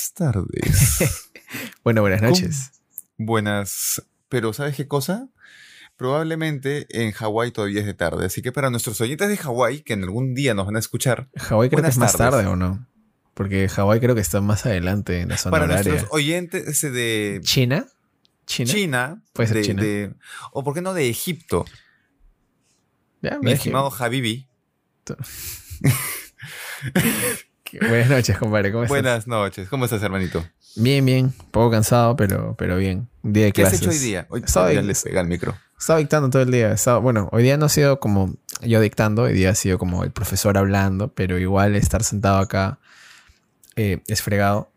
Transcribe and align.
Buenas 0.00 0.14
tardes. 0.14 1.30
bueno, 1.84 2.00
buenas 2.00 2.22
noches. 2.22 2.72
Buenas. 3.18 4.02
Pero 4.30 4.54
¿sabes 4.54 4.74
qué 4.74 4.88
cosa? 4.88 5.28
Probablemente 5.96 6.86
en 6.88 7.12
Hawái 7.12 7.50
todavía 7.50 7.80
es 7.80 7.86
de 7.86 7.92
tarde. 7.92 8.24
Así 8.24 8.40
que 8.40 8.50
para 8.50 8.70
nuestros 8.70 8.98
oyentes 9.02 9.28
de 9.28 9.36
Hawái, 9.36 9.82
que 9.82 9.92
en 9.92 10.04
algún 10.04 10.34
día 10.34 10.54
nos 10.54 10.64
van 10.64 10.76
a 10.76 10.78
escuchar. 10.78 11.28
Hawái 11.36 11.68
creo 11.68 11.82
que 11.82 11.90
es 11.90 11.98
más 11.98 12.16
tarde 12.16 12.46
o 12.46 12.56
no. 12.56 12.88
Porque 13.34 13.68
Hawái 13.68 14.00
creo 14.00 14.14
que 14.14 14.22
está 14.22 14.40
más 14.40 14.64
adelante 14.64 15.20
en 15.20 15.28
la 15.28 15.36
zona 15.36 15.50
para 15.50 15.66
nuestros 15.66 16.06
oyentes 16.12 16.80
de. 16.80 17.40
¿China? 17.42 17.86
¿China? 18.46 18.72
China. 18.72 19.22
Puede 19.34 19.48
ser 19.50 19.62
China. 19.62 20.16
o 20.52 20.64
por 20.64 20.72
qué 20.72 20.80
no 20.80 20.94
de 20.94 21.10
Egipto. 21.10 21.66
Ya, 23.20 23.38
Mi 23.42 23.52
estimado 23.52 23.92
Habibi. 23.92 24.48
Buenas 27.78 28.08
noches, 28.08 28.38
compadre. 28.38 28.72
¿Cómo 28.72 28.84
estás? 28.84 28.90
Buenas 28.90 29.26
noches. 29.26 29.68
¿Cómo 29.68 29.84
estás, 29.84 30.02
hermanito? 30.02 30.44
Bien, 30.76 31.04
bien. 31.04 31.26
Un 31.26 31.50
poco 31.50 31.70
cansado, 31.70 32.16
pero, 32.16 32.54
pero 32.56 32.76
bien. 32.76 33.08
Día 33.22 33.46
de 33.46 33.52
¿Qué 33.52 33.64
has 33.64 33.74
hecho 33.74 33.90
hoy 33.90 33.98
día? 33.98 34.26
Hoy 34.30 34.42
estaba, 34.44 34.70
le 34.70 34.94
pega 34.94 35.20
el 35.20 35.26
micro. 35.26 35.56
Estaba 35.78 35.98
dictando 35.98 36.30
todo 36.30 36.42
el 36.42 36.50
día. 36.50 36.74
bueno, 37.00 37.28
hoy 37.32 37.42
día 37.42 37.56
no 37.56 37.66
ha 37.66 37.68
sido 37.68 38.00
como 38.00 38.34
yo 38.62 38.80
dictando, 38.80 39.22
hoy 39.22 39.32
día 39.32 39.50
ha 39.50 39.54
sido 39.54 39.78
como 39.78 40.04
el 40.04 40.10
profesor 40.10 40.58
hablando, 40.58 41.12
pero 41.14 41.38
igual 41.38 41.74
estar 41.76 42.04
sentado 42.04 42.38
acá 42.38 42.78
eh, 43.76 44.02
es 44.06 44.22
fregado. 44.22 44.70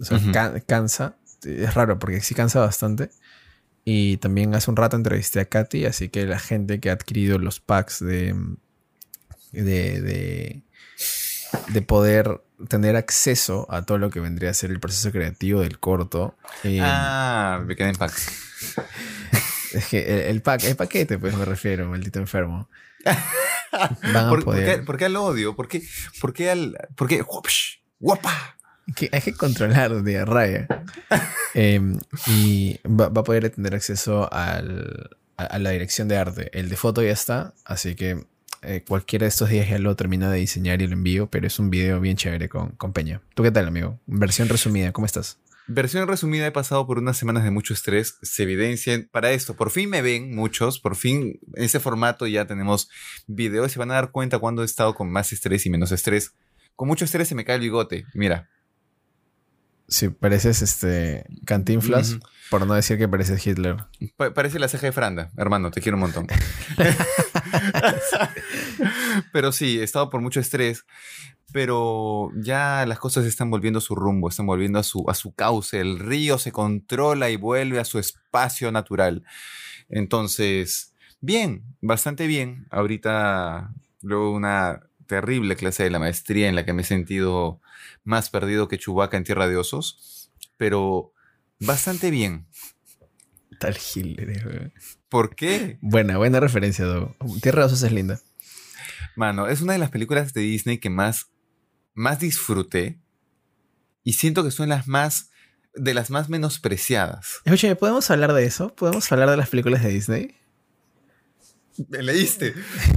O 0.00 0.04
sea, 0.04 0.20
cansa. 0.66 1.16
Es 1.42 1.74
raro 1.74 1.98
porque 1.98 2.20
sí 2.20 2.34
cansa 2.34 2.60
bastante. 2.60 3.10
Y 3.84 4.16
también 4.16 4.54
hace 4.54 4.70
un 4.70 4.76
rato 4.76 4.96
entrevisté 4.96 5.40
a 5.40 5.44
Katy, 5.44 5.86
así 5.86 6.08
que 6.08 6.26
la 6.26 6.38
gente 6.38 6.80
que 6.80 6.90
ha 6.90 6.94
adquirido 6.94 7.38
los 7.38 7.60
packs 7.60 8.00
de, 8.00 8.34
de 9.52 10.00
de 10.00 10.62
poder 11.86 12.40
tener 12.68 12.96
acceso 12.96 13.66
a 13.70 13.82
todo 13.82 13.98
lo 13.98 14.10
que 14.10 14.20
vendría 14.20 14.50
a 14.50 14.54
ser 14.54 14.70
el 14.70 14.80
proceso 14.80 15.12
creativo 15.12 15.60
del 15.60 15.78
corto. 15.78 16.36
ah, 16.80 17.62
me 17.64 17.76
quedé 17.76 17.90
en 17.90 17.96
pack. 17.96 18.12
es 19.72 19.86
que 19.86 20.30
el, 20.30 20.42
pack, 20.42 20.64
el 20.64 20.76
paquete, 20.76 21.18
pues 21.18 21.36
me 21.36 21.44
refiero, 21.44 21.88
maldito 21.88 22.18
enfermo. 22.18 22.68
Van 23.72 24.16
a 24.16 24.28
¿Por, 24.28 24.44
poder... 24.44 24.84
¿por, 24.84 24.96
qué, 24.96 25.04
al 25.04 25.16
odio? 25.16 25.54
¿Por 25.54 25.68
qué, 25.68 25.82
por 26.20 26.32
qué 26.32 26.50
al. 26.50 26.76
¿Por 26.94 27.08
qué? 27.08 27.22
¡Guapa! 27.98 28.56
Que 28.94 29.10
hay 29.12 29.20
que 29.20 29.34
controlar 29.34 30.02
de 30.02 30.24
raya. 30.24 30.66
Em, 31.54 31.98
y 32.26 32.78
va, 32.86 33.06
a 33.06 33.24
poder 33.24 33.48
tener 33.48 33.74
acceso 33.74 34.30
al, 34.30 35.16
a 35.38 35.58
la 35.58 35.70
dirección 35.70 36.06
de 36.06 36.18
arte. 36.18 36.50
El 36.58 36.68
de 36.68 36.76
foto 36.76 37.02
ya 37.02 37.12
está, 37.12 37.54
así 37.64 37.94
que 37.94 38.26
eh, 38.66 38.84
cualquiera 38.86 39.24
de 39.24 39.28
estos 39.28 39.48
días 39.48 39.68
ya 39.68 39.78
lo 39.78 39.94
termino 39.96 40.28
de 40.30 40.38
diseñar 40.38 40.82
y 40.82 40.86
lo 40.86 40.92
envío, 40.92 41.28
pero 41.28 41.46
es 41.46 41.58
un 41.58 41.70
video 41.70 42.00
bien 42.00 42.16
chévere 42.16 42.48
con, 42.48 42.70
con 42.70 42.92
Peña. 42.92 43.22
¿Tú 43.34 43.42
qué 43.42 43.50
tal, 43.50 43.68
amigo? 43.68 44.00
Versión 44.06 44.48
resumida, 44.48 44.92
¿cómo 44.92 45.06
estás? 45.06 45.38
Versión 45.68 46.06
resumida, 46.06 46.46
he 46.46 46.52
pasado 46.52 46.86
por 46.86 46.98
unas 46.98 47.16
semanas 47.16 47.42
de 47.42 47.50
mucho 47.50 47.74
estrés. 47.74 48.18
Se 48.22 48.44
evidencia 48.44 49.04
para 49.10 49.32
esto. 49.32 49.56
Por 49.56 49.70
fin 49.70 49.90
me 49.90 50.00
ven 50.00 50.34
muchos. 50.34 50.78
Por 50.78 50.94
fin 50.94 51.40
en 51.54 51.64
ese 51.64 51.80
formato 51.80 52.26
ya 52.28 52.46
tenemos 52.46 52.88
videos. 53.26 53.72
Se 53.72 53.78
van 53.78 53.90
a 53.90 53.94
dar 53.94 54.12
cuenta 54.12 54.38
cuando 54.38 54.62
he 54.62 54.64
estado 54.64 54.94
con 54.94 55.10
más 55.10 55.32
estrés 55.32 55.66
y 55.66 55.70
menos 55.70 55.90
estrés. 55.90 56.34
Con 56.76 56.86
mucho 56.86 57.04
estrés 57.04 57.26
se 57.28 57.34
me 57.34 57.44
cae 57.44 57.56
el 57.56 57.62
bigote. 57.62 58.06
Mira. 58.14 58.48
Sí, 59.88 60.08
pareces 60.08 60.62
este 60.62 61.26
Cantinflas, 61.44 62.18
por 62.50 62.66
no 62.66 62.74
decir 62.74 62.98
que 62.98 63.08
pareces 63.08 63.46
Hitler. 63.46 63.76
parece 64.16 64.58
la 64.58 64.66
ceja 64.66 64.86
de 64.86 64.92
Franda, 64.92 65.30
hermano, 65.36 65.70
te 65.70 65.80
quiero 65.80 65.96
un 65.96 66.00
montón. 66.00 66.26
pero 69.32 69.52
sí, 69.52 69.78
he 69.78 69.82
estado 69.82 70.10
por 70.10 70.20
mucho 70.20 70.40
estrés, 70.40 70.84
pero 71.52 72.30
ya 72.36 72.84
las 72.86 72.98
cosas 72.98 73.24
están 73.24 73.50
volviendo 73.50 73.78
a 73.78 73.82
su 73.82 73.94
rumbo, 73.94 74.28
están 74.28 74.46
volviendo 74.46 74.78
a 74.78 74.82
su, 74.82 75.04
a 75.08 75.14
su 75.14 75.34
cauce. 75.34 75.80
El 75.80 75.98
río 75.98 76.38
se 76.38 76.52
controla 76.52 77.30
y 77.30 77.36
vuelve 77.36 77.80
a 77.80 77.84
su 77.84 77.98
espacio 77.98 78.72
natural. 78.72 79.24
Entonces, 79.88 80.94
bien, 81.20 81.62
bastante 81.80 82.26
bien. 82.26 82.66
Ahorita, 82.70 83.72
luego 84.02 84.32
una 84.32 84.80
terrible 85.06 85.56
clase 85.56 85.84
de 85.84 85.90
la 85.90 85.98
maestría 85.98 86.48
en 86.48 86.54
la 86.54 86.64
que 86.64 86.72
me 86.72 86.82
he 86.82 86.84
sentido 86.84 87.60
más 88.04 88.30
perdido 88.30 88.68
que 88.68 88.78
Chubaca 88.78 89.16
en 89.16 89.24
Tierra 89.24 89.48
de 89.48 89.56
Osos, 89.56 90.30
pero 90.56 91.12
bastante 91.60 92.10
bien. 92.10 92.46
Tal 93.58 93.76
Hitler. 93.76 94.72
¿Por 95.08 95.34
qué? 95.34 95.78
Buena, 95.80 96.18
buena 96.18 96.40
referencia, 96.40 96.84
Dogo. 96.84 97.16
Tierra 97.40 97.60
de 97.60 97.66
Osos 97.66 97.82
es 97.82 97.92
linda. 97.92 98.20
Mano, 99.16 99.48
es 99.48 99.62
una 99.62 99.72
de 99.72 99.78
las 99.78 99.90
películas 99.90 100.34
de 100.34 100.42
Disney 100.42 100.78
que 100.78 100.90
más, 100.90 101.30
más 101.94 102.20
disfruté 102.20 103.00
y 104.04 104.12
siento 104.14 104.44
que 104.44 104.50
son 104.50 104.68
las 104.68 104.86
más 104.86 105.30
de 105.74 105.94
las 105.94 106.10
más 106.10 106.28
menospreciadas. 106.28 107.40
Oye, 107.50 107.76
¿podemos 107.76 108.10
hablar 108.10 108.32
de 108.32 108.44
eso? 108.44 108.74
¿Podemos 108.74 109.10
hablar 109.12 109.30
de 109.30 109.36
las 109.36 109.48
películas 109.50 109.82
de 109.82 109.90
Disney? 109.90 110.34
Me 111.88 112.02
leíste, 112.02 112.54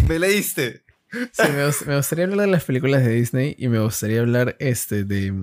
me 0.07 0.19
leíste. 0.19 0.83
Sí, 1.11 1.43
me, 1.87 1.95
gustaría 1.95 2.25
hablar 2.25 2.41
de 2.41 2.47
las 2.47 2.63
películas 2.63 3.03
de 3.03 3.11
Disney 3.11 3.55
y 3.57 3.67
me 3.67 3.79
gustaría 3.79 4.19
hablar 4.19 4.55
este 4.59 5.03
de... 5.03 5.33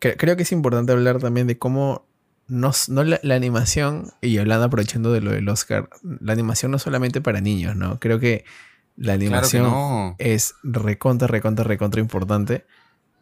creo 0.00 0.36
que 0.36 0.42
es 0.42 0.52
importante 0.52 0.92
hablar 0.92 1.20
también 1.20 1.46
de 1.46 1.58
cómo 1.58 2.08
no, 2.48 2.72
la, 3.04 3.34
animación, 3.34 4.12
y 4.20 4.38
hablando 4.38 4.66
aprovechando 4.66 5.12
de 5.12 5.20
lo 5.20 5.32
del 5.32 5.48
Oscar, 5.48 5.88
la 6.02 6.32
animación 6.32 6.70
no 6.72 6.78
solamente 6.78 7.20
para 7.20 7.40
niños, 7.40 7.76
¿no? 7.76 7.98
Creo 7.98 8.18
que 8.18 8.44
la 8.96 9.14
animación 9.14 10.14
es 10.18 10.54
recontra, 10.62 11.26
recontra, 11.26 11.64
recontra 11.64 12.00
importante. 12.00 12.66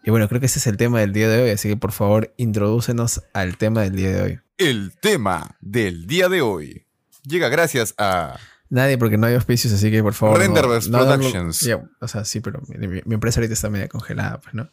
Y 0.04 0.10
bueno, 0.10 0.28
creo 0.28 0.40
que 0.40 0.46
ese 0.46 0.58
es 0.58 0.66
el 0.66 0.76
tema 0.76 1.00
del 1.00 1.12
día 1.12 1.28
de 1.28 1.42
hoy, 1.42 1.50
así 1.50 1.68
que 1.68 1.76
por 1.76 1.92
favor, 1.92 2.34
introdúcenos 2.36 3.22
al 3.32 3.56
tema 3.56 3.82
del 3.82 3.96
día 3.96 4.10
de 4.10 4.22
hoy. 4.22 4.40
El 4.58 4.92
tema 5.00 5.56
del 5.60 6.06
día 6.06 6.28
de 6.28 6.42
hoy 6.42 6.86
llega 7.24 7.48
gracias 7.48 7.94
a 7.98 8.38
Nadie, 8.72 8.96
porque 8.96 9.18
no 9.18 9.26
hay 9.26 9.34
auspicios, 9.34 9.70
así 9.74 9.90
que 9.90 10.02
por 10.02 10.14
favor. 10.14 10.38
Renderverse 10.38 10.88
Productions. 10.88 11.68
o 12.00 12.08
sea, 12.08 12.24
sí, 12.24 12.40
pero 12.40 12.62
mi, 12.66 13.14
empresa 13.14 13.38
ahorita 13.38 13.52
está 13.52 13.68
media 13.68 13.86
congelada, 13.86 14.40
pues, 14.40 14.54
¿no? 14.54 14.70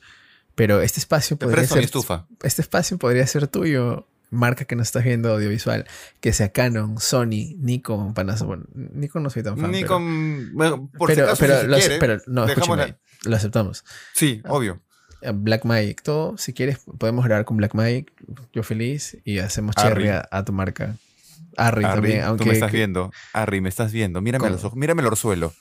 Pero 0.56 0.80
este 0.80 1.02
espacio 1.02 1.36
podría 1.36 1.68
ser. 1.68 1.84
estufa. 1.84 2.26
Este 2.42 2.62
espacio 2.62 2.98
podría 2.98 3.28
ser 3.28 3.50
tuyo, 3.50 4.08
marca 4.30 4.66
que 4.66 4.76
nos 4.76 4.88
estás 4.88 5.04
viendo 5.04 5.32
audiovisual, 5.32 5.86
que 6.20 6.34
sea 6.34 6.52
Canon, 6.52 7.00
Sony, 7.00 7.56
Nikon, 7.58 8.14
Panasonic. 8.14 8.68
Nikon 8.74 9.24
no 9.24 9.30
soy 9.30 9.44
tan 9.44 9.58
fan. 9.58 9.72
Nikon, 9.72 10.52
bueno, 10.54 10.90
por 10.98 11.10
pero, 11.10 11.36
si 11.36 11.46
acaso, 11.46 11.68
pero, 11.70 12.00
pero 12.00 12.22
no, 12.28 12.46
escúchame, 12.46 12.98
lo 13.24 13.36
aceptamos. 13.36 13.84
Sí, 14.14 14.42
ah, 14.46 14.54
obvio. 14.54 14.82
Blackmagic, 15.34 16.02
todo, 16.02 16.38
si 16.38 16.54
quieres, 16.54 16.80
podemos 16.98 17.26
grabar 17.26 17.44
con 17.44 17.58
Blackmagic, 17.58 18.12
yo 18.54 18.64
feliz, 18.64 19.18
y 19.26 19.40
hacemos 19.40 19.76
cherry 19.76 20.10
a 20.10 20.46
tu 20.46 20.54
marca. 20.54 20.96
Harry, 21.58 21.84
también, 21.84 22.22
aunque... 22.22 22.44
Tú 22.44 22.50
me 22.50 22.54
estás 22.54 22.72
viendo. 22.72 23.12
Harry, 23.34 23.62
me 23.62 23.70
estás 23.70 23.92
viendo. 23.92 24.22
Mírame 24.22 24.50
los 24.50 24.64
ojos. 24.64 24.78
Mírame 24.78 25.02
el 25.02 25.08
orzuelo. 25.08 25.54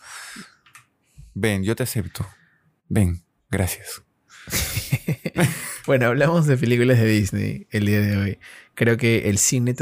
Ven, 1.34 1.64
yo 1.64 1.74
te 1.76 1.82
acepto. 1.82 2.26
Ven, 2.88 3.24
gracias. 3.50 4.02
bueno, 5.88 6.04
hablamos 6.04 6.46
de 6.46 6.58
películas 6.58 6.98
de 6.98 7.06
Disney 7.06 7.66
el 7.70 7.86
día 7.86 8.02
de 8.02 8.16
hoy. 8.18 8.38
Creo 8.74 8.98
que 8.98 9.30
el 9.30 9.38
cine, 9.38 9.74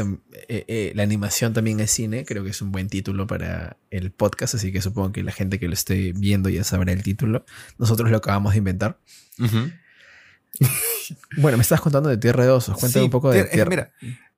eh, 0.46 0.64
eh, 0.68 0.92
la 0.94 1.02
animación 1.02 1.52
también 1.52 1.80
es 1.80 1.90
cine. 1.90 2.24
Creo 2.24 2.44
que 2.44 2.50
es 2.50 2.62
un 2.62 2.70
buen 2.70 2.88
título 2.88 3.26
para 3.26 3.76
el 3.90 4.12
podcast, 4.12 4.54
así 4.54 4.70
que 4.70 4.80
supongo 4.80 5.10
que 5.10 5.24
la 5.24 5.32
gente 5.32 5.58
que 5.58 5.66
lo 5.66 5.74
esté 5.74 6.12
viendo 6.12 6.48
ya 6.48 6.62
sabrá 6.62 6.92
el 6.92 7.02
título. 7.02 7.44
Nosotros 7.76 8.08
lo 8.08 8.18
acabamos 8.18 8.52
de 8.52 8.58
inventar. 8.58 9.00
bueno, 11.38 11.58
me 11.58 11.62
estás 11.62 11.80
contando 11.80 12.08
de 12.08 12.18
Tierra 12.18 12.44
de 12.44 12.50
Osos. 12.50 12.78
Cuéntame 12.78 13.06
un 13.06 13.10
poco 13.10 13.32
de 13.32 13.42
Tierra. 13.42 13.68
Mira, 13.68 13.92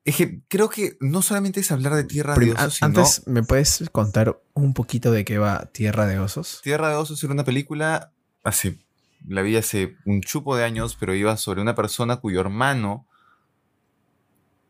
es 0.07 0.17
que 0.17 0.41
creo 0.49 0.71
que 0.71 0.97
no 1.01 1.21
solamente 1.21 1.61
es 1.61 1.71
hablar 1.71 1.95
de 1.97 2.05
Tierra 2.05 2.35
de 2.35 2.53
Osos, 2.53 2.77
sino... 2.77 2.87
Antes, 2.87 3.27
¿me 3.27 3.43
puedes 3.43 3.85
contar 3.93 4.41
un 4.55 4.73
poquito 4.73 5.13
de 5.13 5.27
qué 5.27 5.37
va 5.37 5.69
Tierra 5.71 6.07
de 6.07 6.19
Osos? 6.19 6.63
Tierra 6.63 6.89
de 6.89 6.95
Osos 6.95 7.23
era 7.23 7.35
una 7.35 7.45
película 7.45 8.15
así, 8.43 8.79
la 9.27 9.43
vi 9.43 9.57
hace 9.57 9.97
un 10.05 10.21
chupo 10.21 10.57
de 10.57 10.65
años, 10.65 10.97
pero 10.99 11.15
iba 11.15 11.37
sobre 11.37 11.61
una 11.61 11.75
persona 11.75 12.17
cuyo 12.17 12.41
hermano 12.41 13.07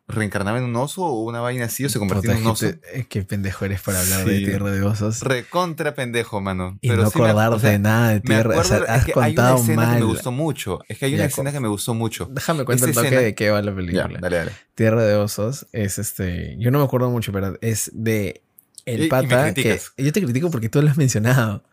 reencarnaba 0.08 0.56
en 0.56 0.64
un 0.64 0.74
oso 0.76 1.04
o 1.04 1.22
una 1.22 1.40
vaina 1.40 1.66
así 1.66 1.84
o 1.84 1.88
se 1.90 1.98
convertía 1.98 2.32
en 2.32 2.38
un 2.38 2.46
oso. 2.48 2.66
qué 3.10 3.22
pendejo 3.24 3.66
eres 3.66 3.82
para 3.82 4.00
hablar 4.00 4.24
de 4.24 4.38
tierra 4.38 4.70
de 4.70 4.82
osos. 4.82 5.20
Recontra 5.20 5.94
pendejo, 5.94 6.40
mano. 6.40 6.78
Y 6.80 6.88
no 6.88 7.04
acordar 7.04 7.60
de 7.60 7.78
nada 7.78 8.10
de 8.12 8.20
tierra. 8.20 8.58
O 8.58 8.64
sea, 8.64 8.78
has 8.88 9.04
contado 9.04 9.22
hay 9.22 9.34
una 9.34 9.56
escena 9.56 9.94
que 9.94 10.00
me 10.00 10.06
gustó 10.06 10.32
mucho. 10.32 10.78
Es 10.88 10.98
que 10.98 11.04
hay 11.04 11.14
una 11.14 11.26
escena 11.26 11.52
que 11.52 11.60
me 11.60 11.68
gustó 11.68 11.92
mucho. 11.94 12.26
Déjame 12.30 12.64
contar 12.64 12.90
toque 12.92 13.10
de 13.10 13.34
qué 13.34 13.50
va 13.50 13.60
la 13.60 13.74
película. 13.74 14.08
dale, 14.20 14.36
dale. 14.38 14.52
Tierra 14.74 15.04
de 15.04 15.14
osos 15.14 15.66
es 15.72 15.98
este. 15.98 16.56
Yo 16.58 16.70
no 16.70 16.78
me 16.78 16.84
acuerdo 16.84 17.10
mucho, 17.10 17.30
pero 17.30 17.58
es 17.60 17.90
de 17.92 18.42
el 18.86 19.08
pata. 19.08 19.52
que, 19.52 19.78
yo 19.98 20.12
te 20.12 20.22
critico 20.22 20.50
porque 20.50 20.70
tú 20.70 20.80
lo 20.80 20.88
has 20.88 20.96
mencionado. 20.96 21.64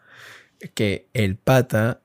Que 0.73 1.07
el 1.13 1.37
pata 1.37 2.01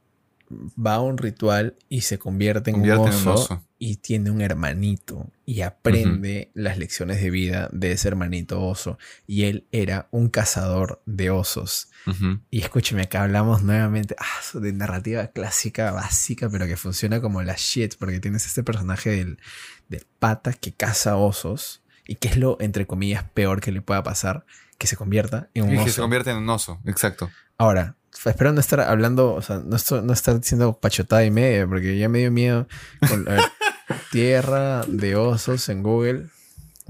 va 0.51 0.95
a 0.95 1.01
un 1.01 1.17
ritual 1.19 1.77
y 1.89 2.01
se 2.03 2.19
convierte 2.19 2.71
en, 2.71 2.81
un, 2.81 2.85
en 2.87 2.93
oso, 2.99 3.31
un 3.31 3.37
oso. 3.37 3.65
y 3.79 3.97
tiene 3.97 4.31
un 4.31 4.41
hermanito 4.41 5.31
y 5.47 5.61
aprende 5.63 6.51
las 6.55 6.77
lecciones 6.79 7.21
de 7.23 7.31
vida 7.31 7.69
de 7.73 7.93
ese 7.93 8.09
hermanito 8.09 8.61
oso. 8.63 8.99
Y 9.27 9.45
él 9.45 9.67
era 9.73 10.09
un 10.11 10.29
cazador 10.29 11.03
de 11.07 11.31
osos. 11.31 11.89
Y 12.51 12.63
escúcheme, 12.63 13.03
acá 13.03 13.23
hablamos 13.23 13.63
nuevamente 13.63 14.17
ah, 14.19 14.59
de 14.59 14.73
narrativa 14.73 15.29
clásica, 15.29 15.93
básica, 15.93 16.49
pero 16.51 16.67
que 16.67 16.77
funciona 16.77 17.21
como 17.21 17.43
la 17.43 17.55
shit, 17.57 17.95
porque 17.99 18.19
tienes 18.21 18.47
este 18.47 18.63
personaje 18.65 19.11
del, 19.11 19.39
del 19.89 20.07
pata 20.19 20.53
que 20.55 20.73
caza 20.73 21.17
osos 21.17 21.83
y 22.07 22.17
que 22.17 22.29
es 22.29 22.37
lo, 22.37 22.57
entre 22.61 22.87
comillas, 22.87 23.23
peor 23.35 23.61
que 23.61 23.71
le 23.71 23.83
pueda 23.83 24.03
pasar, 24.03 24.45
que 24.79 24.87
se 24.89 24.97
convierta 24.97 25.51
en 25.55 25.65
un 25.67 25.75
Y 25.75 25.77
oso. 25.77 25.85
que 25.85 25.91
se 25.93 26.01
convierte 26.01 26.31
en 26.31 26.39
un 26.39 26.49
oso, 26.49 26.81
exacto. 26.87 27.31
Ahora, 27.59 27.97
espero 28.25 28.53
no 28.53 28.61
estar 28.61 28.81
hablando, 28.81 29.35
o 29.35 29.43
sea, 29.43 29.59
no, 29.65 29.77
no 30.03 30.13
estar 30.13 30.41
diciendo 30.41 30.79
pachotada 30.79 31.25
y 31.25 31.31
media, 31.31 31.67
porque 31.67 31.97
ya 31.99 32.09
me 32.09 32.19
dio 32.21 32.31
miedo. 32.31 32.67
Con, 33.09 33.25
ver, 33.25 33.41
tierra 34.11 34.85
de 34.87 35.17
osos 35.17 35.69
en 35.69 35.83
Google. 35.83 36.27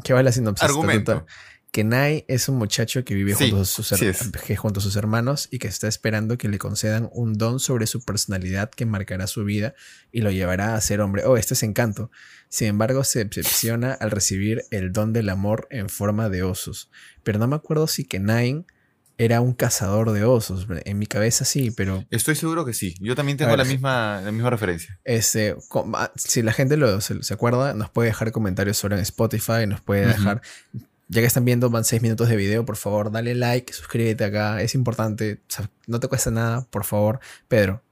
¿Qué 0.05 0.12
va 0.12 0.22
la 0.22 0.32
sinopsis? 0.32 0.64
Argumento. 0.64 1.12
Ta. 1.19 1.26
Kenai 1.72 2.25
es 2.26 2.49
un 2.49 2.56
muchacho 2.56 3.05
que 3.05 3.14
vive 3.14 3.32
Sí, 3.37 3.44
junto, 3.50 3.62
a 3.62 3.64
sus 3.64 3.87
sí 3.87 3.94
her- 3.94 4.08
es. 4.11 4.28
que 4.44 4.56
junto 4.56 4.81
a 4.81 4.82
sus 4.82 4.96
hermanos 4.96 5.46
y 5.52 5.61
que 5.61 5.69
está 5.69 5.87
esperando 5.87 6.37
que 6.37 6.49
le 6.49 6.58
concedan 6.58 7.08
un 7.12 7.34
don 7.38 7.61
sobre 7.61 7.87
su 7.87 8.05
personalidad 8.05 8.70
que 8.70 8.87
marcará 8.87 9.28
su 9.28 9.44
vida 9.44 9.75
y 10.11 10.23
lo 10.23 10.32
llevará 10.32 10.75
a 10.75 10.81
ser 10.81 11.00
hombre. 11.00 11.25
Oh, 11.26 11.37
este 11.37 11.55
es 11.55 11.62
encanto. 11.62 12.11
Sin 12.49 12.66
embargo, 12.66 13.05
se 13.05 13.25
decepciona 13.25 13.93
al 13.93 14.11
recibir 14.11 14.64
el 14.73 14.93
don 14.93 15.12
del 15.12 15.28
amor 15.28 15.69
en 15.70 15.88
forma 15.88 16.28
de 16.28 16.43
osos. 16.43 16.90
Pero 17.23 17.38
no 17.38 17.46
me 17.46 17.55
acuerdo 17.55 17.87
si 17.87 18.05
Kenai 18.05 18.64
era 19.22 19.40
un 19.43 19.52
cazador 19.52 20.12
de 20.12 20.25
osos. 20.25 20.67
En 20.87 20.99
mi 20.99 21.06
cabeza 21.06 21.44
sí, 21.44 21.70
pero 21.70 22.05
Estoy 22.11 22.34
seguro 22.37 22.64
que 22.64 22.72
sí. 22.72 22.94
Yo 23.00 23.14
también 23.14 23.37
tengo 23.37 23.50
ver. 23.50 23.58
la 23.58 23.64
misma, 23.64 24.20
la 24.25 24.32
misma 24.32 24.49
referencia. 24.49 24.99
este, 25.05 25.56
ah, 25.94 26.11
si 26.17 26.40
la 26.43 26.52
gente 26.52 26.76
lo, 26.78 27.00
se, 27.02 27.22
se 27.22 27.34
acuerda, 27.34 27.75
nos 27.75 27.90
puede 27.90 28.08
dejar 28.08 28.32
comentarios 28.32 28.82
en 28.82 28.93
Spotify, 28.94 29.67
nos 29.69 29.82
puede 29.82 30.06
dejar, 30.06 30.40
ya 31.08 31.20
que 31.20 31.26
están 31.26 31.44
viendo, 31.44 31.69
van 31.69 31.84
seis 31.84 32.00
minutos 32.00 32.28
de 32.31 32.37
video, 32.37 32.64
por 32.64 32.76
favor, 32.76 33.11
dale 33.12 33.34
like, 33.34 33.72
suscríbete 33.72 34.25
acá, 34.25 34.62
es 34.62 34.75
importante, 34.75 35.40
o 35.49 35.52
sea, 35.52 35.70
no 35.87 36.00
te 36.00 36.08
cuesta 36.08 36.31
nada, 36.31 36.66
por 36.70 36.84
favor. 36.84 37.20
Pedro, 37.46 37.82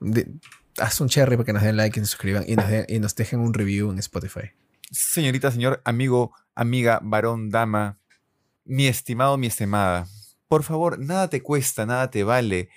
haz 0.79 0.99
un 0.99 1.09
cherry 1.09 1.35
para 1.35 1.45
que 1.45 1.53
nos 1.53 1.61
den 1.61 1.77
like 1.77 1.99
y 1.99 2.01
nos 2.01 2.09
suscriban 2.09 2.43
y 2.47 2.55
nos, 2.55 2.67
den- 2.69 2.85
y 2.89 2.97
nos 2.99 3.13
dejen 3.15 3.39
un 3.41 3.53
review 3.53 3.91
en 3.91 3.99
Spotify. 3.99 4.49
Señorita, 4.89 5.51
señor, 5.51 5.79
amigo, 5.85 6.33
amiga, 6.55 6.99
varón, 7.03 7.49
dama, 7.51 7.99
mi 8.65 8.87
estimado, 8.87 9.37
mi 9.37 9.45
estimada, 9.47 10.07
por 10.49 10.63
favor, 10.63 10.99
nada 10.99 11.29
te 11.29 11.41
cuesta, 11.41 11.85
nada 11.85 12.09
te 12.11 12.23
vale. 12.25 12.67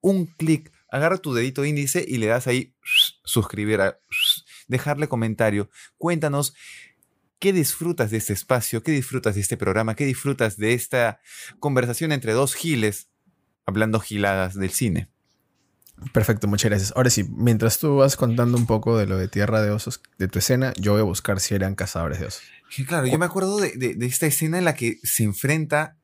Un 0.00 0.26
clic, 0.26 0.72
agarra 0.90 1.18
tu 1.18 1.32
dedito 1.34 1.64
índice 1.64 2.04
y 2.08 2.16
le 2.18 2.26
das 2.26 2.46
ahí 2.48 2.74
suscribir, 3.24 3.80
a, 3.80 3.98
dejarle 4.66 5.06
comentario. 5.08 5.70
Cuéntanos 5.98 6.54
qué 7.38 7.52
disfrutas 7.52 8.10
de 8.10 8.16
este 8.16 8.32
espacio, 8.32 8.82
qué 8.82 8.90
disfrutas 8.92 9.36
de 9.36 9.42
este 9.42 9.56
programa, 9.56 9.94
qué 9.94 10.06
disfrutas 10.06 10.56
de 10.56 10.74
esta 10.74 11.20
conversación 11.60 12.10
entre 12.10 12.32
dos 12.32 12.54
giles 12.54 13.08
hablando 13.66 14.00
giladas 14.00 14.54
del 14.54 14.70
cine. 14.70 15.08
Perfecto, 16.12 16.46
muchas 16.46 16.70
gracias. 16.70 16.92
Ahora 16.96 17.10
sí, 17.10 17.24
mientras 17.28 17.78
tú 17.78 17.96
vas 17.96 18.16
contando 18.16 18.56
un 18.56 18.66
poco 18.66 18.96
de 18.96 19.06
lo 19.06 19.18
de 19.18 19.26
Tierra 19.28 19.60
de 19.62 19.70
Osos, 19.70 20.00
de 20.16 20.28
tu 20.28 20.38
escena, 20.38 20.72
yo 20.78 20.92
voy 20.92 21.00
a 21.00 21.04
buscar 21.04 21.40
si 21.40 21.54
eran 21.54 21.74
cazadores 21.74 22.20
de 22.20 22.26
osos. 22.26 22.42
Claro, 22.86 23.06
yo 23.06 23.18
me 23.18 23.26
acuerdo 23.26 23.58
de, 23.58 23.72
de- 23.76 23.94
de 23.94 24.06
esta 24.06 24.26
escena 24.26 24.58
en 24.58 24.64
la 24.64 24.74
que 24.76 24.98
se 25.02 25.24
enfrenta, 25.24 25.96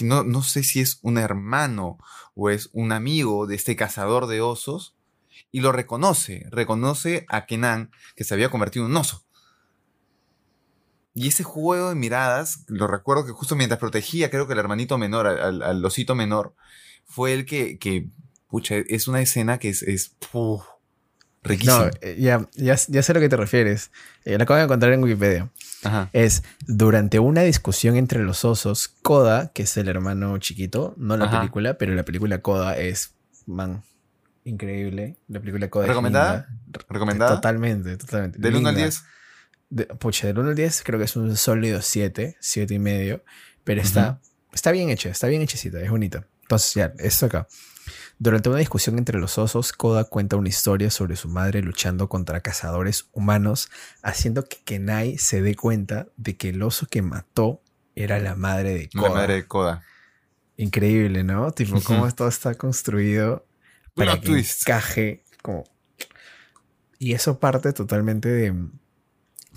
no, 0.00 0.24
no 0.24 0.42
sé 0.42 0.62
si 0.62 0.80
es 0.80 0.98
un 1.02 1.18
hermano 1.18 1.98
o 2.34 2.50
es 2.50 2.70
un 2.72 2.92
amigo 2.92 3.46
de 3.46 3.54
este 3.54 3.76
cazador 3.76 4.26
de 4.26 4.40
osos, 4.40 4.96
y 5.50 5.60
lo 5.60 5.72
reconoce, 5.72 6.46
reconoce 6.50 7.26
a 7.28 7.46
Kenan, 7.46 7.90
que 8.16 8.24
se 8.24 8.34
había 8.34 8.48
convertido 8.48 8.84
en 8.84 8.90
un 8.90 8.96
oso. 8.96 9.24
Y 11.14 11.28
ese 11.28 11.44
juego 11.44 11.90
de 11.90 11.94
miradas, 11.94 12.64
lo 12.66 12.88
recuerdo 12.88 13.24
que 13.24 13.32
justo 13.32 13.54
mientras 13.54 13.78
protegía, 13.78 14.30
creo 14.30 14.48
que 14.48 14.54
el 14.54 14.58
hermanito 14.58 14.98
menor, 14.98 15.28
al, 15.28 15.84
osito 15.84 16.16
menor, 16.16 16.56
fue 17.04 17.34
el 17.34 17.46
que, 17.46 17.78
que, 17.78 18.08
pucha, 18.48 18.76
es 18.76 19.06
una 19.06 19.20
escena 19.20 19.58
que 19.58 19.68
es, 19.68 19.82
es 19.82 20.16
riquísima. 21.44 21.84
No, 21.84 21.90
eh, 22.00 22.16
ya, 22.18 22.48
ya, 22.54 22.76
ya 22.88 23.02
sé 23.02 23.12
a 23.12 23.14
lo 23.14 23.20
que 23.20 23.28
te 23.28 23.36
refieres. 23.36 23.92
Eh, 24.24 24.36
lo 24.36 24.42
acabo 24.42 24.58
de 24.58 24.64
encontrar 24.64 24.92
en 24.92 25.04
Wikipedia. 25.04 25.52
Ajá. 25.84 26.10
es 26.12 26.42
durante 26.66 27.18
una 27.18 27.42
discusión 27.42 27.96
entre 27.96 28.22
los 28.22 28.44
osos, 28.44 28.88
Koda, 29.02 29.52
que 29.52 29.62
es 29.64 29.76
el 29.76 29.88
hermano 29.88 30.36
chiquito, 30.38 30.94
no 30.96 31.16
la 31.16 31.26
Ajá. 31.26 31.40
película, 31.40 31.78
pero 31.78 31.94
la 31.94 32.04
película 32.04 32.38
Koda 32.42 32.76
es, 32.78 33.14
man, 33.46 33.82
increíble. 34.44 35.16
La 35.28 35.40
película 35.40 35.68
Koda 35.70 35.86
¿Recomendada? 35.86 36.48
es. 36.72 36.84
¿Recomendada? 36.88 37.34
Totalmente, 37.36 37.96
totalmente. 37.96 38.38
¿Del 38.38 38.56
1 38.56 38.68
al 38.68 38.74
linda. 38.74 38.86
10? 38.88 39.04
De- 39.70 39.86
pucha, 39.86 40.26
del 40.26 40.38
1 40.38 40.50
al 40.50 40.54
10 40.54 40.82
creo 40.84 40.98
que 40.98 41.06
es 41.06 41.16
un 41.16 41.36
sólido 41.36 41.80
7, 41.82 42.36
7 42.40 42.74
y 42.74 42.78
medio, 42.78 43.24
pero 43.64 43.80
está, 43.80 44.20
está 44.52 44.70
bien 44.72 44.90
hecha, 44.90 45.08
está 45.08 45.26
bien 45.26 45.42
hechecita, 45.42 45.80
es 45.80 45.90
bonita. 45.90 46.26
Entonces 46.42 46.74
ya, 46.74 46.92
esto 46.98 47.26
acá. 47.26 47.46
Durante 48.18 48.48
una 48.48 48.58
discusión 48.58 48.98
entre 48.98 49.18
los 49.18 49.38
osos, 49.38 49.72
Koda 49.72 50.04
cuenta 50.04 50.36
una 50.36 50.48
historia 50.48 50.90
sobre 50.90 51.16
su 51.16 51.28
madre 51.28 51.62
luchando 51.62 52.08
contra 52.08 52.40
cazadores 52.40 53.08
humanos, 53.12 53.70
haciendo 54.02 54.44
que 54.48 54.58
Kenai 54.64 55.18
se 55.18 55.42
dé 55.42 55.56
cuenta 55.56 56.06
de 56.16 56.36
que 56.36 56.50
el 56.50 56.62
oso 56.62 56.86
que 56.86 57.02
mató 57.02 57.60
era 57.96 58.18
la 58.20 58.36
madre 58.36 58.74
de 58.74 58.88
Koda. 58.88 59.08
La 59.08 59.14
madre 59.14 59.34
de 59.34 59.46
Koda. 59.46 59.82
Increíble, 60.56 61.24
¿no? 61.24 61.50
Tipo, 61.52 61.80
cómo 61.84 62.10
todo 62.12 62.28
está 62.28 62.54
construido 62.54 63.46
para 63.94 64.20
que 64.20 64.26
twist. 64.26 64.62
encaje 64.68 65.24
como... 65.42 65.64
Y 66.98 67.12
eso 67.12 67.40
parte 67.40 67.72
totalmente 67.72 68.28
de 68.28 68.54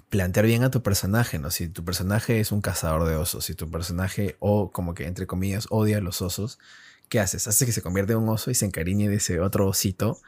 plantear 0.10 0.45
bien 0.45 0.63
a 0.63 0.71
tu 0.71 0.81
personaje, 0.81 1.38
¿no? 1.39 1.51
Si 1.51 1.68
tu 1.68 1.86
personaje 1.86 2.39
es 2.39 2.51
un 2.51 2.62
cazador 2.62 3.06
de 3.06 3.15
osos, 3.15 3.45
si 3.45 3.56
tu 3.56 3.69
personaje, 3.69 4.36
o 4.39 4.71
como 4.71 4.94
que 4.94 5.06
entre 5.06 5.27
comillas, 5.27 5.68
odia 5.69 5.98
a 5.98 6.01
los 6.01 6.21
osos, 6.21 6.60
¿qué 7.09 7.19
haces? 7.19 7.48
Haces 7.48 7.65
que 7.65 7.71
se 7.71 7.81
convierta 7.81 8.13
en 8.13 8.19
un 8.19 8.30
oso 8.30 8.51
y 8.51 8.56
se 8.56 8.65
encariñe 8.65 9.09
de 9.09 9.15
ese 9.15 9.39
otro 9.39 9.68
osito. 9.68 10.19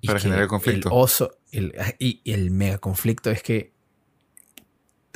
y 0.00 0.06
Para 0.08 0.20
generar 0.20 0.46
conflicto. 0.48 0.88
El 0.88 0.94
oso, 0.96 1.38
el, 1.52 1.74
y 1.98 2.20
el 2.24 2.50
mega 2.50 2.78
conflicto 2.78 3.30
es 3.30 3.42
que 3.42 3.72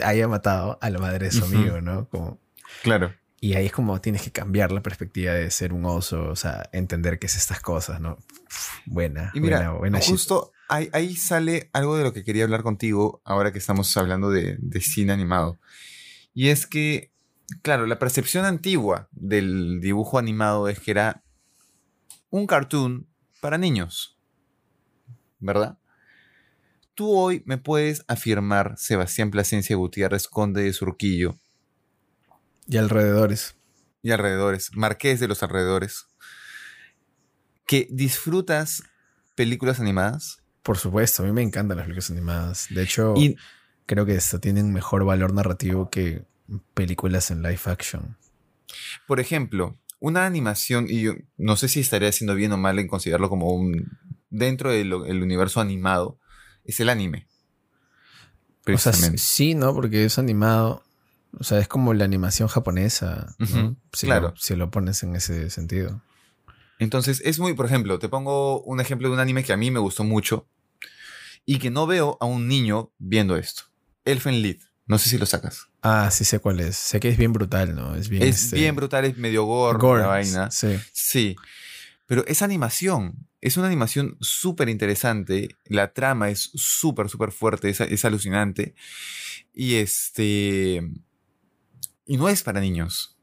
haya 0.03 0.29
matado 0.29 0.79
a 0.81 0.91
la 0.91 0.99
madre 0.99 1.27
de 1.27 1.33
su 1.33 1.45
amigo, 1.45 1.81
¿no? 1.81 2.09
Como, 2.09 2.39
Claro. 2.83 3.15
y 3.41 3.55
ahí 3.55 3.67
es 3.67 3.73
como 3.73 4.01
tienes 4.01 4.23
que 4.23 4.31
cambiar 4.33 4.71
la 4.73 4.83
perspectiva 4.83 5.33
de 5.33 5.51
ser 5.51 5.73
un 5.73 5.85
oso, 5.87 6.29
o 6.29 6.37
sea, 6.37 6.69
entender 6.73 7.19
que 7.19 7.27
es 7.27 7.37
estas 7.37 7.61
cosas, 7.61 8.01
¿no? 8.01 8.19
Buena, 8.87 9.31
Y 9.35 9.41
mira, 9.41 9.73
buena, 9.73 10.01
justo 10.01 10.53
ahí, 10.69 10.89
ahí 10.93 11.17
sale 11.17 11.71
algo 11.73 11.97
de 11.97 12.05
lo 12.05 12.13
que 12.13 12.25
quería 12.25 12.45
hablar 12.45 12.63
contigo 12.63 13.21
ahora 13.25 13.53
que 13.53 13.59
estamos 13.59 13.97
hablando 13.97 14.31
de, 14.31 14.57
de 14.59 14.81
cine 14.81 15.13
animado. 15.13 15.59
Y 16.35 16.49
es 16.49 16.67
que, 16.67 17.11
claro, 17.63 17.87
la 17.87 17.99
percepción 17.99 18.45
antigua 18.45 19.09
del 19.13 19.81
dibujo 19.81 20.19
animado 20.19 20.69
es 20.69 20.81
que 20.81 20.91
era 20.91 21.23
un 22.31 22.47
cartoon 22.47 23.07
para 23.41 23.59
niños. 23.59 24.19
¿Verdad? 25.39 25.79
Tú 26.95 27.11
hoy 27.15 27.43
me 27.47 27.59
puedes 27.59 28.05
afirmar, 28.09 28.75
Sebastián 28.79 29.31
Plasencia 29.31 29.77
Gutiérrez, 29.77 30.29
conde 30.29 30.63
de 30.63 30.73
Surquillo 30.73 31.39
Y 32.67 32.79
alrededores. 32.79 33.57
y 34.03 34.13
alrededores, 34.13 34.71
marqués 34.75 35.21
de 35.21 35.29
los 35.29 35.43
alrededores, 35.43 36.07
que 37.67 37.87
disfrutas 37.91 38.83
películas 39.35 39.79
animadas. 39.81 40.43
Por 40.63 40.79
supuesto, 40.79 41.23
a 41.23 41.27
mí 41.27 41.33
me 41.33 41.43
encantan 41.43 41.77
las 41.77 41.85
películas 41.87 42.11
animadas. 42.11 42.67
De 42.71 42.83
hecho, 42.83 43.15
Y 43.17 43.37
creo 43.85 44.07
que 44.07 44.19
tienen 44.41 44.73
mejor 44.73 45.05
valor 45.05 45.35
narrativo 45.35 45.91
que 45.91 46.25
películas 46.75 47.31
en 47.31 47.43
live 47.43 47.61
action. 47.67 48.17
Por 49.07 49.21
ejemplo, 49.21 49.77
una 50.01 50.27
animación, 50.27 50.87
y 50.89 51.03
yo 51.03 51.15
no 51.37 51.57
sé 51.57 51.69
si 51.69 51.81
estaría 51.81 52.09
haciendo 52.09 52.35
bien 52.35 52.53
o 52.53 52.57
mal 52.57 52.79
en 52.79 52.89
considerarlo 52.89 53.29
como 53.29 53.53
un. 53.53 53.99
dentro 54.31 54.71
del 54.71 54.93
el 55.07 55.23
universo 55.23 55.61
animado, 55.61 56.19
es 56.65 56.81
el 56.81 56.89
anime. 56.89 57.27
O 58.67 58.79
sea, 58.79 58.93
sí, 58.93 59.55
¿no? 59.55 59.73
Porque 59.75 60.05
es 60.05 60.19
animado. 60.19 60.83
O 61.39 61.45
sea, 61.45 61.59
es 61.59 61.69
como 61.69 61.95
la 61.95 62.05
animación 62.05 62.49
japonesa, 62.49 63.37
si, 63.93 64.07
claro. 64.07 64.31
lo, 64.31 64.37
si 64.37 64.57
lo 64.57 64.71
pones 64.71 65.03
en 65.03 65.15
ese 65.15 65.51
sentido. 65.51 66.03
Entonces, 66.79 67.23
es 67.25 67.39
muy, 67.39 67.55
por 67.55 67.67
ejemplo, 67.67 67.99
te 67.99 68.09
pongo 68.09 68.63
un 68.63 68.81
ejemplo 68.81 69.09
de 69.09 69.15
un 69.15 69.21
anime 69.21 69.45
que 69.45 69.53
a 69.53 69.57
mí 69.57 69.71
me 69.71 69.79
gustó 69.79 70.03
mucho 70.03 70.49
y 71.45 71.59
que 71.59 71.71
no 71.71 71.87
veo 71.87 72.19
a 72.21 72.27
un 72.27 72.49
niño 72.49 72.93
viendo 72.99 73.37
esto. 73.37 73.65
Elfen 74.05 74.43
Lied. 74.43 74.61
No 74.87 74.99
sé 74.99 75.09
si 75.09 75.19
lo 75.19 75.27
sacas. 75.27 75.69
Ah, 75.83 76.11
sí 76.13 76.25
sé 76.25 76.39
cuál 76.39 76.61
es. 76.61 76.77
Sé 76.77 77.01
que 77.01 77.09
es 77.09 77.17
bien 77.19 77.33
brutal, 77.33 77.75
¿no? 77.75 77.95
Es 77.97 78.09
bien, 78.09 78.23
es 78.23 78.45
este, 78.45 78.57
bien 78.57 78.77
brutal, 78.77 79.05
es 79.05 79.17
medio 79.17 79.45
gore, 79.45 79.79
gore, 79.79 80.03
la 80.03 80.07
vaina. 80.09 80.51
Sí. 80.51 80.79
Sí, 80.93 81.37
pero 82.07 82.25
es 82.27 82.43
animación. 82.43 83.29
Es 83.41 83.57
una 83.57 83.67
animación 83.67 84.17
súper 84.21 84.69
interesante. 84.69 85.49
La 85.67 85.93
trama 85.93 86.31
es 86.31 86.51
súper, 86.55 87.09
súper 87.09 87.33
fuerte. 87.33 87.69
Es, 87.69 87.81
es 87.81 88.05
alucinante. 88.05 88.75
Y 89.53 89.75
este. 89.77 90.83
Y 92.07 92.17
no 92.17 92.29
es 92.29 92.43
para 92.43 92.61
niños. 92.61 93.17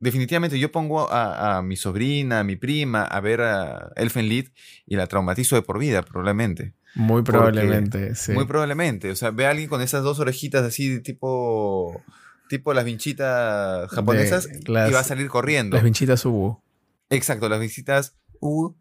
definitivamente 0.00 0.58
yo 0.58 0.70
pongo 0.72 1.10
a, 1.12 1.58
a 1.58 1.62
mi 1.62 1.76
sobrina, 1.76 2.40
a 2.40 2.44
mi 2.44 2.56
prima 2.56 3.04
a 3.04 3.20
ver 3.20 3.40
a 3.40 3.92
Elfen 3.96 4.28
Lied 4.28 4.48
y 4.86 4.96
la 4.96 5.06
traumatizo 5.06 5.56
de 5.56 5.62
por 5.62 5.78
vida, 5.78 6.02
probablemente. 6.02 6.74
Muy 6.96 7.22
Porque- 7.22 7.32
probablemente, 7.38 8.14
sí. 8.14 8.32
Muy 8.32 8.46
probablemente. 8.46 9.10
O 9.10 9.16
sea, 9.16 9.30
ve 9.30 9.46
a 9.46 9.50
alguien 9.50 9.68
con 9.68 9.80
esas 9.82 10.02
dos 10.02 10.18
orejitas 10.18 10.64
así, 10.64 11.00
tipo, 11.02 12.02
tipo 12.48 12.72
las 12.74 12.84
vinchitas 12.84 13.88
japonesas, 13.90 14.48
De 14.48 14.60
las- 14.72 14.90
y 14.90 14.94
va 14.94 15.00
a 15.00 15.04
salir 15.04 15.28
corriendo. 15.28 15.76
Las 15.76 15.84
vinchitas 15.84 16.24
hubo. 16.24 16.64
Exacto, 17.10 17.48
las 17.48 17.60
visitas 17.60 18.16
uh, 18.40 18.72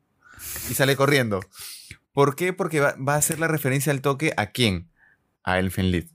y 0.69 0.73
sale 0.73 0.95
corriendo. 0.95 1.41
¿Por 2.13 2.35
qué? 2.35 2.53
Porque 2.53 2.79
va, 2.79 2.95
va 2.95 3.15
a 3.15 3.17
hacer 3.17 3.37
la 3.39 3.47
referencia 3.47 3.91
al 3.91 4.01
toque 4.01 4.33
a 4.37 4.47
quién? 4.51 4.89
A 5.43 5.59
Elfen 5.59 5.91
Lied. 5.91 6.05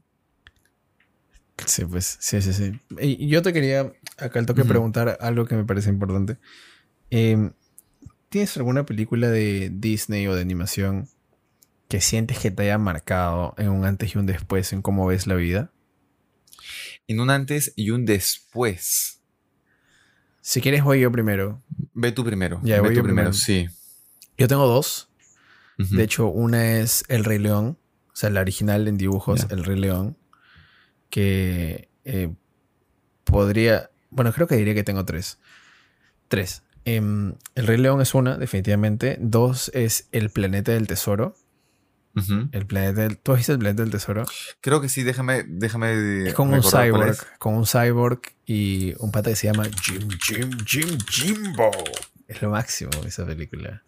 Sí, 1.67 1.85
pues, 1.85 2.17
sí, 2.21 2.41
sí, 2.41 2.53
sí. 2.55 2.81
Y 3.01 3.29
yo 3.29 3.43
te 3.43 3.53
quería 3.53 3.93
acá 4.17 4.39
al 4.39 4.47
toque 4.47 4.65
preguntar 4.65 5.19
algo 5.21 5.45
que 5.45 5.55
me 5.57 5.65
parece 5.65 5.91
importante. 5.91 6.39
Eh, 7.11 7.51
¿Tienes 8.31 8.57
alguna 8.57 8.87
película 8.87 9.29
de 9.29 9.71
Disney 9.73 10.27
o 10.27 10.35
de 10.35 10.41
animación 10.41 11.09
que 11.91 12.01
sientes 12.01 12.39
que 12.39 12.53
te 12.53 12.63
haya 12.63 12.79
marcado 12.79 13.53
en 13.59 13.69
un 13.69 13.85
antes 13.85 14.15
y 14.15 14.19
un 14.19 14.25
después 14.25 14.73
en 14.73 14.81
cómo 14.81 15.07
ves 15.07 15.27
la 15.27 15.35
vida? 15.35 15.73
En 17.09 17.19
un 17.19 17.31
antes 17.31 17.73
y 17.75 17.91
un 17.91 18.07
después. 18.07 19.21
Si 20.41 20.61
quieres, 20.61 20.85
voy 20.85 21.01
yo 21.01 21.11
primero. 21.11 21.61
Ve 21.93 22.13
tú 22.13 22.25
primero. 22.25 22.61
Ya, 22.63 22.77
Ve 22.77 22.81
voy 22.83 22.91
tú 22.91 22.99
yo 22.99 23.03
primero, 23.03 23.31
primero. 23.31 23.33
sí. 23.33 23.69
Yo 24.39 24.47
tengo 24.47 24.69
dos. 24.69 25.11
De 25.79 26.05
hecho, 26.05 26.29
una 26.29 26.77
es 26.79 27.03
El 27.09 27.25
Rey 27.25 27.39
León, 27.39 27.77
o 28.13 28.17
sea, 28.17 28.31
la 28.31 28.41
original 28.43 28.87
en 28.87 28.97
dibujos. 28.97 29.49
El 29.51 29.65
Rey 29.65 29.77
León, 29.77 30.17
que 31.09 31.89
eh, 32.05 32.33
podría, 33.25 33.91
bueno, 34.11 34.33
creo 34.33 34.47
que 34.47 34.55
diría 34.55 34.75
que 34.75 34.85
tengo 34.85 35.05
tres. 35.05 35.39
Tres. 36.29 36.63
Em, 36.85 37.35
el 37.57 37.67
Rey 37.67 37.79
León 37.79 38.01
es 38.01 38.15
una, 38.15 38.39
definitivamente. 38.39 39.17
Dos 39.21 39.73
es 39.75 40.07
El 40.13 40.31
Planeta 40.31 40.71
del 40.71 40.87
Tesoro. 40.87 41.35
El 42.53 42.67
planeta 42.67 43.03
del, 43.03 43.19
¿Tú 43.19 43.33
has 43.33 43.39
visto 43.39 43.53
El 43.53 43.59
Planeta 43.61 43.83
del 43.83 43.91
Tesoro? 43.93 44.25
Creo 44.61 44.81
que 44.81 44.89
sí, 44.89 45.03
déjame, 45.05 45.45
déjame 45.47 46.29
Es 46.29 46.35
con 46.35 46.53
un 46.53 46.63
cyborg, 46.63 47.17
con 47.39 47.55
un 47.55 47.67
cyborg 47.67 48.21
y 48.47 48.95
un 48.99 49.13
pata 49.13 49.31
que 49.31 49.37
se 49.37 49.47
llama 49.47 49.65
Jim, 49.83 50.09
Jim, 50.27 50.51
Jim, 50.67 50.99
Jimbo. 51.09 51.71
Es 52.27 52.43
lo 52.43 52.51
máximo 52.51 52.91
esa 53.07 53.25
película. 53.25 53.83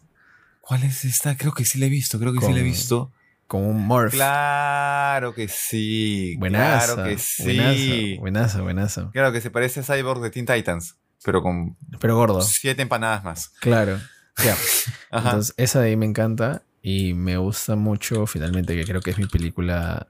¿Cuál 0.60 0.84
es 0.84 1.04
esta? 1.04 1.36
Creo 1.36 1.52
que 1.52 1.64
sí 1.64 1.78
la 1.78 1.86
he 1.86 1.88
visto, 1.88 2.18
creo 2.20 2.32
que 2.32 2.38
sí 2.40 2.46
la 2.52 2.58
he 2.58 2.62
Con- 2.62 2.64
visto. 2.70 3.12
Con 3.48 3.64
un 3.66 3.84
morph. 3.86 4.12
Claro 4.12 5.34
que 5.34 5.46
sí. 5.48 6.36
Buenaza. 6.38 6.94
Claro 6.94 7.08
que 7.10 7.18
sí. 7.18 8.16
Buenaza, 8.18 8.62
buenaza. 8.62 9.10
Claro 9.12 9.30
que 9.32 9.40
se 9.42 9.50
parece 9.50 9.80
a 9.80 9.82
Cyborg 9.82 10.22
de 10.22 10.30
Teen 10.30 10.46
Titans, 10.46 10.96
pero 11.24 11.42
con 11.42 11.76
Pero 12.00 12.16
gordo. 12.16 12.40
siete 12.40 12.80
empanadas 12.82 13.24
más. 13.24 13.48
Claro. 13.60 13.98
Ya. 14.42 14.56
Entonces, 15.12 15.52
esa 15.58 15.80
de 15.80 15.88
ahí 15.88 15.96
me 15.96 16.06
encanta 16.06 16.62
y 16.82 17.14
me 17.14 17.36
gusta 17.36 17.76
mucho, 17.76 18.26
finalmente, 18.26 18.74
que 18.74 18.84
creo 18.84 19.00
que 19.00 19.10
es 19.10 19.18
mi 19.18 19.26
película 19.26 20.08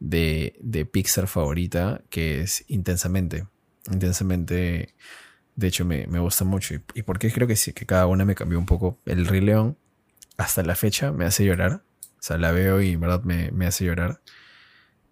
de, 0.00 0.56
de 0.60 0.86
Pixar 0.86 1.28
favorita, 1.28 2.02
que 2.08 2.40
es 2.40 2.64
Intensamente. 2.68 3.46
Intensamente, 3.90 4.94
de 5.56 5.66
hecho, 5.66 5.84
me, 5.84 6.06
me 6.06 6.18
gusta 6.18 6.44
mucho. 6.44 6.74
Y, 6.74 6.82
y 6.94 7.02
porque 7.02 7.30
creo 7.30 7.46
que 7.46 7.56
sí, 7.56 7.72
que 7.72 7.86
cada 7.86 8.06
una 8.06 8.24
me 8.24 8.34
cambió 8.34 8.58
un 8.58 8.66
poco. 8.66 8.98
El 9.04 9.26
Rey 9.26 9.40
León, 9.40 9.76
hasta 10.38 10.62
la 10.62 10.74
fecha, 10.74 11.12
me 11.12 11.26
hace 11.26 11.44
llorar. 11.44 11.82
O 12.18 12.22
sea, 12.22 12.38
la 12.38 12.52
veo 12.52 12.80
y 12.80 12.92
en 12.92 13.00
verdad 13.00 13.22
me, 13.22 13.50
me 13.52 13.66
hace 13.66 13.84
llorar. 13.84 14.20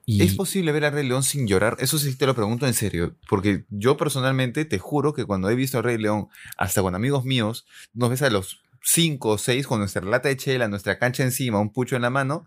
¿Es 0.07 0.35
posible 0.35 0.71
ver 0.71 0.85
a 0.85 0.91
Rey 0.91 1.07
León 1.07 1.25
sin 1.25 1.49
llorar? 1.49 1.77
Eso 1.81 1.99
sí 1.99 2.15
te 2.15 2.27
lo 2.27 2.35
pregunto 2.35 2.67
en 2.67 2.75
serio. 2.75 3.17
Porque 3.29 3.65
yo 3.71 3.97
personalmente 3.97 4.65
te 4.65 4.79
juro 4.79 5.13
que 5.13 5.25
cuando 5.25 5.51
he 5.51 5.57
visto 5.57 5.79
a 5.79 5.83
Rey 5.83 5.99
León, 5.99 6.29
hasta 6.57 6.81
con 6.81 6.95
amigos 6.95 7.25
míos, 7.25 7.67
nos 7.93 8.11
ves 8.11 8.23
a 8.23 8.31
los 8.31 8.63
cinco 8.89 9.31
o 9.31 9.39
seis 9.39 9.67
con 9.67 9.81
nuestra 9.81 10.03
lata 10.05 10.29
de 10.29 10.37
chela, 10.37 10.69
nuestra 10.69 10.97
cancha 10.99 11.25
encima, 11.25 11.59
un 11.59 11.73
pucho 11.73 11.97
en 11.97 12.03
la 12.03 12.11
mano, 12.11 12.47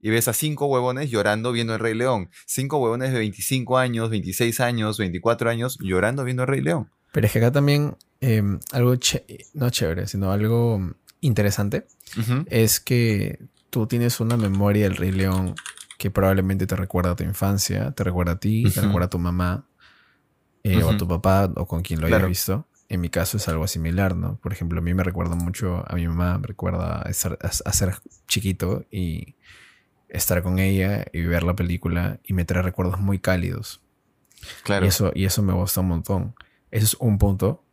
y 0.00 0.10
ves 0.10 0.28
a 0.28 0.32
cinco 0.32 0.66
huevones 0.66 1.10
llorando 1.10 1.50
viendo 1.50 1.74
el 1.74 1.80
Rey 1.80 1.94
León. 1.94 2.30
Cinco 2.46 2.78
huevones 2.78 3.12
de 3.12 3.18
25 3.18 3.76
años, 3.76 4.08
26 4.10 4.60
años, 4.60 4.98
24 4.98 5.50
años 5.50 5.76
llorando 5.80 6.22
viendo 6.22 6.44
el 6.44 6.48
Rey 6.48 6.60
León. 6.60 6.90
Pero 7.12 7.26
es 7.26 7.32
que 7.32 7.38
acá 7.40 7.50
también 7.50 7.96
eh, 8.20 8.42
algo, 8.72 8.94
no 9.54 9.70
chévere, 9.70 10.06
sino 10.06 10.30
algo 10.30 10.80
interesante, 11.20 11.86
es 12.46 12.78
que 12.78 13.40
tú 13.70 13.86
tienes 13.88 14.20
una 14.20 14.36
memoria 14.36 14.84
del 14.84 14.96
Rey 14.96 15.10
León 15.10 15.54
que 15.98 16.10
probablemente 16.10 16.66
te 16.66 16.76
recuerda 16.76 17.12
a 17.12 17.16
tu 17.16 17.24
infancia, 17.24 17.90
te 17.92 18.04
recuerda 18.04 18.32
a 18.32 18.38
ti, 18.38 18.70
te 18.70 18.80
recuerda 18.82 19.06
a 19.06 19.10
tu 19.10 19.18
mamá, 19.18 19.66
eh, 20.62 20.82
o 20.84 20.90
a 20.90 20.96
tu 20.96 21.08
papá, 21.08 21.50
o 21.56 21.66
con 21.66 21.82
quien 21.82 22.00
lo 22.00 22.06
hayas 22.06 22.18
Claro. 22.18 22.28
visto. 22.28 22.68
En 22.88 23.00
mi 23.00 23.08
caso 23.10 23.36
es 23.36 23.48
algo 23.48 23.66
similar, 23.66 24.14
¿no? 24.16 24.36
Por 24.38 24.52
ejemplo, 24.52 24.78
a 24.78 24.82
mí 24.82 24.94
me 24.94 25.02
recuerda 25.02 25.34
mucho 25.34 25.84
a 25.90 25.94
mi 25.96 26.06
mamá, 26.06 26.38
me 26.38 26.46
recuerda 26.46 27.02
a 27.02 27.12
ser, 27.12 27.38
a- 27.42 27.46
a 27.68 27.72
ser 27.72 27.96
chiquito 28.28 28.84
y 28.90 29.34
estar 30.08 30.42
con 30.42 30.58
ella 30.60 31.04
y 31.12 31.22
ver 31.22 31.42
la 31.42 31.56
película 31.56 32.20
y 32.24 32.32
me 32.32 32.44
trae 32.44 32.62
recuerdos 32.62 33.00
muy 33.00 33.18
cálidos. 33.18 33.80
Claro. 34.62 34.84
Y 34.84 34.88
eso, 34.88 35.10
y 35.14 35.24
eso 35.24 35.42
me 35.42 35.52
gusta 35.52 35.80
un 35.80 35.88
montón. 35.88 36.34
Eso 36.70 36.84
es 36.84 36.96
un 37.00 37.18
punto. 37.18 37.64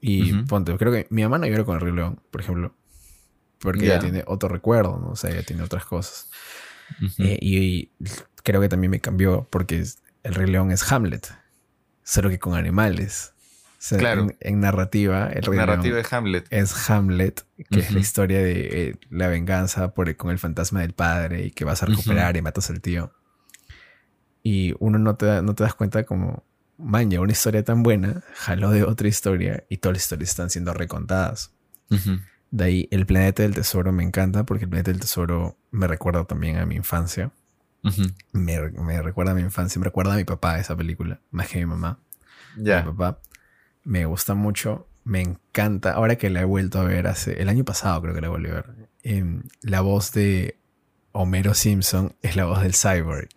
Y 0.00 0.32
Ujú. 0.32 0.44
ponte, 0.46 0.76
creo 0.76 0.92
que 0.92 1.06
mi 1.10 1.22
mamá 1.22 1.38
no 1.38 1.46
llora 1.46 1.64
con 1.64 1.74
el 1.76 1.80
Rey 1.80 1.92
León, 1.92 2.20
por 2.30 2.40
ejemplo. 2.40 2.74
Porque 3.58 3.86
Ya. 3.86 3.94
ella 3.94 4.00
tiene 4.00 4.24
otro 4.26 4.48
recuerdo, 4.48 4.98
¿no? 4.98 5.10
O 5.10 5.16
sea, 5.16 5.30
ella 5.30 5.44
tiene 5.44 5.62
otras 5.62 5.84
cosas. 5.84 6.28
Ujú. 7.00 7.22
Eh, 7.22 7.38
y, 7.40 7.58
y 7.58 7.90
creo 8.42 8.60
que 8.60 8.68
también 8.68 8.90
me 8.92 9.00
cambió 9.00 9.46
porque 9.50 9.84
el 10.22 10.34
Rey 10.34 10.48
León 10.50 10.70
es 10.70 10.90
Hamlet. 10.92 11.28
Solo 12.04 12.28
que 12.30 12.38
con 12.38 12.54
animales. 12.54 13.32
Sea, 13.84 13.98
Claro. 13.98 14.22
en, 14.22 14.36
en 14.38 14.60
narrativa, 14.60 15.26
el 15.32 15.42
Rey 15.42 15.56
Narrativa 15.58 15.96
León 15.96 16.06
de 16.08 16.16
Hamlet. 16.16 16.46
es 16.50 16.88
Hamlet, 16.88 17.44
que 17.68 17.80
es 17.80 17.90
la 17.90 17.98
historia 17.98 18.38
de 18.40 18.90
eh, 18.90 18.96
la 19.10 19.26
venganza 19.26 19.92
por, 19.92 20.14
con 20.16 20.30
el 20.30 20.38
fantasma 20.38 20.82
del 20.82 20.92
padre 20.92 21.46
y 21.46 21.50
que 21.50 21.64
vas 21.64 21.82
a 21.82 21.86
recuperar 21.86 22.36
y 22.36 22.42
matas 22.42 22.70
al 22.70 22.80
tío. 22.80 23.12
Y 24.42 24.74
uno 24.78 24.98
no 24.98 25.16
te, 25.16 25.26
da- 25.26 25.42
no 25.42 25.54
te 25.56 25.64
das 25.64 25.74
cuenta 25.74 26.04
como, 26.04 26.44
maña, 26.78 27.20
una 27.20 27.32
historia 27.32 27.64
tan 27.64 27.82
buena, 27.82 28.22
jaló 28.34 28.70
de 28.70 28.84
otra 28.84 29.08
historia 29.08 29.64
y 29.68 29.78
todas 29.78 29.94
las 29.96 30.02
historias 30.04 30.30
están 30.30 30.50
siendo 30.50 30.72
recontadas. 30.74 31.52
Ujú. 31.90 32.20
De 32.52 32.64
ahí 32.64 32.88
el 32.92 33.04
planeta 33.06 33.42
del 33.42 33.54
tesoro 33.54 33.92
me 33.92 34.04
encanta 34.04 34.44
porque 34.44 34.64
el 34.64 34.70
planeta 34.70 34.90
del 34.92 35.00
tesoro 35.00 35.56
me 35.72 35.86
recuerda 35.88 36.24
también 36.24 36.58
a 36.58 36.66
mi 36.66 36.76
infancia. 36.76 37.32
Ujú. 37.82 38.02
Me, 38.32 38.60
me 38.70 39.02
recuerda 39.02 39.32
a 39.32 39.34
mi 39.34 39.42
infancia, 39.42 39.78
me 39.80 39.86
recuerda 39.86 40.14
a 40.14 40.16
mi 40.16 40.24
papá 40.24 40.60
esa 40.60 40.76
película, 40.76 41.18
más 41.32 41.48
que 41.48 41.58
a 41.58 41.60
mi 41.62 41.66
mamá. 41.66 41.98
Mi 42.56 42.64
Ya. 42.66 42.84
papá. 42.84 43.18
Me 43.84 44.04
gusta 44.06 44.34
mucho, 44.34 44.86
me 45.04 45.20
encanta. 45.20 45.92
Ahora 45.94 46.16
que 46.16 46.30
la 46.30 46.40
he 46.42 46.44
vuelto 46.44 46.78
a 46.80 46.84
ver 46.84 47.06
hace 47.06 47.40
el 47.42 47.48
año 47.48 47.64
pasado, 47.64 48.00
creo 48.02 48.14
que 48.14 48.20
la 48.20 48.28
volví 48.28 48.48
a 48.50 48.54
ver. 48.54 48.88
em, 49.02 49.42
la 49.62 49.80
voz 49.80 50.12
de 50.12 50.56
Homero 51.12 51.54
Simpson 51.54 52.14
es 52.22 52.36
la 52.36 52.44
voz 52.44 52.62
del 52.62 52.74
cyborg. 52.74 53.28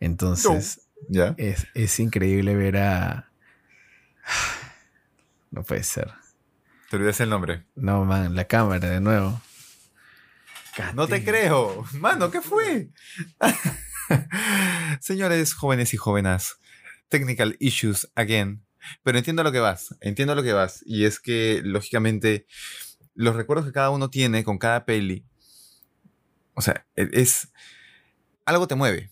Entonces 0.00 0.82
Ya. 1.08 1.34
es, 1.38 1.66
es 1.74 1.98
increíble 2.00 2.54
ver 2.54 2.76
a. 2.76 3.30
No 5.50 5.62
puede 5.64 5.82
ser. 5.82 6.10
Te 6.90 6.96
olvidas 6.96 7.20
el 7.20 7.30
nombre. 7.30 7.64
No, 7.74 8.04
man, 8.04 8.34
la 8.34 8.44
cámara 8.44 8.88
de 8.90 9.00
nuevo. 9.00 9.40
No 10.94 11.06
te 11.08 11.24
creo. 11.24 11.84
Mano, 11.94 12.30
¿qué 12.30 12.40
fue? 12.40 12.90
Señores 15.00 15.54
jóvenes 15.54 15.92
y 15.94 15.96
jóvenes, 15.96 16.56
technical 17.08 17.56
issues 17.60 18.10
again. 18.14 18.62
Pero 19.02 19.18
entiendo 19.18 19.42
lo 19.42 19.52
que 19.52 19.60
vas, 19.60 19.94
entiendo 20.00 20.34
lo 20.34 20.42
que 20.42 20.52
vas. 20.52 20.82
Y 20.86 21.04
es 21.04 21.20
que, 21.20 21.60
lógicamente, 21.64 22.46
los 23.14 23.36
recuerdos 23.36 23.66
que 23.66 23.72
cada 23.72 23.90
uno 23.90 24.10
tiene 24.10 24.44
con 24.44 24.58
cada 24.58 24.84
peli, 24.84 25.24
o 26.54 26.62
sea, 26.62 26.86
e- 26.96 27.08
es... 27.12 27.48
Algo 28.44 28.66
te 28.66 28.74
mueve. 28.74 29.10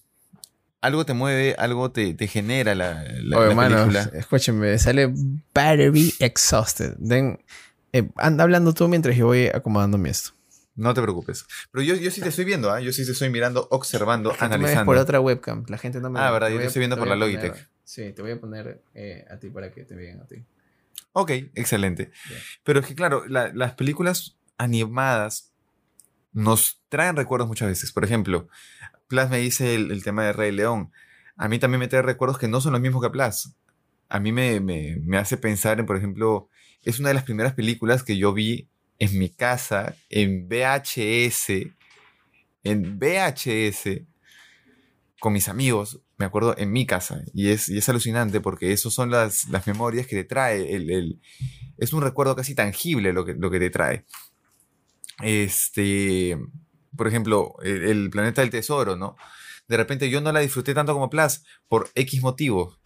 Algo 0.80 1.04
te 1.04 1.12
mueve, 1.14 1.54
algo 1.58 1.90
te, 1.90 2.14
te 2.14 2.26
genera 2.28 2.74
la, 2.74 3.04
la, 3.22 3.38
Oye, 3.38 3.48
la 3.48 3.54
mano, 3.54 3.76
película. 3.76 4.10
escúchenme, 4.14 4.78
sale 4.78 5.12
Battery 5.54 6.14
Exhausted. 6.20 6.94
Den, 6.98 7.38
eh, 7.92 8.08
anda 8.16 8.44
hablando 8.44 8.72
tú 8.74 8.86
mientras 8.88 9.16
yo 9.16 9.26
voy 9.26 9.48
acomodándome 9.48 10.08
esto. 10.10 10.30
No 10.76 10.94
te 10.94 11.02
preocupes. 11.02 11.44
Pero 11.72 11.82
yo, 11.82 11.96
yo 11.96 12.10
sí 12.12 12.20
te 12.20 12.28
estoy 12.28 12.44
viendo, 12.44 12.70
¿ah? 12.70 12.80
Yo 12.80 12.92
sí 12.92 13.04
te 13.04 13.10
estoy 13.10 13.28
mirando, 13.30 13.66
observando, 13.72 14.30
Tú 14.30 14.36
me 14.36 14.40
ves 14.42 14.52
analizando. 14.52 14.84
por 14.84 14.96
otra 14.98 15.20
webcam. 15.20 15.64
La 15.68 15.78
gente 15.78 16.00
no 16.00 16.10
me 16.10 16.20
Ah, 16.20 16.26
ve. 16.26 16.32
verdad, 16.34 16.48
yo 16.50 16.58
te 16.58 16.66
estoy 16.66 16.78
viendo 16.80 16.96
por 16.96 17.08
la 17.08 17.16
Logitech. 17.16 17.68
Sí, 17.88 18.12
te 18.12 18.20
voy 18.22 18.32
a 18.32 18.40
poner 18.40 18.82
eh, 18.94 19.24
a 19.30 19.38
ti 19.38 19.48
para 19.48 19.72
que 19.72 19.84
te 19.84 19.94
vean 19.94 20.20
a 20.20 20.26
ti. 20.26 20.44
Ok, 21.12 21.30
excelente. 21.54 22.10
Pero 22.62 22.80
es 22.80 22.86
que, 22.86 22.94
claro, 22.94 23.26
la- 23.26 23.50
las 23.54 23.72
películas 23.74 24.36
animadas 24.58 25.52
nos 26.32 26.82
traen 26.90 27.16
recuerdos 27.16 27.48
muchas 27.48 27.68
veces. 27.68 27.92
Por 27.92 28.04
ejemplo, 28.04 28.48
Plas 29.08 29.30
me 29.30 29.38
dice 29.38 29.74
el, 29.74 29.90
el 29.90 30.04
tema 30.04 30.24
de 30.24 30.34
Rey 30.34 30.52
León. 30.52 30.92
A 31.36 31.48
mí 31.48 31.58
también 31.58 31.80
me 31.80 31.88
trae 31.88 32.02
recuerdos 32.02 32.38
que 32.38 32.46
no 32.48 32.60
son 32.60 32.72
los 32.72 32.80
mismos 32.82 33.02
que 33.02 33.10
Plas. 33.10 33.56
A 34.10 34.20
mí 34.20 34.32
me, 34.32 34.60
me- 34.60 34.96
me 35.02 35.16
hace 35.16 35.38
pensar 35.38 35.80
en, 35.80 35.86
por 35.86 35.96
ejemplo, 35.96 36.50
es 36.82 36.98
una 37.00 37.08
de 37.08 37.14
las 37.14 37.24
primeras 37.24 37.54
películas 37.54 38.02
que 38.02 38.18
yo 38.18 38.34
vi 38.34 38.68
en 38.98 39.18
mi 39.18 39.30
casa, 39.30 39.94
en 40.10 40.46
VHS, 40.48 41.72
en 42.64 42.98
VHS, 42.98 44.04
con 45.20 45.32
mis 45.32 45.48
amigos. 45.48 46.00
Me 46.18 46.26
acuerdo 46.26 46.54
en 46.58 46.72
mi 46.72 46.86
casa. 46.86 47.22
Y 47.34 47.50
es, 47.50 47.68
y 47.68 47.78
es 47.78 47.88
alucinante 47.88 48.40
porque 48.40 48.72
eso 48.72 48.90
son 48.90 49.10
las, 49.10 49.48
las 49.48 49.66
memorias 49.66 50.06
que 50.06 50.16
te 50.16 50.24
trae. 50.24 50.74
El, 50.74 50.90
el- 50.90 51.20
es 51.78 51.92
un 51.92 52.02
recuerdo 52.02 52.36
casi 52.36 52.54
tangible 52.54 53.12
lo 53.12 53.24
que, 53.24 53.34
lo 53.34 53.50
que 53.50 53.60
te 53.60 53.70
trae. 53.70 54.04
Este, 55.22 56.38
por 56.96 57.08
ejemplo, 57.08 57.54
el, 57.62 57.84
el 57.84 58.10
planeta 58.10 58.40
del 58.42 58.50
tesoro, 58.50 58.96
¿no? 58.96 59.16
De 59.66 59.76
repente 59.76 60.08
yo 60.10 60.20
no 60.20 60.32
la 60.32 60.40
disfruté 60.40 60.74
tanto 60.74 60.92
como 60.94 61.10
Plus 61.10 61.42
por 61.68 61.90
X 61.94 62.22
motivos. 62.22 62.78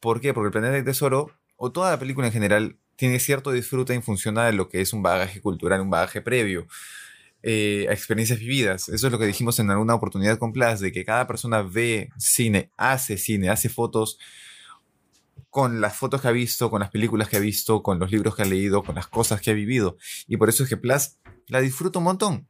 ¿Por 0.00 0.20
qué? 0.20 0.34
Porque 0.34 0.46
el 0.48 0.52
planeta 0.52 0.74
del 0.74 0.84
tesoro, 0.84 1.30
o 1.56 1.72
toda 1.72 1.90
la 1.90 1.98
película 1.98 2.26
en 2.26 2.32
general, 2.32 2.78
tiene 2.96 3.20
cierto 3.20 3.52
disfrute 3.52 3.94
en 3.94 4.02
función 4.02 4.34
de 4.36 4.52
lo 4.52 4.68
que 4.68 4.80
es 4.80 4.92
un 4.92 5.02
bagaje 5.02 5.40
cultural, 5.40 5.80
un 5.80 5.90
bagaje 5.90 6.20
previo 6.20 6.66
eh, 7.42 7.86
experiencias 7.90 8.38
vividas. 8.38 8.88
Eso 8.88 9.06
es 9.06 9.12
lo 9.12 9.18
que 9.18 9.26
dijimos 9.26 9.58
en 9.58 9.70
alguna 9.70 9.94
oportunidad 9.94 10.38
con 10.38 10.52
Plus, 10.52 10.80
de 10.80 10.92
que 10.92 11.04
cada 11.04 11.26
persona 11.26 11.62
ve 11.62 12.10
cine, 12.18 12.70
hace 12.76 13.18
cine, 13.18 13.48
hace 13.48 13.68
fotos 13.68 14.18
con 15.50 15.80
las 15.80 15.96
fotos 15.96 16.20
que 16.20 16.28
ha 16.28 16.32
visto, 16.32 16.70
con 16.70 16.80
las 16.80 16.90
películas 16.90 17.28
que 17.28 17.36
ha 17.36 17.40
visto, 17.40 17.82
con 17.82 17.98
los 17.98 18.10
libros 18.10 18.36
que 18.36 18.42
ha 18.42 18.46
leído, 18.46 18.82
con 18.82 18.94
las 18.94 19.06
cosas 19.06 19.40
que 19.40 19.50
ha 19.50 19.54
vivido. 19.54 19.96
Y 20.26 20.36
por 20.36 20.48
eso 20.48 20.62
es 20.62 20.68
que 20.68 20.76
Plus 20.76 21.16
la 21.46 21.60
disfruta 21.60 21.98
un 21.98 22.04
montón. 22.04 22.46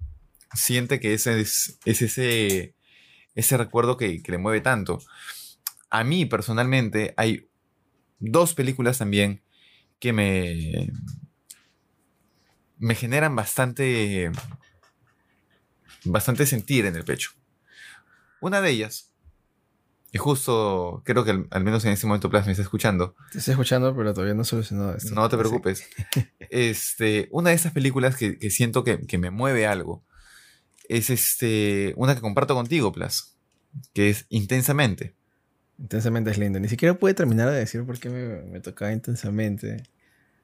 Siente 0.55 0.99
que 0.99 1.15
ese 1.15 1.41
es, 1.41 1.79
es 1.85 2.03
ese, 2.03 2.75
ese 3.35 3.57
recuerdo 3.57 3.97
que, 3.97 4.23
que 4.23 4.33
le 4.33 4.39
mueve 4.39 4.61
tanto. 4.61 5.01
A 5.91 6.05
mí 6.05 6.27
personalmente 6.27 7.15
hay 7.17 7.49
dos 8.19 8.55
películas 8.55 8.99
también 8.99 9.43
que 10.01 10.13
me, 10.13 10.91
me 12.79 12.95
generan 12.95 13.35
bastante, 13.35 14.31
bastante 16.05 16.47
sentir 16.47 16.87
en 16.87 16.97
el 16.97 17.05
pecho. 17.05 17.31
Una 18.41 18.61
de 18.61 18.71
ellas, 18.71 19.11
y 20.11 20.19
justo 20.19 21.03
creo 21.05 21.25
que 21.25 21.33
al, 21.33 21.47
al 21.51 21.65
menos 21.65 21.85
en 21.85 21.93
este 21.93 22.07
momento 22.07 22.31
Plas 22.31 22.47
me 22.47 22.53
está 22.53 22.63
escuchando, 22.63 23.15
Te 23.33 23.39
estoy 23.39 23.53
escuchando, 23.53 23.95
pero 23.95 24.15
todavía 24.15 24.35
no 24.35 24.43
he 24.43 24.45
solucionado 24.45 24.97
esto. 24.97 25.15
no 25.15 25.29
te 25.29 25.37
preocupes. 25.37 25.85
Este, 26.51 27.29
una 27.31 27.51
de 27.51 27.57
esas 27.57 27.73
películas 27.73 28.17
que, 28.17 28.39
que 28.39 28.51
siento 28.51 28.83
que, 28.83 29.07
que 29.07 29.19
me 29.19 29.31
mueve 29.31 29.67
algo 29.67 30.03
es 30.89 31.11
este, 31.11 31.93
una 31.97 32.15
que 32.15 32.23
comparto 32.23 32.55
contigo, 32.55 32.91
Plas, 32.91 33.37
que 33.93 34.09
es 34.09 34.25
Intensamente. 34.31 35.15
Intensamente 35.79 36.31
es 36.31 36.39
lindo. 36.39 36.59
Ni 36.59 36.69
siquiera 36.69 36.99
pude 36.99 37.15
terminar 37.15 37.51
de 37.51 37.59
decir 37.59 37.85
por 37.85 37.99
qué 38.01 38.09
me, 38.09 38.43
me 38.51 38.61
tocaba 38.61 38.93
intensamente. 38.93 39.85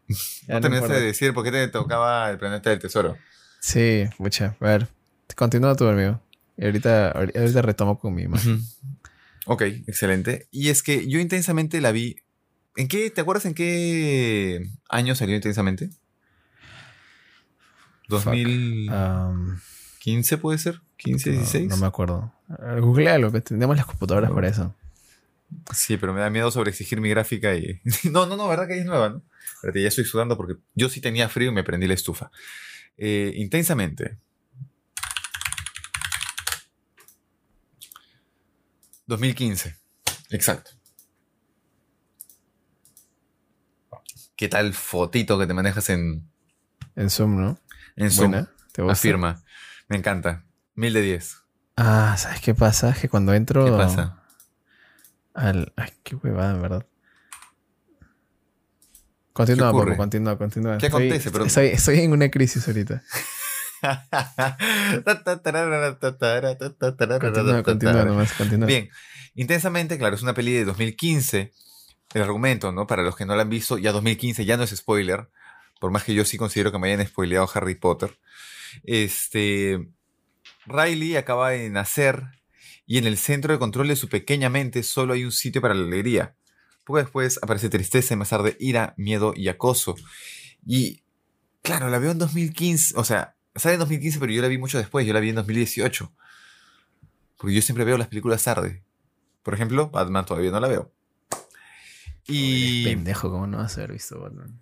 Ya 0.47 0.55
No 0.55 0.61
terminaste 0.61 0.93
de 0.93 1.01
decir 1.01 1.33
por 1.33 1.43
qué 1.43 1.51
te 1.51 1.67
tocaba 1.69 2.31
el 2.31 2.37
planeta 2.37 2.69
del 2.69 2.79
tesoro. 2.79 3.17
Sí, 3.61 4.05
mucha. 4.19 4.55
A 4.61 4.65
ver, 4.67 4.89
continúa 5.37 5.75
tú, 5.75 5.87
amigo. 5.87 6.21
Y 6.57 6.65
ahorita, 6.65 7.11
ahorita 7.11 7.63
retomo 7.63 7.99
con 7.99 8.15
mi 8.15 8.23
imagen. 8.23 8.61
Ok, 9.47 9.63
excelente. 9.87 10.49
Y 10.51 10.69
es 10.69 10.83
que 10.83 11.09
yo 11.09 11.19
intensamente 11.21 11.81
la 11.81 11.93
vi. 11.93 12.17
¿En 12.77 12.89
qué? 12.89 13.11
¿Te 13.11 13.21
acuerdas 13.21 13.45
en 13.47 13.55
qué 13.55 14.71
año 14.89 15.15
salió 15.15 15.35
intensamente? 15.35 15.91
¿2015 18.09 18.91
Am, 18.91 20.41
puede 20.41 20.59
ser? 20.59 20.81
¿15, 20.99 21.27
no, 21.27 21.33
16? 21.41 21.69
no 21.69 21.77
me 21.77 21.87
acuerdo. 21.87 22.33
Ah, 22.49 22.77
Googlealo, 22.81 23.33
que 23.33 23.41
tenemos 23.41 23.77
las 23.77 23.87
computadoras 23.87 24.31
No. 24.31 24.37
para 24.37 24.49
eso. 24.49 24.75
Sí, 25.73 25.97
pero 25.97 26.13
me 26.13 26.21
da 26.21 26.31
miedo 26.31 26.51
sobre 26.51 26.71
exigir 26.71 27.01
mi 27.01 27.09
gráfica 27.09 27.55
y. 27.55 27.81
no, 28.11 28.27
no, 28.27 28.37
no, 28.37 28.49
verdad 28.49 28.67
que 28.67 28.79
es 28.79 28.85
nueva, 28.85 29.09
¿no? 29.09 29.23
Espérate, 29.57 29.83
ya 29.83 29.89
estoy 29.89 30.05
sudando 30.05 30.37
porque 30.37 30.55
yo 30.75 30.89
sí 30.89 31.01
tenía 31.01 31.29
frío 31.29 31.51
y 31.51 31.55
me 31.55 31.65
prendí 31.65 31.87
la 31.87 31.95
estufa. 31.95 32.31
Eh, 32.97 33.33
intensamente. 33.37 34.19
2015. 39.07 39.77
Exacto. 40.31 40.71
¿Qué 44.37 44.49
tal 44.49 44.75
fotito 44.75 45.39
que 45.39 45.47
te 45.47 45.55
manejas 45.55 45.91
en, 45.91 46.29
En 46.97 47.11
Zoom, 47.11 47.41
¿no? 47.41 47.59
en 47.97 48.11
Zoom? 48.11 48.31
Buena. 48.33 48.51
¿Te 48.73 48.83
gusta? 48.83 48.93
Afirma. 48.93 49.43
Me 49.89 49.97
encanta. 49.97 50.45
Mil 50.75 50.93
de 50.93 51.03
diez. 51.03 51.37
Ah, 51.77 52.17
¿sabes 52.19 52.41
qué 52.41 52.55
pasa? 52.55 52.91
Es 52.91 52.99
que 52.99 53.09
cuando 53.09 53.33
entro. 53.35 53.65
¿Qué 53.65 53.71
pasa? 53.71 54.23
Al... 55.35 55.73
Ay, 55.77 55.91
qué 56.03 56.17
huevada, 56.17 56.55
en 56.55 56.63
verdad. 56.63 56.87
Continúa, 59.33 59.71
ocurre? 59.71 59.91
Paco, 59.93 59.99
continúa, 60.03 60.39
continúa. 60.39 60.79
¿Qué 60.79 60.87
Estoy- 60.87 61.07
acontece? 61.09 61.31
Pero- 61.31 61.45
Estoy, 61.45 61.67
estoy 61.69 62.01
en 62.01 62.13
una 62.13 62.31
crisis 62.31 62.67
ahorita. 62.67 63.03
Bien, 68.67 68.89
intensamente, 69.35 69.99
claro, 69.99 70.17
es 70.17 70.23
una 70.23 70.35
peli 70.35 70.53
de 70.53 70.65
2015. 70.65 71.53
El 72.15 72.23
argumento, 72.23 72.71
¿no? 72.71 72.87
Para 72.87 73.03
los 73.03 73.17
que 73.17 73.27
no 73.27 73.35
la 73.35 73.43
han 73.43 73.51
visto, 73.51 73.77
ya 73.79 73.91
2015 73.91 74.45
ya 74.45 74.57
no 74.57 74.63
es 74.63 74.71
spoiler, 74.71 75.29
por 75.81 75.91
más 75.91 76.05
que 76.05 76.15
yo 76.15 76.25
sí 76.25 76.37
considero 76.37 76.71
que 76.71 76.79
me 76.79 76.93
hayan 76.93 77.07
spoileado 77.07 77.51
Harry 77.53 77.75
Potter. 77.75 78.19
Este, 78.85 79.89
Riley 80.67 81.17
acaba 81.17 81.51
de 81.51 81.71
nacer 81.71 82.23
y 82.87 82.99
en 82.99 83.07
el 83.07 83.17
centro 83.17 83.53
de 83.53 83.59
control 83.59 83.89
de 83.89 83.97
su 83.97 84.09
pequeña 84.09 84.49
mente 84.49 84.83
solo 84.83 85.15
hay 85.15 85.25
un 85.25 85.33
sitio 85.33 85.61
para 85.61 85.75
la 85.75 85.87
alegría. 85.87 86.37
Poco 86.85 86.99
después 86.99 87.39
aparece 87.43 87.71
tristeza 87.71 88.15
y 88.15 88.17
más 88.17 88.29
tarde 88.29 88.57
ira, 88.61 88.95
miedo 88.97 89.33
y 89.35 89.49
acoso. 89.49 89.95
Y 90.67 91.03
claro, 91.63 91.89
la 91.89 91.99
veo 91.99 92.13
en 92.13 92.19
2015, 92.19 92.95
o 92.97 93.05
sea, 93.05 93.34
sale 93.57 93.75
en 93.75 93.81
2015, 93.81 94.19
pero 94.21 94.33
yo 94.33 94.43
la 94.43 94.49
vi 94.49 94.59
mucho 94.59 94.79
después, 94.79 95.07
yo 95.07 95.13
la 95.13 95.21
vi 95.21 95.31
en 95.31 95.37
2018. 95.37 96.13
Porque 97.37 97.55
yo 97.55 97.63
siempre 97.63 97.85
veo 97.85 97.99
las 97.99 98.09
películas 98.09 98.43
tarde. 98.45 98.83
Por 99.43 99.55
ejemplo, 99.55 99.91
Batman 99.91 100.25
todavía 100.25 100.51
no 100.51 100.61
la 100.61 100.69
veo. 100.69 100.93
Y 102.27 102.83
Eres 102.85 102.95
pendejo, 102.95 103.31
¿cómo 103.31 103.47
no 103.47 103.59
vas 103.59 103.77
a 103.77 103.81
haber 103.81 103.93
visto 103.93 104.21
Batman? 104.21 104.61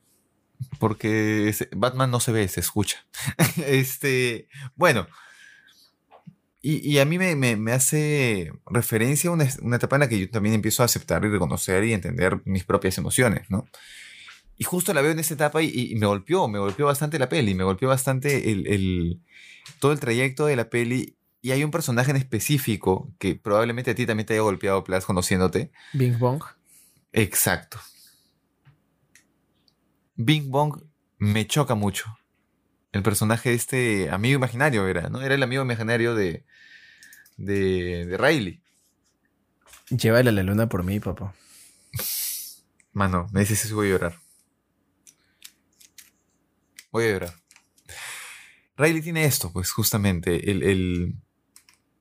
porque 0.78 1.52
Batman 1.74 2.10
no 2.10 2.20
se 2.20 2.30
ve, 2.32 2.46
se 2.48 2.60
escucha. 2.60 3.04
este, 3.66 4.48
bueno. 4.76 5.06
Y, 6.60 6.88
y 6.88 7.00
a 7.00 7.04
mí 7.04 7.18
me, 7.18 7.34
me- 7.34 7.56
me 7.56 7.72
hace 7.72 8.52
referencia 8.66 9.30
a 9.30 9.32
una, 9.32 9.48
una 9.60 9.76
etapa 9.76 9.96
en 9.96 10.00
la 10.00 10.08
que 10.08 10.18
yo 10.20 10.30
también 10.30 10.54
empiezo 10.54 10.82
a 10.82 10.86
aceptar 10.86 11.24
y 11.24 11.28
reconocer 11.28 11.82
y 11.84 11.92
entender 11.92 12.40
mis 12.44 12.62
propias 12.64 12.96
emociones, 12.98 13.50
¿no? 13.50 13.66
Y 14.62 14.64
justo 14.64 14.94
la 14.94 15.02
veo 15.02 15.10
en 15.10 15.18
esa 15.18 15.34
etapa 15.34 15.60
y, 15.60 15.72
y 15.90 15.96
me 15.96 16.06
golpeó, 16.06 16.46
me 16.46 16.60
golpeó 16.60 16.86
bastante 16.86 17.18
la 17.18 17.28
peli, 17.28 17.52
me 17.52 17.64
golpeó 17.64 17.88
bastante 17.88 18.52
el, 18.52 18.68
el- 18.68 19.20
todo 19.80 19.90
el 19.90 19.98
trayecto 19.98 20.46
de 20.46 20.54
la 20.54 20.70
peli. 20.70 21.16
Y 21.40 21.50
hay 21.50 21.64
un 21.64 21.72
personaje 21.72 22.12
en 22.12 22.16
específico 22.16 23.12
que 23.18 23.34
probablemente 23.34 23.90
a 23.90 23.96
ti 23.96 24.06
también 24.06 24.24
te 24.24 24.34
haya 24.34 24.42
golpeado, 24.42 24.84
Plas, 24.84 25.04
conociéndote. 25.04 25.72
Bing 25.94 26.16
Bong. 26.16 26.44
Exacto. 27.12 27.80
Bing 30.14 30.48
Bong 30.52 30.80
me 31.18 31.44
choca 31.48 31.74
mucho. 31.74 32.04
El 32.92 33.02
personaje 33.02 33.48
de 33.48 33.56
este 33.56 34.10
amigo 34.10 34.36
imaginario 34.36 34.86
era, 34.86 35.08
¿no? 35.08 35.22
Era 35.22 35.34
el 35.34 35.42
amigo 35.42 35.64
imaginario 35.64 36.14
de, 36.14 36.44
de, 37.36 38.06
de 38.06 38.16
Riley. 38.16 38.62
Llévale 39.90 40.28
a 40.28 40.32
la 40.32 40.44
luna 40.44 40.68
por 40.68 40.84
mí, 40.84 41.00
papá. 41.00 41.34
Mano, 42.92 43.26
me 43.32 43.40
dices 43.40 43.58
si 43.58 43.72
voy 43.74 43.88
a 43.88 43.90
llorar. 43.90 44.18
Voy 46.92 47.04
a 47.04 47.08
llorar. 47.08 47.34
Riley 48.76 49.02
tiene 49.02 49.24
esto, 49.24 49.50
pues 49.52 49.72
justamente, 49.72 50.50
el, 50.50 50.62
el, 50.62 51.14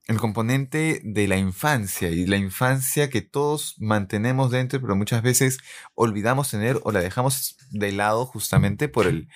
el 0.07 0.17
componente 0.17 1.01
de 1.03 1.27
la 1.27 1.37
infancia 1.37 2.09
y 2.09 2.25
la 2.25 2.37
infancia 2.37 3.09
que 3.09 3.21
todos 3.21 3.75
mantenemos 3.79 4.51
dentro, 4.51 4.81
pero 4.81 4.95
muchas 4.95 5.21
veces 5.21 5.59
olvidamos 5.95 6.51
tener 6.51 6.79
o 6.83 6.91
la 6.91 6.99
dejamos 6.99 7.57
de 7.71 7.91
lado 7.93 8.25
justamente 8.25 8.89
por 8.89 9.07
el, 9.07 9.29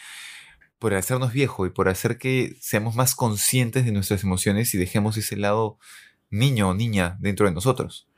por 0.79 0.93
hacernos 0.93 1.31
viejo 1.31 1.65
y 1.65 1.69
por 1.69 1.87
hacer 1.87 2.17
que 2.17 2.57
seamos 2.59 2.95
más 2.95 3.15
conscientes 3.15 3.85
de 3.85 3.91
nuestras 3.91 4.23
emociones 4.23 4.73
y 4.73 4.77
dejemos 4.77 5.15
ese 5.17 5.37
lado 5.37 5.79
niño 6.29 6.69
o 6.69 6.73
niña 6.73 7.17
dentro 7.19 7.45
de 7.45 7.53
nosotros. 7.53 8.09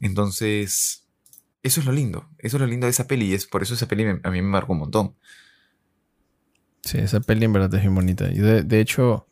Entonces, 0.00 1.06
eso 1.62 1.80
es 1.80 1.86
lo 1.86 1.92
lindo, 1.92 2.28
eso 2.38 2.56
es 2.56 2.60
lo 2.60 2.66
lindo 2.66 2.86
de 2.86 2.90
esa 2.90 3.06
peli 3.06 3.26
y 3.26 3.34
es 3.34 3.46
por 3.46 3.62
eso 3.62 3.74
esa 3.74 3.86
peli 3.86 4.04
a 4.04 4.30
mí 4.30 4.42
me 4.42 4.48
marcó 4.48 4.72
un 4.72 4.80
montón. 4.80 5.16
Sí, 6.82 6.98
esa 6.98 7.20
peli 7.20 7.44
en 7.44 7.52
verdad 7.52 7.74
es 7.74 7.80
bien 7.80 7.94
bonita. 7.94 8.28
Y 8.30 8.38
de, 8.38 8.62
de 8.62 8.80
hecho, 8.80 9.28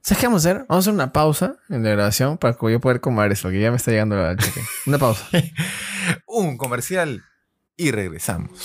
¿sabes 0.00 0.20
qué 0.20 0.26
vamos 0.26 0.46
a 0.46 0.50
hacer? 0.50 0.66
Vamos 0.68 0.76
a 0.76 0.90
hacer 0.90 0.94
una 0.94 1.12
pausa 1.12 1.56
en 1.68 1.82
la 1.82 1.90
grabación 1.90 2.38
para 2.38 2.54
que 2.54 2.72
yo 2.72 2.80
pueda 2.80 2.98
comer 2.98 3.32
eso, 3.32 3.50
que 3.50 3.60
ya 3.60 3.70
me 3.70 3.76
está 3.76 3.90
llegando 3.90 4.16
la 4.16 4.36
cheque. 4.36 4.60
Una 4.86 4.98
pausa. 4.98 5.26
Un 6.26 6.56
comercial 6.56 7.22
y 7.76 7.90
regresamos. 7.90 8.60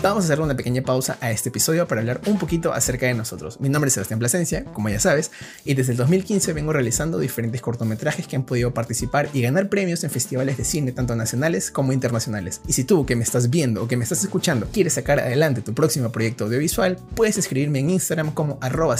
Vamos 0.00 0.24
a 0.24 0.26
hacer 0.26 0.40
una 0.40 0.56
pequeña 0.56 0.82
pausa 0.82 1.18
a 1.20 1.30
este 1.30 1.50
episodio 1.50 1.86
para 1.86 2.00
hablar 2.00 2.20
un 2.26 2.38
poquito 2.38 2.72
acerca 2.72 3.06
de 3.06 3.14
nosotros. 3.14 3.60
Mi 3.60 3.68
nombre 3.68 3.88
es 3.88 3.94
Sebastián 3.94 4.18
Plasencia, 4.18 4.64
como 4.64 4.88
ya 4.88 4.98
sabes, 4.98 5.30
y 5.64 5.74
desde 5.74 5.92
el 5.92 5.98
2015 5.98 6.52
vengo 6.52 6.72
realizando 6.72 7.18
diferentes 7.18 7.60
cortometrajes 7.60 8.26
que 8.26 8.36
han 8.36 8.44
podido 8.44 8.72
participar 8.72 9.28
y 9.32 9.42
ganar 9.42 9.68
premios 9.68 10.02
en 10.04 10.10
festivales 10.10 10.56
de 10.56 10.64
cine 10.64 10.92
tanto 10.92 11.14
nacionales 11.14 11.70
como 11.70 11.92
internacionales. 11.92 12.60
Y 12.66 12.72
si 12.72 12.84
tú 12.84 13.06
que 13.06 13.16
me 13.16 13.22
estás 13.22 13.50
viendo 13.50 13.82
o 13.82 13.88
que 13.88 13.96
me 13.96 14.04
estás 14.04 14.22
escuchando 14.24 14.66
quieres 14.72 14.94
sacar 14.94 15.20
adelante 15.20 15.62
tu 15.62 15.74
próximo 15.74 16.10
proyecto 16.10 16.44
audiovisual, 16.44 16.98
puedes 17.14 17.38
escribirme 17.38 17.80
en 17.80 17.90
Instagram 17.90 18.32
como 18.32 18.58
arroba 18.60 18.96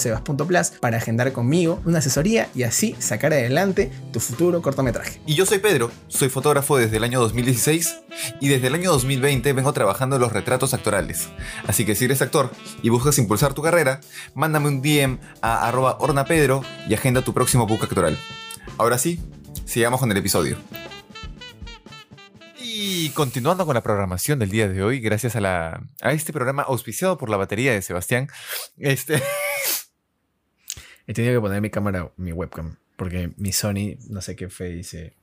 para 0.80 0.96
agendar 0.96 1.32
conmigo 1.32 1.80
una 1.84 1.98
asesoría 1.98 2.48
y 2.54 2.62
así 2.62 2.96
sacar 2.98 3.32
adelante 3.32 3.90
tu 4.12 4.20
futuro 4.20 4.62
cortometraje. 4.62 5.20
Y 5.26 5.34
yo 5.34 5.46
soy 5.46 5.58
Pedro, 5.58 5.90
soy 6.08 6.28
fotógrafo 6.28 6.76
desde 6.76 6.96
el 6.96 7.04
año 7.04 7.20
2016 7.20 7.96
y 8.40 8.48
desde 8.48 8.66
el 8.66 8.74
año 8.74 8.90
2020 8.92 9.52
vengo 9.52 9.72
trabajando 9.72 10.16
en 10.16 10.22
los 10.22 10.32
retratos 10.32 10.74
actorales. 10.82 11.28
Así 11.68 11.86
que 11.86 11.94
si 11.94 12.06
eres 12.06 12.20
actor 12.20 12.50
y 12.82 12.88
buscas 12.88 13.18
impulsar 13.18 13.54
tu 13.54 13.62
carrera, 13.62 14.00
mándame 14.34 14.66
un 14.68 14.82
DM 14.82 15.18
a 15.40 15.68
arroba 15.68 15.96
ornapedro 16.00 16.64
y 16.88 16.94
agenda 16.94 17.22
tu 17.22 17.32
próximo 17.32 17.66
book 17.68 17.84
actoral. 17.84 18.18
Ahora 18.78 18.98
sí, 18.98 19.20
sigamos 19.64 20.00
con 20.00 20.10
el 20.10 20.16
episodio. 20.16 20.56
Y 22.60 23.10
continuando 23.10 23.64
con 23.64 23.74
la 23.74 23.82
programación 23.82 24.40
del 24.40 24.50
día 24.50 24.68
de 24.68 24.82
hoy, 24.82 24.98
gracias 24.98 25.36
a, 25.36 25.40
la, 25.40 25.82
a 26.00 26.12
este 26.12 26.32
programa 26.32 26.62
auspiciado 26.62 27.16
por 27.16 27.30
la 27.30 27.36
batería 27.36 27.72
de 27.72 27.80
Sebastián, 27.80 28.28
este... 28.76 29.22
He 31.06 31.14
tenido 31.14 31.34
que 31.34 31.40
poner 31.40 31.60
mi 31.60 31.70
cámara, 31.70 32.12
mi 32.16 32.32
webcam, 32.32 32.76
porque 32.96 33.32
mi 33.36 33.52
Sony, 33.52 33.98
no 34.08 34.20
sé 34.20 34.36
qué 34.36 34.48
fe 34.48 34.66
dice. 34.66 35.16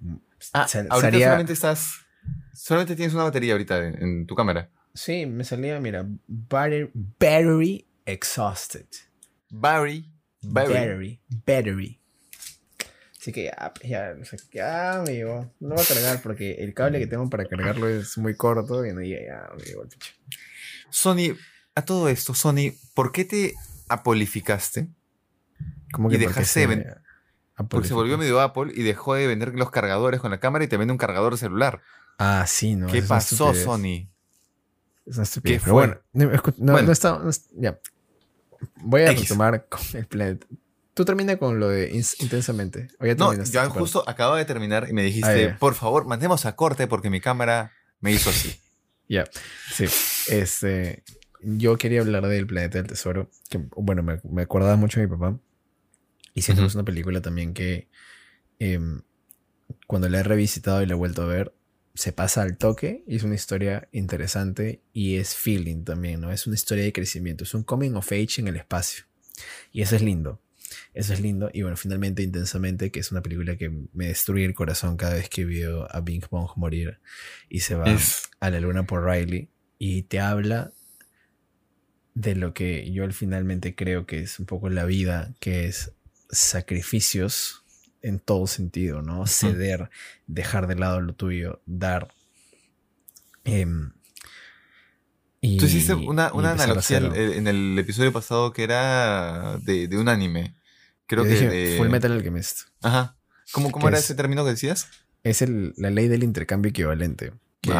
Ah, 0.53 0.67
ahorita 0.89 1.19
solamente 1.19 1.53
estás... 1.53 2.05
Solamente 2.53 2.95
tienes 2.95 3.13
una 3.13 3.23
batería 3.23 3.53
ahorita 3.53 3.85
en, 3.85 4.03
en 4.03 4.25
tu 4.27 4.35
cámara. 4.35 4.69
Sí, 4.93 5.25
me 5.25 5.43
salía, 5.43 5.79
mira, 5.79 6.05
battery, 6.27 6.89
battery 6.93 7.85
exhausted. 8.05 8.87
Battery, 9.49 10.11
battery, 10.41 11.19
battery. 11.45 11.99
Así 13.19 13.33
que 13.33 13.45
ya, 13.45 13.73
ya, 13.83 14.15
ya, 14.53 15.01
amigo, 15.01 15.51
no 15.59 15.75
va 15.75 15.81
a 15.81 15.85
cargar 15.85 16.21
porque 16.21 16.53
el 16.59 16.73
cable 16.73 16.99
que 16.99 17.07
tengo 17.07 17.29
para 17.29 17.45
cargarlo 17.45 17.89
es 17.89 18.17
muy 18.17 18.35
corto 18.35 18.85
y 18.85 18.93
no 18.93 19.01
llega, 19.01 19.25
ya, 19.25 19.45
amigo, 19.51 19.83
el 19.83 19.89
Sony, 20.89 21.37
a 21.75 21.83
todo 21.83 22.07
esto, 22.07 22.33
Sony, 22.33 22.73
¿por 22.93 23.11
qué 23.11 23.25
te 23.25 23.55
apolificaste? 23.89 24.87
¿Cómo 25.91 26.09
que 26.09 26.15
y 26.15 26.19
dejaste 26.19 26.67
de 26.67 26.95
Porque 27.69 27.87
se 27.87 27.93
volvió 27.93 28.17
medio 28.17 28.39
Apple 28.39 28.71
y 28.73 28.83
dejó 28.83 29.15
de 29.15 29.27
vender 29.27 29.53
los 29.53 29.69
cargadores 29.69 30.21
con 30.21 30.31
la 30.31 30.39
cámara 30.39 30.63
y 30.63 30.67
te 30.67 30.77
vende 30.77 30.93
un 30.93 30.97
cargador 30.97 31.37
celular. 31.37 31.81
Ah, 32.17 32.45
sí, 32.47 32.75
¿no? 32.75 32.87
¿Qué 32.87 33.01
pasó, 33.01 33.53
Sony? 33.53 34.08
Es. 35.05 35.39
Pero 35.41 35.73
bueno, 35.73 35.97
no, 36.13 36.81
no, 36.81 36.91
está, 36.91 37.21
ya. 37.55 37.79
Voy 38.75 39.01
a 39.03 39.11
retomar 39.13 39.65
con 39.67 39.81
el 39.93 40.05
planeta. 40.05 40.45
Tú 40.93 41.05
termina 41.05 41.37
con 41.37 41.59
lo 41.59 41.69
de 41.69 41.91
intensamente. 42.19 42.89
ya 42.99 43.15
no, 43.15 43.33
yo 43.43 43.69
justo 43.69 44.03
acabo 44.07 44.35
de 44.35 44.45
terminar 44.45 44.87
y 44.89 44.93
me 44.93 45.03
dijiste, 45.03 45.51
ah, 45.51 45.57
por 45.57 45.75
favor, 45.75 46.05
mandemos 46.05 46.45
a 46.45 46.55
corte 46.55 46.87
porque 46.87 47.09
mi 47.09 47.21
cámara 47.21 47.71
me 47.99 48.11
hizo 48.11 48.29
así. 48.29 48.59
Ya, 49.11 49.23
sí. 49.73 49.85
Este, 50.27 51.03
yo 51.41 51.79
quería 51.79 52.01
hablar 52.01 52.27
del 52.27 52.45
Planeta 52.45 52.77
del 52.77 52.85
Tesoro, 52.85 53.31
que 53.49 53.57
bueno, 53.75 54.03
me, 54.03 54.21
me 54.23 54.43
acordaba 54.43 54.75
mucho 54.75 54.99
de 54.99 55.07
mi 55.07 55.11
papá. 55.17 55.35
Y 56.35 56.43
siento 56.43 56.61
que 56.61 56.67
es 56.67 56.75
una 56.75 56.83
película 56.83 57.19
también 57.19 57.55
que 57.55 57.89
em, 58.59 59.01
cuando 59.87 60.09
la 60.09 60.19
he 60.19 60.23
revisitado 60.23 60.83
y 60.83 60.85
la 60.85 60.93
he 60.93 60.95
vuelto 60.95 61.23
a 61.23 61.25
ver, 61.25 61.55
se 61.99 62.13
pasa 62.13 62.43
al 62.43 62.55
toque 62.55 63.03
y 63.07 63.17
es 63.17 63.23
una 63.23 63.35
historia 63.35 63.89
interesante 63.91 64.81
y 64.93 65.17
es 65.17 65.35
feeling 65.35 65.83
también, 65.83 66.21
¿no? 66.21 66.31
Es 66.31 66.47
una 66.47 66.55
historia 66.55 66.85
de 66.85 66.93
crecimiento, 66.93 67.43
es 67.43 67.53
un 67.53 67.63
coming 67.63 67.91
of 67.95 68.09
age 68.13 68.39
en 68.39 68.47
el 68.47 68.55
espacio. 68.55 69.03
Y 69.73 69.81
eso 69.81 69.97
es 69.97 70.01
lindo. 70.01 70.41
Eso 70.93 71.11
es 71.11 71.19
lindo. 71.19 71.49
Y 71.51 71.61
bueno, 71.61 71.75
finalmente, 71.75 72.23
intensamente, 72.23 72.89
que 72.89 73.01
es 73.01 73.11
una 73.11 73.21
película 73.21 73.57
que 73.57 73.69
me 73.91 74.07
destruye 74.07 74.45
el 74.45 74.53
corazón 74.53 74.95
cada 74.95 75.15
vez 75.15 75.27
que 75.27 75.43
veo 75.43 75.93
a 75.93 75.99
Bing 75.99 76.23
Bong 76.31 76.51
morir 76.55 77.01
y 77.49 77.59
se 77.59 77.75
va 77.75 77.93
a 78.39 78.49
la 78.49 78.61
luna 78.61 78.83
por 78.83 79.03
Riley 79.03 79.49
y 79.77 80.03
te 80.03 80.21
habla 80.21 80.71
de 82.13 82.33
lo 82.33 82.53
que 82.53 82.89
yo 82.93 83.11
finalmente 83.11 83.75
creo 83.75 84.05
que 84.05 84.21
es 84.21 84.39
un 84.39 84.45
poco 84.45 84.69
la 84.69 84.85
vida, 84.85 85.35
que 85.41 85.65
es 85.65 85.91
sacrificios 86.29 87.65
en 88.01 88.19
todo 88.19 88.47
sentido, 88.47 89.01
¿no? 89.01 89.27
Ceder, 89.27 89.89
dejar 90.27 90.67
de 90.67 90.75
lado 90.75 91.01
lo 91.01 91.13
tuyo, 91.13 91.61
dar. 91.65 92.13
Em, 93.43 93.91
y, 95.41 95.57
Tú 95.57 95.65
hiciste 95.65 95.93
una, 95.93 96.27
analogía 96.27 96.97
en 96.97 97.47
el 97.47 97.77
episodio 97.79 98.11
pasado 98.11 98.51
que 98.51 98.63
era 98.63 99.57
de, 99.59 99.87
un 99.97 100.09
anime. 100.09 100.55
Creo 101.07 101.23
que. 101.23 101.29
Dije, 101.29 101.77
Full 101.77 101.89
Metal 101.89 102.11
Alchemist. 102.11 102.69
Ajá. 102.81 103.15
¿Cómo, 103.51 103.71
cómo 103.71 103.87
era 103.87 103.97
ese 103.97 104.15
término 104.15 104.43
que 104.43 104.51
decías? 104.51 104.87
Es 105.23 105.43
la 105.47 105.89
ley 105.89 106.07
del 106.07 106.23
intercambio 106.23 106.69
equivalente. 106.69 107.33
Que 107.61 107.73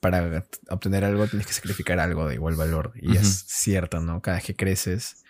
para 0.00 0.46
obtener 0.70 1.04
algo 1.04 1.26
tienes 1.26 1.46
que 1.46 1.52
sacrificar 1.52 1.98
algo 1.98 2.28
de 2.28 2.34
igual 2.34 2.54
valor. 2.54 2.92
Y 2.94 3.16
es 3.16 3.44
cierto, 3.46 4.00
¿no? 4.00 4.22
Cada 4.22 4.36
vez 4.36 4.46
que 4.46 4.54
creces 4.54 5.24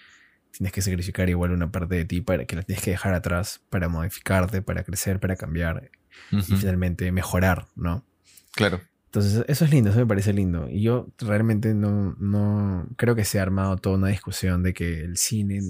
tienes 0.59 0.73
que 0.73 0.83
sacrificar 0.83 1.31
igual 1.31 1.53
una 1.53 1.71
parte 1.71 1.94
de 1.94 2.05
ti 2.05 2.21
para 2.21 2.44
que 2.44 2.57
la 2.57 2.62
tienes 2.62 2.85
que 2.85 2.90
dejar 2.90 3.14
atrás 3.14 3.62
para 3.71 3.88
modificarte, 3.88 4.61
para 4.61 4.83
crecer, 4.83 5.21
para 5.21 5.37
cambiar 5.37 5.90
y 6.33 6.42
finalmente 6.42 7.12
mejorar, 7.12 7.68
¿no? 7.77 8.05
Claro. 8.53 8.81
Entonces, 9.07 9.44
eso 9.47 9.64
es 9.64 9.71
lindo, 9.71 9.90
eso 9.90 10.01
me 10.01 10.07
parece 10.07 10.33
lindo. 10.33 10.68
Y 10.68 10.83
yo 10.83 11.09
realmente 11.18 11.75
no, 11.75 12.16
no 12.18 12.88
creo 12.97 13.14
que 13.14 13.25
se 13.25 13.38
ha 13.38 13.42
armado 13.42 13.77
toda 13.77 13.97
una 13.97 14.09
discusión 14.09 14.64
de 14.64 14.75
que 14.75 15.01
el 15.01 15.16
cine, 15.16 15.61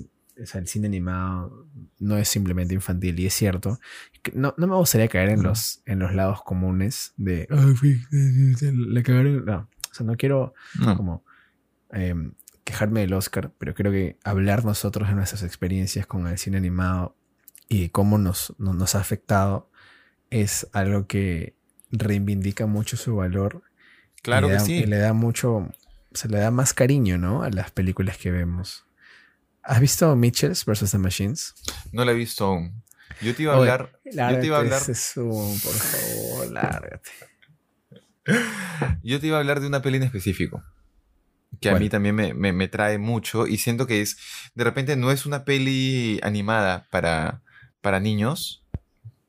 o 0.42 0.46
sea, 0.46 0.60
el 0.60 0.66
cine 0.66 0.86
animado 0.86 1.68
no 1.98 2.16
es 2.16 2.28
simplemente 2.28 2.72
infantil, 2.72 3.20
y 3.20 3.26
es 3.26 3.34
cierto. 3.34 3.78
No, 4.32 4.54
no 4.56 4.66
me 4.66 4.74
gustaría 4.74 5.08
caer 5.08 5.28
en, 5.28 5.42
los, 5.42 5.82
en 5.84 5.98
los 5.98 6.14
lados 6.14 6.42
comunes 6.42 7.12
de, 7.18 7.46
la 7.50 9.02
cagaron. 9.02 9.44
No, 9.44 9.68
o 9.90 9.94
sea, 9.94 10.06
no 10.06 10.16
quiero 10.16 10.54
como 10.96 11.24
em, 11.90 12.32
quejarme 12.68 13.00
del 13.00 13.14
Oscar, 13.14 13.50
pero 13.56 13.74
creo 13.74 13.90
que 13.90 14.18
hablar 14.24 14.62
nosotros 14.62 15.08
de 15.08 15.14
nuestras 15.14 15.42
experiencias 15.42 16.06
con 16.06 16.26
el 16.26 16.36
cine 16.36 16.58
animado 16.58 17.16
y 17.66 17.88
cómo 17.88 18.18
nos, 18.18 18.54
nos 18.58 18.94
ha 18.94 19.00
afectado 19.00 19.70
es 20.28 20.68
algo 20.74 21.06
que 21.06 21.54
reivindica 21.90 22.66
mucho 22.66 22.98
su 22.98 23.16
valor. 23.16 23.62
Claro 24.20 24.48
que 24.48 24.60
sí. 24.60 24.74
Y 24.74 24.84
le 24.84 24.98
da 24.98 25.14
mucho, 25.14 25.70
se 26.12 26.28
le 26.28 26.40
da 26.40 26.50
más 26.50 26.74
cariño, 26.74 27.16
¿no? 27.16 27.42
A 27.42 27.48
las 27.48 27.70
películas 27.70 28.18
que 28.18 28.30
vemos. 28.30 28.84
¿Has 29.62 29.80
visto 29.80 30.14
Mitchells 30.14 30.66
vs. 30.66 30.90
The 30.90 30.98
Machines? 30.98 31.54
No 31.90 32.04
la 32.04 32.12
he 32.12 32.16
visto 32.16 32.44
aún. 32.44 32.82
Yo 33.22 33.34
te 33.34 33.44
iba 33.44 33.54
a 33.54 33.56
hablar. 33.56 33.98
yo 34.04 34.40
te 34.40 34.46
iba 34.46 34.58
a 34.58 34.60
hablar. 34.60 34.82
por 34.84 35.74
favor, 35.74 36.52
lárgate. 36.52 37.10
Yo 39.02 39.18
te 39.18 39.28
iba 39.28 39.38
a 39.38 39.40
hablar 39.40 39.60
de 39.60 39.66
una 39.66 39.80
peli 39.80 39.96
en 39.96 40.02
específico 40.02 40.62
que 41.60 41.70
a 41.70 41.78
mí 41.78 41.88
también 41.88 42.14
me, 42.14 42.68
trae 42.68 42.98
mucho 42.98 43.46
y 43.46 43.58
siento 43.58 43.86
que 43.86 44.00
es, 44.00 44.18
de 44.54 44.64
repente 44.64 44.96
no 44.96 45.10
es 45.10 45.26
una 45.26 45.44
peli 45.44 46.20
animada 46.22 46.86
para, 46.90 47.42
para 47.80 48.00
niños, 48.00 48.64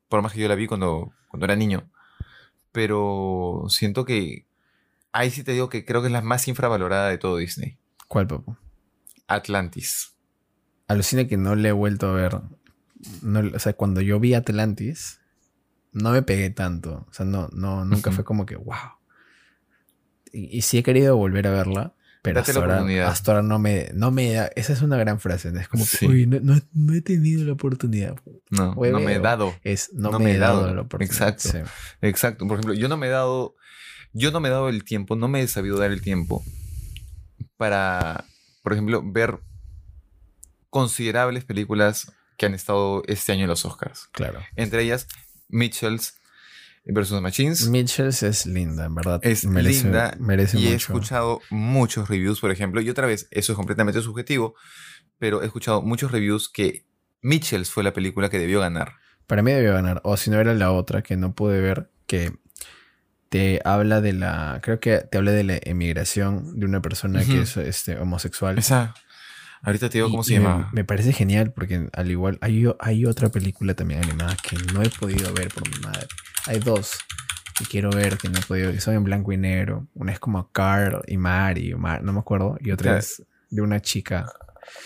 por 0.09 0.21
más 0.21 0.33
que 0.33 0.39
yo 0.39 0.47
la 0.47 0.55
vi 0.55 0.67
cuando, 0.67 1.11
cuando 1.27 1.45
era 1.45 1.55
niño, 1.55 1.89
pero 2.71 3.65
siento 3.69 4.05
que 4.05 4.45
ahí 5.11 5.31
sí 5.31 5.43
te 5.43 5.53
digo 5.53 5.69
que 5.69 5.85
creo 5.85 6.01
que 6.01 6.07
es 6.07 6.13
la 6.13 6.21
más 6.21 6.47
infravalorada 6.47 7.09
de 7.09 7.17
todo 7.17 7.37
Disney. 7.37 7.77
¿Cuál, 8.07 8.27
papu? 8.27 8.57
Atlantis. 9.27 10.15
Alucina 10.87 11.27
que 11.27 11.37
no 11.37 11.55
le 11.55 11.69
he 11.69 11.71
vuelto 11.71 12.09
a 12.09 12.13
ver. 12.13 12.35
o 12.35 13.59
sea, 13.59 13.73
cuando 13.73 14.01
yo 14.01 14.19
vi 14.19 14.33
Atlantis, 14.33 15.21
no 15.91 16.11
me 16.11 16.21
pegué 16.21 16.49
tanto. 16.49 17.05
O 17.09 17.13
sea, 17.13 17.25
no, 17.25 17.49
no, 17.53 17.85
nunca 17.85 18.11
fue 18.11 18.23
como 18.23 18.45
que, 18.45 18.55
wow. 18.55 18.97
Y, 20.31 20.57
y, 20.57 20.61
sí 20.61 20.79
he 20.79 20.83
querido 20.83 21.17
volver 21.17 21.47
a 21.47 21.51
verla, 21.51 21.95
pero 22.21 22.39
hasta 22.41 22.59
ahora, 23.31 23.41
no 23.41 23.59
me, 23.59 23.89
no 23.93 24.11
me 24.11 24.33
da. 24.33 24.49
Esa 24.55 24.73
es 24.73 24.81
una 24.81 24.97
gran 24.97 25.19
frase. 25.19 25.53
Es 25.57 25.67
como 25.69 25.85
que, 25.85 26.05
uy, 26.05 26.25
no, 26.27 26.39
no, 26.73 26.93
he 26.93 27.01
tenido 27.01 27.45
la 27.45 27.53
oportunidad. 27.53 28.15
No, 28.49 28.75
no 28.75 28.99
me 28.99 29.13
he 29.13 29.19
dado. 29.19 29.55
Es, 29.63 29.93
no, 29.93 30.19
me, 30.19 30.33
he 30.33 30.37
dado, 30.37 30.73
la 30.73 30.81
oportunidad. 30.81 31.29
Exacto. 31.29 31.69
Exacto. 32.01 32.47
Por 32.47 32.59
ejemplo, 32.59 32.73
yo 32.73 32.89
no 32.89 32.97
me 32.97 33.07
he 33.07 33.09
dado. 33.09 33.55
Yo 34.11 34.31
no 34.31 34.39
me 34.39 34.49
he 34.49 34.51
dado 34.51 34.69
el 34.69 34.83
tiempo, 34.83 35.15
no 35.15 35.27
me 35.27 35.41
he 35.41 35.47
sabido 35.47 35.77
dar 35.77 35.91
el 35.91 36.01
tiempo 36.01 36.43
para, 37.57 38.25
por 38.63 38.73
ejemplo, 38.73 39.03
ver 39.05 39.39
considerables 40.69 41.45
películas 41.45 42.11
que 42.37 42.47
han 42.47 42.53
estado 42.53 43.03
este 43.05 43.33
año 43.33 43.43
en 43.43 43.49
los 43.49 43.65
Oscars. 43.65 44.07
Claro. 44.11 44.39
Entre 44.55 44.81
ellas, 44.81 45.07
Mitchells, 45.47 46.18
versus 46.93 47.21
Machines. 47.21 47.67
Mitchells 47.69 48.23
es 48.23 48.45
linda, 48.45 48.85
en 48.85 48.95
verdad. 48.95 49.19
Es 49.23 49.43
linda. 49.43 50.15
Merece 50.19 50.59
y 50.59 50.67
he 50.67 50.73
escuchado 50.75 51.41
muchos 51.49 52.09
reviews, 52.09 52.39
por 52.39 52.51
ejemplo. 52.51 52.81
Y 52.81 52.89
otra 52.89 53.07
vez, 53.07 53.27
eso 53.31 53.51
es 53.53 53.55
completamente 53.55 54.01
subjetivo, 54.01 54.55
pero 55.17 55.41
he 55.41 55.45
escuchado 55.45 55.81
muchos 55.81 56.11
reviews 56.11 56.49
que 56.49 56.85
Mitchells 57.21 57.69
fue 57.69 57.83
la 57.83 57.93
película 57.93 58.29
que 58.29 58.39
debió 58.39 58.59
ganar. 58.59 58.93
Para 59.27 59.41
mí 59.43 59.51
debió 59.51 59.73
ganar. 59.73 60.01
O 60.03 60.17
si 60.17 60.29
no 60.29 60.39
era 60.39 60.53
la 60.53 60.71
otra 60.71 61.01
que 61.03 61.15
no 61.17 61.33
pude 61.33 61.61
ver, 61.61 61.91
que 62.07 62.33
te 63.29 63.61
habla 63.63 64.01
de 64.01 64.13
la, 64.13 64.59
creo 64.63 64.79
que 64.79 64.97
te 64.99 65.17
habla 65.17 65.31
de 65.31 65.43
la 65.43 65.59
emigración 65.61 66.59
de 66.59 66.65
una 66.65 66.81
persona 66.81 67.23
que 67.23 67.41
es 67.41 67.55
este, 67.57 67.97
homosexual. 67.99 68.57
Esa. 68.57 68.95
Ahorita 69.61 69.89
te 69.89 69.97
digo 69.99 70.07
Y- 70.07 70.11
cómo 70.11 70.23
se 70.23 70.33
llama. 70.33 70.69
Me, 70.73 70.83
parece 70.85 71.13
genial 71.13 71.51
porque 71.53 71.89
al 71.93 72.09
igual 72.09 72.39
hay 72.41 73.05
otra 73.05 73.29
película 73.29 73.73
también 73.75 74.03
animada 74.03 74.35
que 74.41 74.55
no 74.73 74.81
he 74.81 74.89
podido 74.89 75.31
ver 75.33 75.49
por 75.49 75.69
mi 75.69 75.77
madre. 75.81 76.07
Hay 76.47 76.59
dos 76.59 76.93
que 77.57 77.65
quiero 77.65 77.89
ver 77.89 78.17
que 78.17 78.29
no 78.29 78.39
he 78.39 78.41
podido, 78.41 78.71
que 78.71 78.79
son 78.79 78.95
en 78.95 79.03
blanco 79.03 79.31
y 79.33 79.37
negro. 79.37 79.87
Una 79.93 80.11
es 80.13 80.19
como 80.19 80.49
Carl 80.51 81.01
y 81.07 81.17
Mari, 81.17 81.75
Mar- 81.75 82.03
no 82.03 82.13
me 82.13 82.19
acuerdo, 82.19 82.57
y 82.61 82.71
otra 82.71 82.97
es 82.97 83.23
de 83.49 83.61
una 83.61 83.81
chica. 83.81 84.31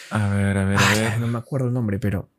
A 0.09 0.29
ver, 0.29 0.57
a 0.57 0.65
ver, 0.65 0.77
a 0.79 0.89
Ay, 0.89 0.99
ver. 0.99 1.19
no 1.19 1.27
me 1.27 1.37
acuerdo 1.37 1.67
el 1.67 1.73
nombre, 1.73 1.99
pero 1.99 2.29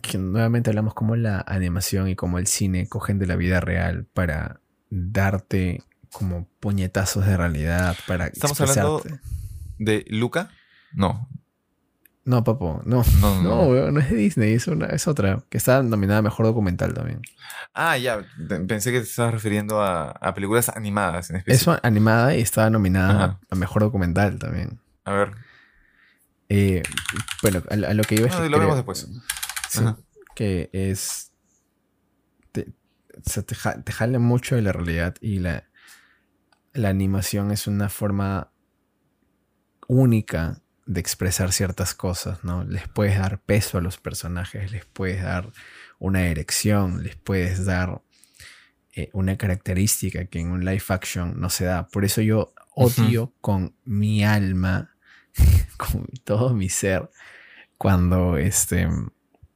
que 0.00 0.16
nuevamente 0.16 0.70
hablamos 0.70 0.94
cómo 0.94 1.16
la 1.16 1.44
animación 1.46 2.08
y 2.08 2.16
cómo 2.16 2.38
el 2.38 2.46
cine 2.46 2.88
cogen 2.88 3.18
de 3.18 3.26
la 3.26 3.36
vida 3.36 3.60
real 3.60 4.06
para 4.14 4.60
darte 4.88 5.82
como 6.10 6.46
puñetazos 6.60 7.26
de 7.26 7.36
realidad 7.36 7.96
para 8.06 8.26
Estamos 8.28 8.60
hablando-. 8.60 9.02
¿De 9.78 10.04
Luca? 10.08 10.50
No. 10.92 11.28
No, 12.24 12.44
papo, 12.44 12.82
no. 12.84 13.02
No, 13.20 13.42
no. 13.42 13.42
No, 13.42 13.62
weón, 13.68 13.94
no 13.94 14.00
es 14.00 14.08
de 14.10 14.16
Disney, 14.16 14.52
es, 14.54 14.68
una, 14.68 14.86
es 14.86 15.08
otra, 15.08 15.42
que 15.48 15.58
está 15.58 15.82
nominada 15.82 16.20
a 16.20 16.22
Mejor 16.22 16.46
Documental 16.46 16.94
también. 16.94 17.20
Ah, 17.74 17.98
ya. 17.98 18.24
Pe- 18.48 18.60
Pensé 18.60 18.92
que 18.92 18.98
te 18.98 19.04
estabas 19.06 19.34
refiriendo 19.34 19.80
a, 19.82 20.10
a 20.12 20.32
películas 20.34 20.68
animadas 20.68 21.30
en 21.30 21.36
específico. 21.36 21.72
Es 21.74 21.80
animada 21.82 22.36
y 22.36 22.40
está 22.40 22.70
nominada 22.70 23.24
Ajá. 23.24 23.40
a 23.50 23.54
Mejor 23.56 23.82
Documental 23.82 24.38
también. 24.38 24.78
A 25.04 25.12
ver. 25.12 25.32
Eh, 26.48 26.82
bueno, 27.42 27.62
a, 27.70 27.74
a 27.90 27.94
lo 27.94 28.02
que 28.04 28.14
iba 28.16 28.28
es 28.28 28.34
Ah, 28.34 28.42
que 28.42 28.50
lo 28.50 28.58
vemos 28.60 28.76
después. 28.76 29.08
Sí, 29.68 29.82
que 30.36 30.70
es... 30.72 31.32
Te, 32.52 32.68
o 33.16 33.28
sea, 33.30 33.42
te, 33.42 33.56
te 33.82 33.92
jala 33.92 34.18
mucho 34.18 34.54
de 34.54 34.62
la 34.62 34.72
realidad 34.72 35.14
y 35.20 35.38
la, 35.38 35.64
la 36.74 36.88
animación 36.90 37.50
es 37.50 37.66
una 37.66 37.88
forma 37.88 38.52
única 39.88 40.60
de 40.86 41.00
expresar 41.00 41.52
ciertas 41.52 41.94
cosas, 41.94 42.42
¿no? 42.44 42.64
Les 42.64 42.88
puedes 42.88 43.18
dar 43.18 43.40
peso 43.40 43.78
a 43.78 43.80
los 43.80 43.98
personajes, 43.98 44.72
les 44.72 44.84
puedes 44.84 45.22
dar 45.22 45.52
una 45.98 46.26
erección, 46.26 47.02
les 47.02 47.16
puedes 47.16 47.64
dar 47.64 48.02
eh, 48.94 49.08
una 49.12 49.36
característica 49.36 50.24
que 50.26 50.40
en 50.40 50.50
un 50.50 50.64
live 50.64 50.84
action 50.88 51.40
no 51.40 51.50
se 51.50 51.64
da. 51.64 51.86
Por 51.88 52.04
eso 52.04 52.20
yo 52.20 52.52
odio 52.74 53.32
con 53.40 53.76
mi 53.84 54.24
alma, 54.24 54.94
con 55.76 56.06
todo 56.24 56.54
mi 56.54 56.68
ser, 56.68 57.10
cuando 57.78 58.36
este, 58.36 58.88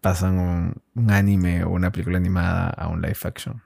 pasan 0.01 0.39
un, 0.39 0.83
un 0.95 1.11
anime 1.11 1.65
o 1.65 1.71
una 1.71 1.91
película 1.91 2.19
animada 2.19 2.71
a 2.71 2.89
un 2.89 3.03
live 3.03 3.19
action. 3.25 3.63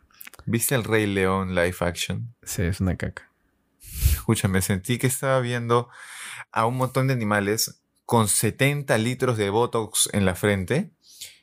¿Viste 0.46 0.75
el 0.75 0.85
Rey 0.85 1.07
León 1.07 1.55
live 1.55 1.77
action? 1.81 2.35
Sí, 2.42 2.62
es 2.62 2.81
una 2.81 2.96
caca. 2.96 3.31
Escúchame, 3.81 4.62
sentí 4.62 4.99
que 4.99 5.07
estaba 5.07 5.40
viendo 5.40 5.88
a 6.53 6.67
un 6.67 6.77
montón 6.77 7.07
de 7.07 7.13
animales 7.15 7.81
con 8.05 8.29
70 8.29 8.97
litros 8.99 9.37
de 9.39 9.51
Botox 9.51 10.09
en 10.13 10.25
la 10.25 10.35
frente 10.35 10.91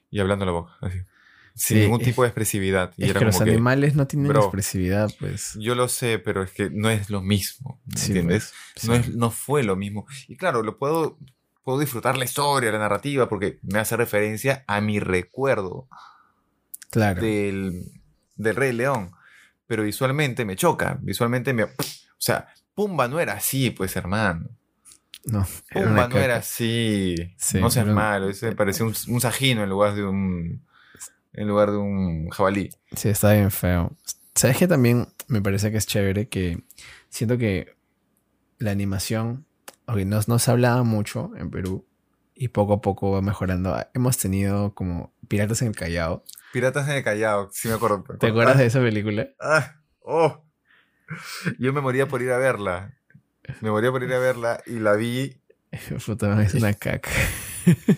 y 0.10 0.20
hablando 0.20 0.46
la 0.46 0.52
boca, 0.52 0.74
así. 0.82 0.98
Sin 1.56 1.78
Sí, 1.78 1.84
ningún 1.84 2.02
tipo 2.02 2.22
de 2.22 2.28
expresividad. 2.28 2.94
Y 2.98 3.06
Es 3.06 3.10
era 3.10 3.20
que 3.20 3.26
los 3.26 3.38
que, 3.40 3.50
animales 3.50 3.96
no 3.96 4.06
tienen 4.06 4.28
bro, 4.28 4.42
expresividad, 4.42 5.10
pues. 5.20 5.58
yo 5.60 5.74
lo 5.74 5.88
sé, 5.88 6.20
pero 6.20 6.44
es 6.44 6.52
que 6.52 6.70
no 6.70 6.90
es 6.90 7.10
lo 7.10 7.22
mismo, 7.24 7.82
¿me 7.86 7.98
Sí, 7.98 8.08
¿entiendes? 8.08 8.54
pues, 8.76 8.86
No, 8.86 8.94
es, 8.96 9.16
no 9.16 9.32
fue 9.32 9.64
lo 9.64 9.76
mismo. 9.76 10.06
Y 10.28 10.36
claro, 10.38 10.62
lo 10.62 10.78
puedo, 10.78 11.18
puedo 11.64 11.80
disfrutar 11.80 12.16
la 12.16 12.26
historia, 12.26 12.72
la 12.72 12.78
narrativa, 12.78 13.28
porque 13.28 13.58
me 13.64 13.80
hace 13.80 13.98
referencia 13.98 14.64
a 14.68 14.82
mi 14.82 15.00
recuerdo 15.00 15.88
Claro. 16.92 17.22
del, 17.22 17.86
del 18.36 18.56
Rey 18.56 18.72
León. 18.74 19.12
Pero 19.66 19.84
visualmente 19.84 20.46
me 20.46 20.56
choca. 20.56 20.98
Visualmente 21.02 21.54
me. 21.54 21.64
O 21.64 21.70
sea, 22.20 22.48
Pumba 22.76 23.08
no 23.08 23.20
era 23.20 23.34
así, 23.34 23.72
pues, 23.72 23.96
hermano. 23.96 24.48
No, 25.28 25.46
Pumba 25.72 26.08
no 26.08 26.18
era 26.18 26.38
así. 26.38 27.16
Sí, 27.38 27.60
no 27.60 27.70
seas 27.70 27.88
malo. 27.88 28.30
Ese 28.30 28.54
parecía 28.54 28.86
un, 28.86 28.94
un 29.10 29.22
sajino 29.22 29.64
en 29.64 29.70
lugar 29.70 29.94
de 29.94 30.06
un. 30.06 30.66
En 31.34 31.48
lugar 31.48 31.72
de 31.72 31.78
un 31.78 32.30
jabalí. 32.30 32.70
Sí, 32.96 33.10
está 33.10 33.34
bien 33.34 33.52
feo. 33.52 33.96
¿Sabes 34.36 34.58
que 34.58 34.68
también 34.68 35.08
me 35.28 35.42
parece 35.42 35.70
que 35.70 35.78
es 35.78 35.86
chévere? 35.86 36.30
Que 36.30 36.64
siento 37.10 37.38
que 37.38 37.76
la 38.58 38.72
animación, 38.72 39.46
ok, 39.86 39.98
no, 39.98 40.20
no 40.28 40.40
se 40.40 40.52
hablaba 40.52 40.84
mucho 40.84 41.32
en 41.36 41.52
Perú 41.52 41.86
y 42.34 42.48
poco 42.48 42.74
a 42.74 42.82
poco 42.82 43.12
va 43.12 43.22
mejorando. 43.22 43.76
Hemos 43.94 44.18
tenido 44.18 44.74
como 44.74 45.14
Piratas 45.28 45.62
en 45.62 45.70
el 45.70 45.76
Callao. 45.76 46.24
Piratas 46.54 46.88
en 46.88 46.96
el 46.96 47.04
Callao, 47.04 47.50
sí 47.52 47.68
me 47.68 47.74
acuerdo. 47.74 48.04
me 48.08 48.18
¿Te 48.18 48.28
acuerdas 48.28 48.58
de 48.58 48.68
esa 48.68 48.80
película? 48.80 49.28
Ah, 49.40 49.76
oh. 50.02 50.44
Yo 51.60 51.74
me 51.74 51.82
moría 51.82 52.08
por 52.08 52.22
ir 52.22 52.32
a 52.32 52.38
verla. 52.38 52.97
Me 53.62 53.70
moría 53.72 53.92
por 53.92 54.04
ir 54.04 54.14
a 54.14 54.20
verla 54.20 54.62
y 54.66 54.80
la 54.80 54.94
vi. 54.94 55.38
Puta, 56.06 56.42
es 56.44 56.54
una 56.54 56.74
caca. 56.76 57.12
¿Qué 57.66 57.74
fue? 57.76 57.94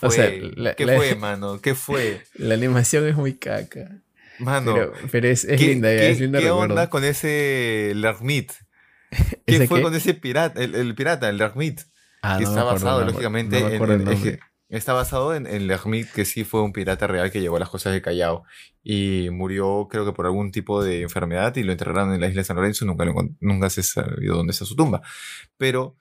O 0.08 0.10
sea, 0.10 0.30
la- 0.56 0.74
¿Qué 0.74 0.86
la- 0.86 0.96
fue, 0.96 1.14
mano? 1.14 1.60
¿Qué 1.60 1.74
fue? 1.74 2.22
La 2.34 2.54
animación 2.54 3.06
es 3.06 3.14
muy 3.16 3.34
caca. 3.34 3.88
Mano. 4.38 4.74
Pero, 4.74 4.92
pero 5.10 5.28
es, 5.28 5.44
es 5.44 5.60
¿Qué, 5.60 5.66
linda, 5.68 5.88
qué- 5.88 6.10
es 6.10 6.20
linda 6.20 6.38
qué 6.40 6.46
recuerdo. 6.46 6.74
onda 6.74 6.90
con 6.90 7.04
ese 7.04 7.92
Lermit? 7.94 8.50
¿Qué 9.10 9.56
¿Ese 9.56 9.68
fue 9.68 9.78
qué? 9.78 9.82
con 9.84 9.94
ese 9.94 10.14
pirata, 10.14 10.60
el, 10.62 10.74
el 10.74 10.94
pirata, 10.94 11.28
el 11.28 11.36
Lermit? 11.36 11.80
Ah, 12.22 12.36
que 12.38 12.44
no 12.44 12.50
está 12.50 12.64
basado, 12.64 13.04
lógicamente, 13.04 13.58
en- 13.58 13.66
el 13.82 14.04
está 14.78 14.92
basado 14.92 15.34
en, 15.34 15.46
en 15.46 15.66
Lermit, 15.66 16.08
que 16.10 16.24
sí 16.24 16.44
fue 16.44 16.62
un 16.62 16.72
pirata 16.72 17.06
real 17.06 17.30
que 17.30 17.40
llevó 17.40 17.58
las 17.58 17.68
cosas 17.68 17.92
de 17.92 18.02
Callao 18.02 18.44
y 18.82 19.28
murió, 19.30 19.86
creo 19.90 20.04
que 20.04 20.12
por 20.12 20.26
algún 20.26 20.50
tipo 20.50 20.82
de 20.82 21.02
enfermedad 21.02 21.54
y 21.56 21.62
lo 21.62 21.72
enterraron 21.72 22.12
en 22.14 22.20
la 22.20 22.28
isla 22.28 22.40
de 22.40 22.44
San 22.44 22.56
Lorenzo. 22.56 22.84
Nunca, 22.84 23.04
lo 23.04 23.14
nunca 23.40 23.70
se 23.70 23.82
sabido 23.82 24.36
dónde 24.36 24.52
está 24.52 24.64
su 24.64 24.74
tumba. 24.76 25.02
Pero 25.56 25.96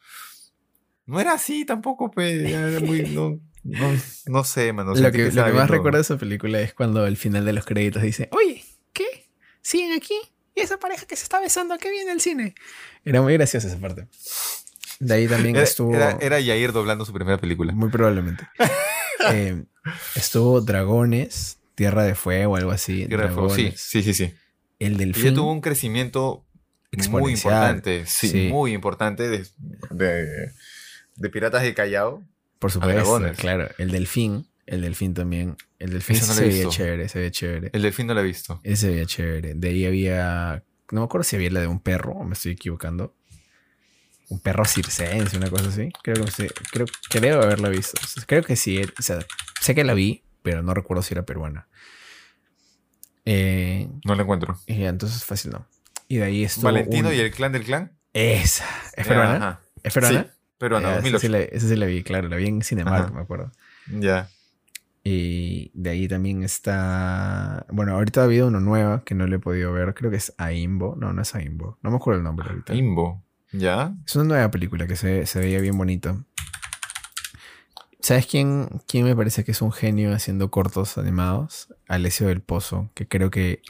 no 1.05 1.19
era 1.19 1.33
así 1.33 1.65
tampoco, 1.65 2.09
pues. 2.11 2.49
ya 2.49 2.67
era 2.67 2.79
muy- 2.79 3.01
no, 3.09 3.39
no, 3.63 3.91
no 4.27 4.43
sé, 4.43 4.73
mano. 4.73 4.95
lo 4.95 5.11
que, 5.11 5.31
lo 5.31 5.45
que 5.45 5.51
más 5.51 5.69
recuerdo 5.69 5.97
de 5.97 6.01
esa 6.03 6.17
película 6.17 6.59
es 6.61 6.73
cuando 6.73 7.03
al 7.03 7.17
final 7.17 7.45
de 7.45 7.53
los 7.53 7.65
créditos 7.65 8.01
dice, 8.01 8.29
oye, 8.31 8.63
¿qué? 8.93 9.29
¿Siguen 9.61 9.93
aquí? 9.93 10.15
¿Y 10.55 10.61
esa 10.61 10.77
pareja 10.79 11.05
que 11.05 11.15
se 11.15 11.23
está 11.23 11.39
besando? 11.39 11.73
¿A 11.73 11.77
qué 11.77 11.89
viene 11.91 12.11
el 12.11 12.19
cine? 12.21 12.55
Era 13.05 13.21
muy 13.21 13.33
graciosa 13.33 13.67
esa 13.67 13.79
parte. 13.79 14.07
De 15.01 15.15
ahí 15.15 15.27
también 15.27 15.55
Era, 15.55 15.63
estuvo... 15.63 15.93
era, 15.95 16.17
era 16.21 16.39
Yair 16.39 16.71
doblando 16.71 17.05
su 17.05 17.11
primera 17.13 17.37
película. 17.39 17.73
Muy 17.73 17.89
probablemente. 17.89 18.47
Eh, 19.31 19.65
estuvo 20.15 20.61
Dragones, 20.61 21.59
Tierra 21.75 22.03
de 22.03 22.15
Fuego, 22.15 22.55
algo 22.55 22.71
así. 22.71 23.05
Tierra 23.05 23.27
de 23.27 23.33
Fuego, 23.33 23.53
sí, 23.53 23.71
sí, 23.75 24.01
sí, 24.01 24.15
sí. 24.15 24.33
El 24.79 24.97
delfín. 24.97 25.25
ya 25.25 25.33
tuvo 25.35 25.51
un 25.51 25.61
crecimiento 25.61 26.43
muy 27.11 27.33
importante. 27.33 28.07
Sí, 28.07 28.29
Sí. 28.29 28.47
muy 28.51 28.73
importante 28.73 29.29
de, 29.29 29.45
de, 29.91 30.51
de 31.15 31.29
Piratas 31.29 31.61
del 31.61 31.75
Callao. 31.75 32.23
Por 32.57 32.71
supuesto, 32.71 33.21
claro. 33.37 33.69
El 33.77 33.91
delfín. 33.91 34.47
El 34.65 34.81
delfín 34.81 35.13
también. 35.13 35.55
El 35.77 35.91
delfín 35.91 36.17
no 36.17 36.25
se 36.25 36.47
veía 36.47 36.67
chévere, 36.67 37.07
se 37.07 37.19
veía 37.19 37.31
chévere. 37.31 37.69
El 37.73 37.83
delfín 37.83 38.07
no 38.07 38.15
lo 38.15 38.21
he 38.21 38.23
visto. 38.23 38.59
Ese 38.63 38.75
se 38.87 38.89
veía 38.89 39.05
chévere. 39.05 39.53
De 39.53 39.69
ahí 39.69 39.85
había. 39.85 40.63
No 40.91 41.01
me 41.01 41.05
acuerdo 41.05 41.23
si 41.25 41.35
había 41.35 41.51
la 41.51 41.59
de 41.61 41.67
un 41.67 41.79
perro, 41.79 42.13
o 42.13 42.23
me 42.23 42.33
estoy 42.33 42.53
equivocando. 42.53 43.13
Un 44.31 44.39
perro 44.39 44.63
circense, 44.65 45.35
una 45.37 45.49
cosa 45.49 45.67
así. 45.69 45.89
Creo 46.03 46.23
que 46.25 46.31
sí. 46.31 46.47
Creo, 46.71 46.85
creo 47.09 47.41
haberla 47.41 47.67
visto. 47.69 47.99
Creo 48.27 48.43
que 48.43 48.55
sí. 48.55 48.77
eh, 48.77 48.87
O 48.97 49.01
sea, 49.01 49.19
sé 49.61 49.75
que 49.75 49.83
la 49.83 49.93
vi, 49.93 50.23
pero 50.41 50.63
no 50.63 50.73
recuerdo 50.73 51.03
si 51.03 51.13
era 51.13 51.23
peruana. 51.25 51.67
Eh, 53.25 53.89
No 54.05 54.15
lo 54.15 54.23
encuentro. 54.23 54.57
y 54.67 54.83
entonces 54.83 55.23
fácil 55.25 55.51
no. 55.51 55.67
Y 56.07 56.17
de 56.17 56.23
ahí 56.23 56.43
estuvo. 56.43 56.63
Valentino 56.65 57.09
un- 57.09 57.15
y 57.15 57.19
el 57.19 57.31
clan 57.31 57.51
del 57.51 57.63
clan. 57.63 57.91
Esa. 58.13 58.65
¿Es 58.95 59.07
peruana? 59.07 59.35
ajá. 59.35 59.61
¿Es 59.83 59.93
peruana? 59.93 60.23
Sí, 60.23 60.29
peruana, 60.57 60.87
esa, 60.89 60.95
2008. 60.97 61.19
sí 61.19 61.27
la, 61.27 61.39
esa 61.39 61.67
sí 61.67 61.75
la 61.75 61.85
vi, 61.85 62.03
claro. 62.03 62.27
La 62.29 62.35
vi 62.37 62.47
en 62.47 62.61
Cinemark, 62.61 63.05
Ajá. 63.05 63.13
me 63.13 63.21
acuerdo. 63.21 63.51
Ya. 63.87 64.29
Y 65.03 65.71
de 65.73 65.89
ahí 65.89 66.07
también 66.07 66.43
está. 66.43 67.65
Bueno, 67.69 67.93
ahorita 67.95 68.21
ha 68.21 68.25
habido 68.25 68.47
una 68.47 68.59
nueva 68.59 69.03
que 69.03 69.15
no 69.15 69.25
le 69.27 69.37
he 69.37 69.39
podido 69.39 69.71
ver. 69.73 69.93
Creo 69.93 70.11
que 70.11 70.17
es 70.17 70.33
Aimbo. 70.37 70.95
No, 70.97 71.11
no 71.13 71.21
es 71.21 71.33
Aimbo. 71.35 71.77
No 71.81 71.89
me 71.89 71.95
acuerdo 71.97 72.19
el 72.19 72.23
nombre 72.23 72.47
ahorita. 72.49 72.73
Imbo. 72.75 73.23
¿Ya? 73.51 73.93
Es 74.05 74.15
una 74.15 74.25
nueva 74.25 74.51
película 74.51 74.87
que 74.87 74.95
se, 74.95 75.25
se 75.25 75.39
veía 75.39 75.59
bien 75.59 75.77
bonito. 75.77 76.25
¿Sabes 78.01 78.25
quién, 78.25 78.81
quién 78.87 79.05
me 79.05 79.15
parece 79.15 79.43
que 79.43 79.51
es 79.51 79.61
un 79.61 79.71
genio 79.71 80.11
haciendo 80.13 80.49
cortos 80.49 80.97
animados? 80.97 81.67
Alessio 81.87 82.27
del 82.27 82.41
Pozo, 82.41 82.89
que 82.95 83.07
creo 83.07 83.29
que 83.29 83.61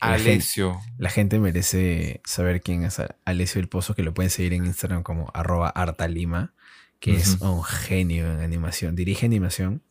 la 0.00 0.16
gente, 0.16 0.32
Alessio. 0.32 0.78
la 0.98 1.08
gente 1.08 1.38
merece 1.38 2.20
saber 2.24 2.60
quién 2.60 2.82
es 2.82 3.00
Alessio 3.24 3.60
del 3.60 3.68
Pozo, 3.70 3.94
que 3.94 4.02
lo 4.02 4.12
pueden 4.12 4.30
seguir 4.30 4.52
en 4.52 4.66
Instagram 4.66 5.02
como 5.02 5.30
arroba 5.32 5.70
artalima, 5.70 6.52
que 7.00 7.16
es 7.16 7.38
un 7.40 7.64
genio 7.64 8.30
en 8.30 8.40
animación. 8.40 8.94
Dirige 8.94 9.24
animación. 9.24 9.82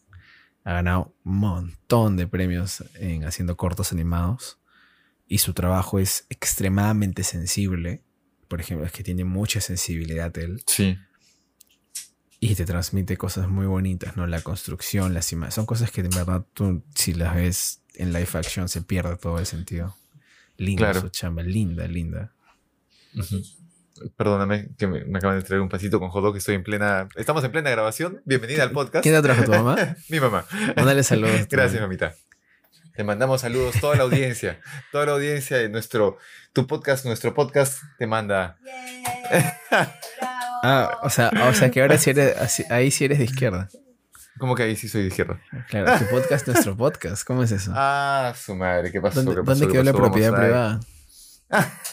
Ha 0.64 0.74
ganado 0.74 1.16
un 1.24 1.38
montón 1.38 2.18
de 2.18 2.28
premios 2.28 2.84
en 2.96 3.24
haciendo 3.24 3.58
cortos 3.58 3.92
animados. 3.94 4.60
Y 5.26 5.40
su 5.40 5.54
trabajo 5.54 5.98
es 5.98 6.26
extremadamente 6.30 7.24
sensible. 7.24 8.04
Por 8.48 8.62
ejemplo, 8.62 8.86
es 8.86 8.92
que 8.92 9.04
tiene 9.04 9.24
mucha 9.24 9.60
sensibilidad 9.62 10.36
él. 10.38 10.64
Sí. 10.68 10.98
Y 12.40 12.56
te 12.56 12.66
transmite 12.66 13.18
cosas 13.18 13.48
muy 13.50 13.66
bonitas, 13.66 14.16
¿no? 14.16 14.28
La 14.28 14.42
construcción, 14.42 15.14
las 15.14 15.32
imágenes. 15.32 15.56
Son 15.56 15.66
cosas 15.66 15.92
que 15.92 16.02
en 16.02 16.10
verdad 16.12 16.46
tú, 16.54 16.84
si 16.96 17.14
las 17.14 17.36
ves 17.36 17.82
en 17.96 18.14
live 18.14 18.30
action, 18.34 18.70
se 18.70 18.82
pierde 18.82 19.18
todo 19.18 19.40
el 19.40 19.46
sentido. 19.46 19.96
Linda 20.58 20.92
Claro. 20.92 21.02
su 21.02 21.10
chamba, 21.10 21.42
linda, 21.44 21.88
linda. 21.88 22.34
Perdóname 24.16 24.70
que 24.78 24.86
me, 24.86 25.04
me 25.06 25.18
acaban 25.18 25.38
de 25.40 25.44
traer 25.44 25.62
un 25.62 25.70
pasito 25.70 26.00
con 26.00 26.10
jodo 26.10 26.32
que 26.32 26.38
estoy 26.38 26.54
en 26.56 26.64
plena... 26.64 27.08
Estamos 27.16 27.44
en 27.44 27.52
plena 27.52 27.72
grabación. 27.72 28.22
Bienvenida 28.26 28.62
al 28.62 28.72
podcast. 28.72 29.02
¿Quién 29.02 29.16
te 29.16 29.22
trajo 29.24 29.44
tu 29.44 29.52
mamá? 29.52 29.96
Mi 30.10 30.20
mamá. 30.20 30.46
Mándale 30.76 31.02
saludos. 31.02 31.48
Gracias, 31.50 31.82
mamita. 31.82 32.16
Te 32.98 33.04
mandamos 33.04 33.42
saludos, 33.42 33.76
toda 33.80 33.96
la 33.96 34.04
audiencia. 34.04 34.60
Toda 34.92 35.06
la 35.06 35.12
audiencia 35.14 35.58
de 35.58 35.70
nuestro... 35.70 36.18
Tu 36.52 36.66
podcast, 36.66 37.06
nuestro 37.06 37.32
podcast 37.36 37.80
te 38.00 38.08
manda... 38.08 38.58
Ah, 40.64 40.98
o 41.04 41.10
sea, 41.12 41.30
o 41.48 41.54
sea 41.54 41.70
que 41.70 41.82
ahora 41.82 42.00
sí 42.00 42.10
eres, 42.10 42.36
ahí 42.72 42.90
sí 42.90 43.06
eres 43.06 43.20
de 43.20 43.26
izquierda. 43.26 43.70
¿Cómo 44.40 44.56
que 44.56 44.64
ahí 44.64 44.76
sí 44.76 44.90
soy 44.90 45.04
de 45.04 45.08
izquierda? 45.10 45.40
Claro, 45.70 46.00
tu 46.04 46.10
podcast, 46.10 46.48
nuestro 46.48 46.76
podcast. 46.76 47.24
¿Cómo 47.24 47.44
es 47.44 47.52
eso? 47.52 47.72
Ah, 47.76 48.34
su 48.36 48.56
madre, 48.56 48.92
¿qué 48.92 49.00
pasó? 49.00 49.22
¿Dónde, 49.22 49.36
¿Qué 49.36 49.46
pasó? 49.46 49.60
dónde 49.60 49.68
¿Qué 49.68 49.72
quedó 49.74 49.84
la 49.84 49.94
propiedad 49.94 50.32
Vamos 50.32 50.46
privada? 50.46 50.80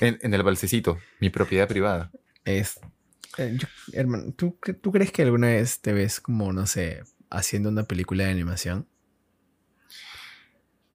En, 0.00 0.16
en 0.22 0.32
el 0.32 0.44
balsecito, 0.44 0.96
mi 1.18 1.28
propiedad 1.28 1.66
privada. 1.66 2.12
Es, 2.44 2.78
eh, 3.36 3.56
yo- 3.58 3.66
hermano, 3.92 4.32
¿tú, 4.32 4.56
¿tú 4.80 4.92
crees 4.92 5.10
que 5.10 5.22
alguna 5.22 5.48
vez 5.48 5.80
te 5.80 5.92
ves 5.92 6.20
como, 6.20 6.52
no 6.52 6.66
sé, 6.68 7.02
haciendo 7.30 7.68
una 7.68 7.82
película 7.82 8.22
de 8.24 8.30
animación? 8.30 8.86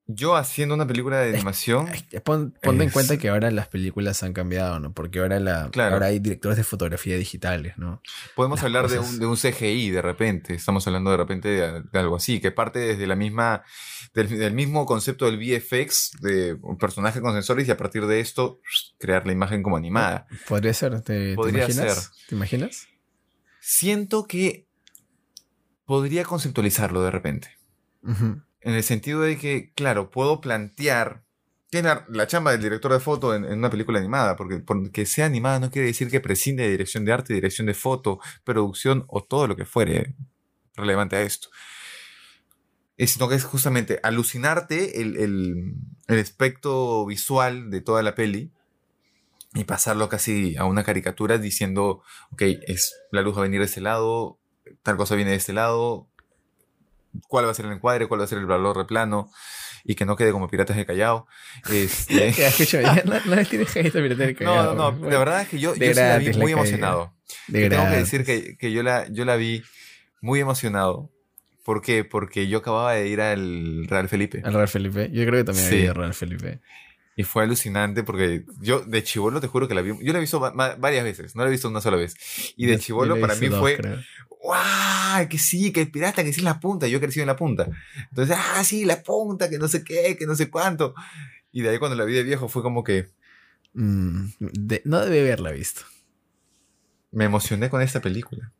Yo 0.09 0.37
haciendo 0.37 0.73
una 0.73 0.87
película 0.87 1.19
de 1.19 1.33
animación, 1.33 1.89
pon- 2.23 2.53
ponte 2.61 2.83
en 2.85 2.89
cuenta 2.91 3.17
que 3.17 3.27
ahora 3.27 3.51
las 3.51 3.67
películas 3.67 4.23
han 4.23 4.31
cambiado, 4.31 4.79
¿no? 4.79 4.93
Porque 4.93 5.19
ahora, 5.19 5.37
la, 5.41 5.69
Claro. 5.69 5.95
ahora 5.95 6.05
hay 6.07 6.19
directores 6.19 6.55
de 6.57 6.63
fotografía 6.63 7.17
digitales, 7.17 7.77
¿no? 7.77 8.01
podemos 8.33 8.59
las 8.59 8.65
hablar 8.65 8.87
de 8.87 8.99
un, 8.99 9.19
de 9.19 9.25
un 9.25 9.35
CGI 9.35 9.89
de 9.91 10.01
repente. 10.01 10.53
Estamos 10.53 10.87
hablando 10.87 11.11
de 11.11 11.17
repente 11.17 11.49
de, 11.49 11.81
de 11.81 11.99
algo 11.99 12.15
así, 12.15 12.39
que 12.39 12.51
parte 12.51 12.79
desde 12.79 13.05
la 13.05 13.17
misma, 13.17 13.63
del, 14.13 14.29
del 14.29 14.53
mismo 14.53 14.85
concepto 14.85 15.25
del 15.25 15.37
VFX, 15.37 16.11
de 16.21 16.53
un 16.61 16.77
personaje 16.77 17.19
con 17.19 17.33
sensores, 17.33 17.67
y 17.67 17.71
a 17.71 17.77
partir 17.77 18.05
de 18.07 18.21
esto 18.21 18.61
crear 18.97 19.25
la 19.27 19.33
imagen 19.33 19.61
como 19.61 19.75
animada. 19.75 20.25
Podría 20.47 20.73
ser, 20.73 21.01
¿te, 21.01 21.31
te 21.31 21.35
Podría 21.35 21.65
imaginas? 21.65 21.93
ser. 22.15 22.27
¿Te 22.29 22.35
imaginas? 22.35 22.87
Siento 23.59 24.25
que 24.25 24.67
podría 25.85 26.23
conceptualizarlo 26.23 27.01
de 27.03 27.11
repente. 27.11 27.57
Ujú. 28.03 28.41
En 28.67 28.73
el 28.73 28.83
sentido 28.83 29.21
de 29.21 29.37
que, 29.37 29.71
claro, 29.75 30.11
puedo 30.11 30.41
plantear 30.41 31.23
que 31.71 31.81
la, 31.81 32.05
la 32.09 32.27
chamba 32.27 32.51
del 32.51 32.61
director 32.61 32.91
de 32.91 32.99
foto 32.99 33.33
en, 33.33 33.45
en 33.45 33.59
una 33.59 33.69
película 33.69 33.97
animada, 33.97 34.35
porque 34.35 34.59
porque 34.59 35.05
sea 35.05 35.25
animada 35.25 35.61
no 35.61 35.71
quiere 35.71 35.87
decir 35.87 36.09
que 36.11 36.19
prescinde 36.19 36.63
de 36.63 36.71
dirección 36.71 37.05
de 37.05 37.13
arte, 37.13 37.33
dirección 37.33 37.67
de 37.67 37.73
foto, 37.73 38.19
producción 38.43 39.05
o 39.07 39.23
todo 39.23 39.47
lo 39.47 39.55
que 39.55 39.63
fuere 39.63 40.15
relevante 40.75 41.15
a 41.15 41.21
esto. 41.21 41.47
Es, 42.97 43.11
sino 43.11 43.29
que 43.29 43.35
es 43.35 43.45
justamente 43.45 44.01
alucinarte 44.03 44.99
el, 44.99 45.15
el, 45.15 45.73
el 46.07 46.19
aspecto 46.19 47.05
visual 47.05 47.69
de 47.71 47.79
toda 47.79 48.03
la 48.03 48.15
peli 48.15 48.51
y 49.53 49.63
pasarlo 49.63 50.09
casi 50.09 50.57
a 50.57 50.65
una 50.65 50.83
caricatura 50.83 51.37
diciendo, 51.37 52.01
ok, 52.31 52.41
es, 52.67 52.99
la 53.13 53.21
luz 53.21 53.33
va 53.33 53.39
a 53.39 53.43
venir 53.43 53.61
de 53.61 53.67
este 53.67 53.79
lado, 53.79 54.41
tal 54.83 54.97
cosa 54.97 55.15
viene 55.15 55.31
de 55.31 55.37
este 55.37 55.53
lado, 55.53 56.09
cuál 57.27 57.45
va 57.45 57.51
a 57.51 57.53
ser 57.53 57.65
el 57.65 57.71
encuadre, 57.73 58.07
cuál 58.07 58.19
va 58.21 58.25
a 58.25 58.27
ser 58.27 58.37
el 58.39 58.45
valor 58.45 58.77
de 58.77 58.85
plano, 58.85 59.31
y 59.83 59.95
que 59.95 60.05
no 60.05 60.15
quede 60.15 60.31
como 60.31 60.47
Piratas 60.49 60.75
de 60.77 60.85
Callao. 60.85 61.27
Este, 61.71 62.31
Ya, 62.71 63.03
no, 63.05 63.13
no 63.35 63.45
tienes 63.45 63.75
no, 64.41 64.63
no, 64.63 64.73
no, 64.73 64.91
bueno, 64.91 65.09
de 65.09 65.17
verdad 65.17 65.41
es 65.41 65.47
que 65.49 65.59
yo, 65.59 65.75
yo 65.75 65.87
sí 65.87 65.93
la 65.93 66.17
vi 66.17 66.25
la 66.27 66.31
muy 66.33 66.51
caída. 66.51 66.51
emocionado. 66.57 67.13
de 67.47 67.69
tengo 67.69 67.85
que 67.89 67.95
decir 67.97 68.25
que, 68.25 68.57
que 68.57 68.71
yo, 68.71 68.83
la, 68.83 69.07
yo 69.09 69.25
la 69.25 69.35
vi 69.35 69.63
muy 70.21 70.39
emocionado. 70.39 71.11
¿Por 71.63 71.81
qué? 71.81 72.05
Porque 72.05 72.47
yo 72.47 72.59
acababa 72.59 72.93
de 72.93 73.07
ir 73.09 73.19
al 73.19 73.87
Real 73.89 74.07
Felipe. 74.07 74.41
Al 74.45 74.53
Real 74.53 74.69
Felipe. 74.69 75.09
Yo 75.11 75.25
creo 75.25 75.41
que 75.41 75.43
también 75.43 75.67
Sí. 75.67 75.75
había 75.75 75.93
Real 75.93 76.13
Felipe. 76.13 76.61
Y 77.17 77.23
fue 77.23 77.43
alucinante 77.43 78.03
porque 78.03 78.43
yo 78.61 78.79
de 78.81 79.03
chivolo 79.03 79.41
te 79.41 79.47
juro 79.47 79.67
que 79.67 79.73
la 79.73 79.81
vi. 79.81 79.89
Yo 80.01 80.13
la 80.13 80.19
he 80.19 80.21
visto 80.21 80.39
va- 80.39 80.51
va- 80.51 80.75
varias 80.75 81.03
veces, 81.03 81.35
no 81.35 81.41
la 81.43 81.49
he 81.49 81.51
visto 81.51 81.67
una 81.67 81.81
sola 81.81 81.97
vez. 81.97 82.15
Y 82.55 82.67
de 82.67 82.77
chivolo 82.79 83.19
para 83.19 83.35
mí 83.35 83.47
dos, 83.47 83.59
fue, 83.59 83.75
creo. 83.75 83.97
¡Guau! 84.47 85.27
Que 85.29 85.37
sí, 85.37 85.71
que 85.71 85.81
el 85.81 85.91
pirata, 85.91 86.23
que 86.23 86.31
sí 86.33 86.39
es 86.39 86.43
la 86.43 86.59
punta. 86.59 86.87
Yo 86.87 86.97
he 86.97 87.01
crecido 87.01 87.23
en 87.23 87.27
la 87.27 87.35
punta. 87.35 87.67
Entonces, 88.09 88.37
¡ah, 88.39 88.63
sí, 88.63 88.85
la 88.85 89.01
punta, 89.03 89.49
que 89.49 89.57
no 89.57 89.67
sé 89.67 89.83
qué, 89.83 90.15
que 90.17 90.25
no 90.25 90.35
sé 90.35 90.49
cuánto! 90.49 90.93
Y 91.51 91.61
de 91.61 91.69
ahí 91.69 91.79
cuando 91.79 91.95
la 91.97 92.05
vi 92.05 92.13
de 92.13 92.23
viejo 92.23 92.47
fue 92.47 92.61
como 92.63 92.83
que 92.83 93.09
Mm, 93.73 94.29
de- 94.39 94.81
no 94.85 94.99
debe 95.01 95.19
haberla 95.21 95.51
visto. 95.51 95.81
me 97.11 97.25
emocioné 97.25 97.69
con 97.69 97.81
esta 97.81 97.99
película. 98.01 98.51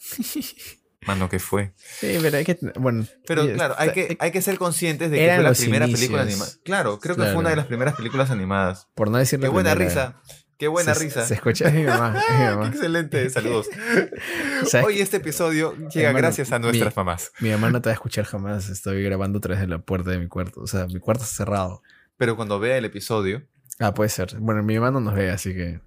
Mano, 1.06 1.28
que 1.28 1.38
fue. 1.38 1.72
Sí, 1.76 2.18
pero 2.20 2.36
hay 2.38 2.44
que. 2.44 2.58
Bueno. 2.78 3.06
Pero 3.28 3.44
y- 3.44 3.52
claro, 3.54 3.76
hay 3.78 3.92
que, 3.92 4.16
hay 4.18 4.32
que 4.32 4.42
ser 4.42 4.58
conscientes 4.58 5.10
de 5.10 5.18
que 5.18 5.34
fue 5.34 5.42
la 5.44 5.52
primera 5.52 5.86
película 5.86 6.22
animada. 6.22 6.50
Claro, 6.64 6.98
creo 6.98 7.14
que 7.14 7.22
fue 7.22 7.36
una 7.36 7.50
de 7.50 7.56
las 7.56 7.66
primeras 7.66 7.94
películas 7.94 8.30
animadas. 8.30 8.88
Por 8.94 9.08
no 9.10 9.18
decir 9.18 9.38
¡Qué 9.38 9.46
buena 9.48 9.74
primera. 9.76 10.16
risa! 10.18 10.44
¡Qué 10.58 10.68
buena 10.68 10.94
Se- 10.94 11.00
risa! 11.04 11.26
Se 11.26 11.34
escucha, 11.34 11.68
es 11.68 11.74
mi 11.74 11.84
mamá. 11.84 12.12
Mi 12.12 12.18
¡Qué 12.38 12.44
mamá. 12.54 12.66
excelente! 12.68 13.28
Saludos. 13.30 13.68
¿Sabes 14.66 14.86
Hoy 14.86 15.00
este 15.00 15.18
episodio 15.18 15.74
llega 15.76 16.08
Hermano, 16.08 16.18
gracias 16.18 16.50
a 16.52 16.58
nuestras 16.58 16.94
mi- 16.94 17.00
mamás. 17.00 17.32
Mi 17.40 17.50
mamá 17.50 17.70
no 17.70 17.82
te 17.82 17.88
va 17.88 17.92
a 17.92 17.94
escuchar 17.94 18.24
jamás. 18.24 18.68
Estoy 18.70 19.02
grabando 19.02 19.38
a 19.38 19.40
través 19.42 19.60
de 19.60 19.66
la 19.66 19.78
puerta 19.78 20.10
de 20.10 20.18
mi 20.18 20.28
cuarto. 20.28 20.60
O 20.62 20.66
sea, 20.66 20.86
mi 20.86 20.98
cuarto 20.98 21.24
está 21.24 21.36
cerrado. 21.36 21.82
Pero 22.16 22.36
cuando 22.36 22.58
vea 22.58 22.78
el 22.78 22.84
episodio, 22.86 23.42
Ah, 23.78 23.92
puede 23.92 24.08
ser. 24.08 24.36
Bueno, 24.38 24.62
mi 24.62 24.74
mamá 24.78 24.90
no 24.90 25.00
nos 25.00 25.14
ve, 25.14 25.30
así 25.30 25.52
que. 25.52 25.80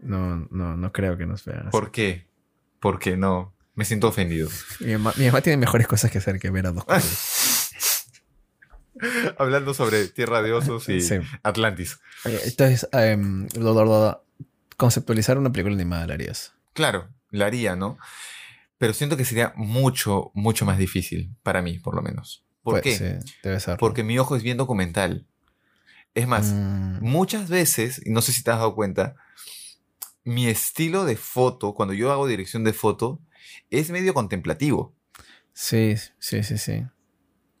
No, 0.00 0.46
no, 0.50 0.76
no 0.76 0.92
creo 0.92 1.16
que 1.16 1.26
nos 1.26 1.44
vea. 1.44 1.68
¿por 1.70 1.90
qué? 1.92 2.26
Porque 2.80 3.16
no. 3.16 3.54
Me 3.76 3.84
siento 3.84 4.06
ofendido. 4.08 4.48
Mi 4.80 4.92
mamá, 4.92 5.12
mi 5.16 5.26
mamá 5.26 5.40
tiene 5.40 5.56
mejores 5.56 5.86
cosas 5.88 6.10
que 6.10 6.18
hacer 6.18 6.38
que 6.38 6.50
ver 6.50 6.66
a 6.66 6.72
dos 6.72 6.84
cosas. 6.86 7.33
Hablando 9.38 9.74
sobre 9.74 10.08
Tierra 10.08 10.42
de 10.42 10.52
Osos 10.52 10.88
y 10.88 11.00
Sí. 11.00 11.16
Atlantis. 11.42 11.98
Entonces, 12.24 12.88
lo- 13.84 14.24
conceptualizar 14.76 15.38
una 15.38 15.52
película 15.52 15.74
animada 15.74 16.06
la 16.06 16.14
harías. 16.14 16.52
Claro, 16.72 17.08
la 17.30 17.46
haría, 17.46 17.76
¿no? 17.76 17.98
Pero 18.78 18.92
siento 18.92 19.16
que 19.16 19.24
sería 19.24 19.52
mucho, 19.56 20.30
mucho 20.34 20.64
más 20.64 20.78
difícil 20.78 21.34
para 21.42 21.62
mí, 21.62 21.78
por 21.78 21.94
lo 21.94 22.02
menos. 22.02 22.44
¿Por 22.62 22.80
Pues, 22.80 22.82
qué? 22.98 23.20
sí, 23.22 23.32
debe 23.42 23.60
ser. 23.60 23.78
Porque 23.78 24.02
mi 24.02 24.18
ojo 24.18 24.36
es 24.36 24.42
bien 24.42 24.56
documental. 24.56 25.26
Es 26.14 26.26
más, 26.26 26.52
Mm, 26.52 26.98
muchas 27.00 27.48
veces, 27.48 28.00
y 28.04 28.10
no 28.10 28.22
sé 28.22 28.32
si 28.32 28.42
te 28.42 28.50
has 28.50 28.58
dado 28.58 28.74
cuenta, 28.74 29.16
mi 30.24 30.46
estilo 30.48 31.04
de 31.04 31.16
foto, 31.16 31.74
cuando 31.74 31.92
yo 31.94 32.10
hago 32.12 32.26
dirección 32.26 32.64
de 32.64 32.72
foto, 32.72 33.20
es 33.70 33.90
medio 33.90 34.14
contemplativo. 34.14 34.94
sí, 35.52 35.94
sí, 36.18 36.42
sí, 36.42 36.58
sí. 36.58 36.84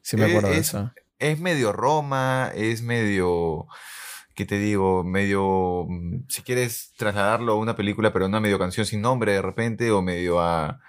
Sí 0.02 0.16
me 0.16 0.26
Eh, 0.26 0.30
acuerdo 0.30 0.48
de 0.50 0.58
es- 0.58 0.68
eso. 0.68 0.92
Es 1.24 1.40
medio 1.40 1.72
Roma, 1.72 2.50
es 2.54 2.82
medio, 2.82 3.66
¿qué 4.34 4.44
te 4.44 4.58
digo? 4.58 5.04
Medio, 5.04 5.86
mm, 5.88 6.26
si 6.28 6.42
quieres 6.42 6.92
trasladarlo 6.98 7.54
a 7.54 7.56
una 7.56 7.74
película, 7.74 8.12
pero 8.12 8.26
una 8.26 8.40
medio 8.40 8.58
canción 8.58 8.84
sin 8.84 9.00
nombre 9.00 9.32
de 9.32 9.40
repente, 9.40 9.90
o 9.90 10.02
medio 10.02 10.38
a... 10.38 10.82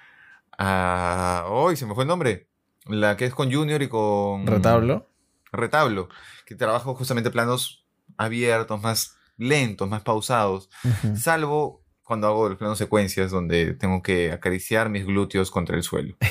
a 0.57 1.45
¡Hoy 1.47 1.77
se 1.77 1.85
me 1.85 1.95
fue 1.95 2.03
el 2.03 2.09
nombre! 2.09 2.49
La 2.83 3.15
que 3.15 3.23
es 3.23 3.33
con 3.33 3.49
Junior 3.49 3.81
y 3.81 3.87
con... 3.87 4.45
¿Retablo? 4.45 5.09
Retablo, 5.53 6.09
que 6.45 6.55
trabajo 6.55 6.95
justamente 6.95 7.31
planos 7.31 7.85
abiertos, 8.17 8.81
más 8.81 9.15
lentos, 9.37 9.87
más 9.87 10.01
pausados. 10.01 10.69
Salvo 11.15 11.81
cuando 12.03 12.27
hago 12.27 12.49
los 12.49 12.57
planos 12.57 12.77
secuencias 12.77 13.31
donde 13.31 13.73
tengo 13.73 14.01
que 14.03 14.33
acariciar 14.33 14.89
mis 14.89 15.05
glúteos 15.05 15.49
contra 15.49 15.77
el 15.77 15.83
suelo. 15.83 16.17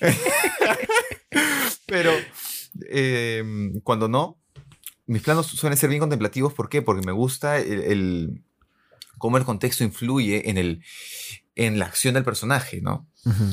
Pero 1.86 2.10
eh, 2.94 3.44
cuando 3.82 4.08
no, 4.08 4.38
mis 5.06 5.22
planos 5.22 5.46
suelen 5.46 5.76
ser 5.76 5.88
bien 5.90 6.00
contemplativos. 6.00 6.52
¿Por 6.54 6.68
qué? 6.68 6.80
Porque 6.82 7.04
me 7.04 7.12
gusta 7.12 7.58
el, 7.58 7.80
el- 7.82 8.44
cómo 9.18 9.36
el 9.38 9.44
contexto 9.44 9.84
influye 9.84 10.48
en, 10.50 10.58
el, 10.58 10.82
en 11.54 11.78
la 11.78 11.86
acción 11.86 12.14
del 12.14 12.24
personaje, 12.24 12.80
¿no? 12.80 13.06
Ujú. 13.26 13.44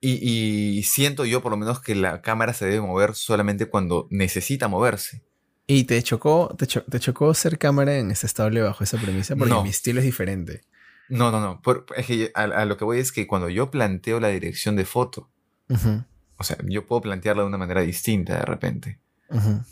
Y, 0.00 0.78
y 0.78 0.82
siento 0.82 1.24
yo 1.24 1.42
por 1.42 1.50
lo 1.50 1.56
menos 1.56 1.80
que 1.80 1.94
la 1.94 2.20
cámara 2.22 2.52
se 2.52 2.66
debe 2.66 2.80
mover 2.80 3.14
solamente 3.14 3.66
cuando 3.66 4.06
necesita 4.10 4.68
moverse. 4.68 5.22
¿Y 5.66 5.84
te 5.84 6.00
chocó, 6.02 6.54
te, 6.56 6.66
cho- 6.66 6.84
te 6.84 7.00
chocó 7.00 7.32
ser 7.34 7.58
cámara 7.58 7.98
en 7.98 8.10
este 8.10 8.26
estable 8.26 8.60
bajo 8.62 8.84
esa 8.84 8.98
premisa? 9.00 9.34
Porque 9.34 9.52
No. 9.54 9.62
mi 9.64 9.70
estilo 9.70 9.98
es 10.00 10.04
diferente. 10.06 10.62
No, 11.08 11.30
no, 11.32 11.40
no. 11.40 11.60
por- 11.62 11.86
es 11.96 12.06
que 12.06 12.30
a, 12.34 12.42
a 12.44 12.64
lo 12.66 12.76
que 12.76 12.84
voy 12.84 12.98
es 12.98 13.10
que 13.10 13.26
cuando 13.26 13.48
yo 13.48 13.70
planteo 13.70 14.20
la 14.20 14.28
dirección 14.28 14.76
de 14.76 14.84
foto, 14.84 15.30
Ujú, 15.68 16.04
o 16.38 16.44
sea, 16.44 16.56
yo 16.64 16.86
puedo 16.86 17.02
plantearla 17.02 17.42
de 17.42 17.48
una 17.48 17.58
manera 17.58 17.82
distinta 17.82 18.34
de 18.34 18.44
repente. 18.44 19.00
ujú. 19.30 19.62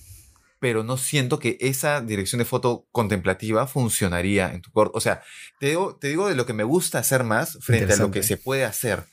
Pero 0.61 0.83
no 0.83 0.97
siento 0.97 1.39
que 1.39 1.59
esa 1.61 2.01
dirección 2.01 2.39
de 2.39 2.47
foto 2.47 2.87
contemplativa 2.91 3.67
funcionaría 3.67 4.55
en 4.55 4.63
tu 4.63 4.71
corto. 4.73 4.97
O 4.97 5.01
sea, 5.01 5.23
te 5.61 5.69
digo, 5.69 5.97
te 5.97 6.09
digo 6.09 6.27
de 6.27 6.35
lo 6.35 6.47
que 6.47 6.55
me 6.55 6.65
gusta 6.65 6.99
hacer 6.99 7.23
más 7.23 7.59
frente 7.61 7.93
a 7.93 7.97
lo 7.97 8.11
que 8.11 8.23
se 8.23 8.39
puede 8.39 8.65
hacer. 8.65 9.05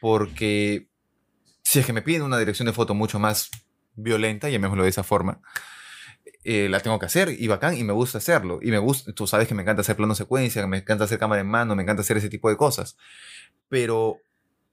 Porque 0.00 0.86
si 1.64 1.80
es 1.80 1.86
que 1.86 1.92
me 1.92 2.02
piden 2.02 2.22
una 2.22 2.38
dirección 2.38 2.66
de 2.66 2.72
foto 2.72 2.94
mucho 2.94 3.18
más 3.18 3.50
violenta, 3.94 4.48
llamémoslo 4.48 4.84
de 4.84 4.90
esa 4.90 5.02
forma, 5.02 5.40
eh, 6.44 6.68
la 6.68 6.80
tengo 6.80 6.98
que 6.98 7.06
hacer 7.06 7.30
y 7.30 7.46
bacán 7.46 7.76
y 7.76 7.84
me 7.84 7.92
gusta 7.92 8.18
hacerlo. 8.18 8.58
Y 8.62 8.70
me 8.70 8.78
gusta, 8.78 9.12
tú 9.12 9.26
sabes 9.26 9.48
que 9.48 9.54
me 9.54 9.62
encanta 9.62 9.82
hacer 9.82 9.96
plano 9.96 10.14
secuencia, 10.14 10.66
me 10.66 10.78
encanta 10.78 11.04
hacer 11.04 11.18
cámara 11.18 11.40
en 11.40 11.48
mano, 11.48 11.74
me 11.74 11.82
encanta 11.82 12.02
hacer 12.02 12.16
ese 12.16 12.28
tipo 12.28 12.48
de 12.48 12.56
cosas. 12.56 12.96
Pero 13.68 14.20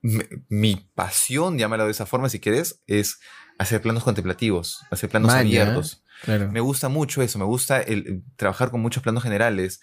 mi 0.01 0.75
pasión, 0.95 1.57
llámalo 1.57 1.85
de 1.85 1.91
esa 1.91 2.05
forma 2.05 2.29
si 2.29 2.39
quieres, 2.39 2.81
es 2.87 3.19
hacer 3.57 3.81
planos 3.81 4.03
contemplativos, 4.03 4.85
hacer 4.91 5.09
planos 5.09 5.31
abiertos. 5.31 6.03
Claro. 6.23 6.51
Me 6.51 6.59
gusta 6.59 6.89
mucho 6.89 7.21
eso, 7.21 7.39
me 7.39 7.45
gusta 7.45 7.81
el, 7.81 8.23
trabajar 8.35 8.71
con 8.71 8.81
muchos 8.81 9.03
planos 9.03 9.23
generales, 9.23 9.81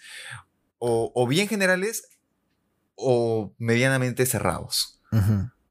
o, 0.79 1.11
o 1.15 1.27
bien 1.27 1.47
generales 1.47 2.09
o 2.95 3.53
medianamente 3.57 4.25
cerrados. 4.25 5.01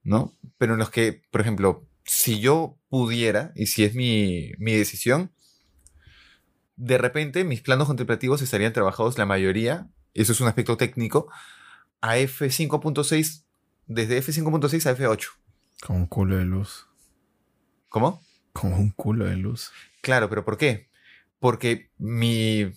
¿no? 0.02 0.32
Pero 0.56 0.74
en 0.74 0.78
los 0.78 0.90
que, 0.90 1.22
por 1.30 1.40
ejemplo, 1.40 1.86
si 2.04 2.40
yo 2.40 2.78
pudiera, 2.88 3.52
y 3.56 3.66
si 3.66 3.84
es 3.84 3.94
mi, 3.94 4.52
mi 4.58 4.72
decisión, 4.72 5.32
de 6.76 6.98
repente 6.98 7.44
mis 7.44 7.60
planos 7.60 7.88
contemplativos 7.88 8.40
estarían 8.42 8.72
trabajados 8.72 9.18
la 9.18 9.26
mayoría, 9.26 9.88
eso 10.14 10.32
es 10.32 10.40
un 10.40 10.48
aspecto 10.48 10.76
técnico, 10.76 11.28
a 12.00 12.18
F5.6, 12.18 13.45
desde 13.86 14.18
F5.6 14.22 14.86
a 14.86 14.96
F8. 14.96 15.28
Con 15.82 15.96
un 15.96 16.06
culo 16.06 16.36
de 16.36 16.44
luz. 16.44 16.86
¿Cómo? 17.88 18.22
Con 18.52 18.72
un 18.72 18.90
culo 18.90 19.26
de 19.26 19.36
luz. 19.36 19.70
Claro, 20.00 20.28
pero 20.28 20.44
¿por 20.44 20.56
qué? 20.56 20.88
Porque 21.38 21.90
mi, 21.98 22.72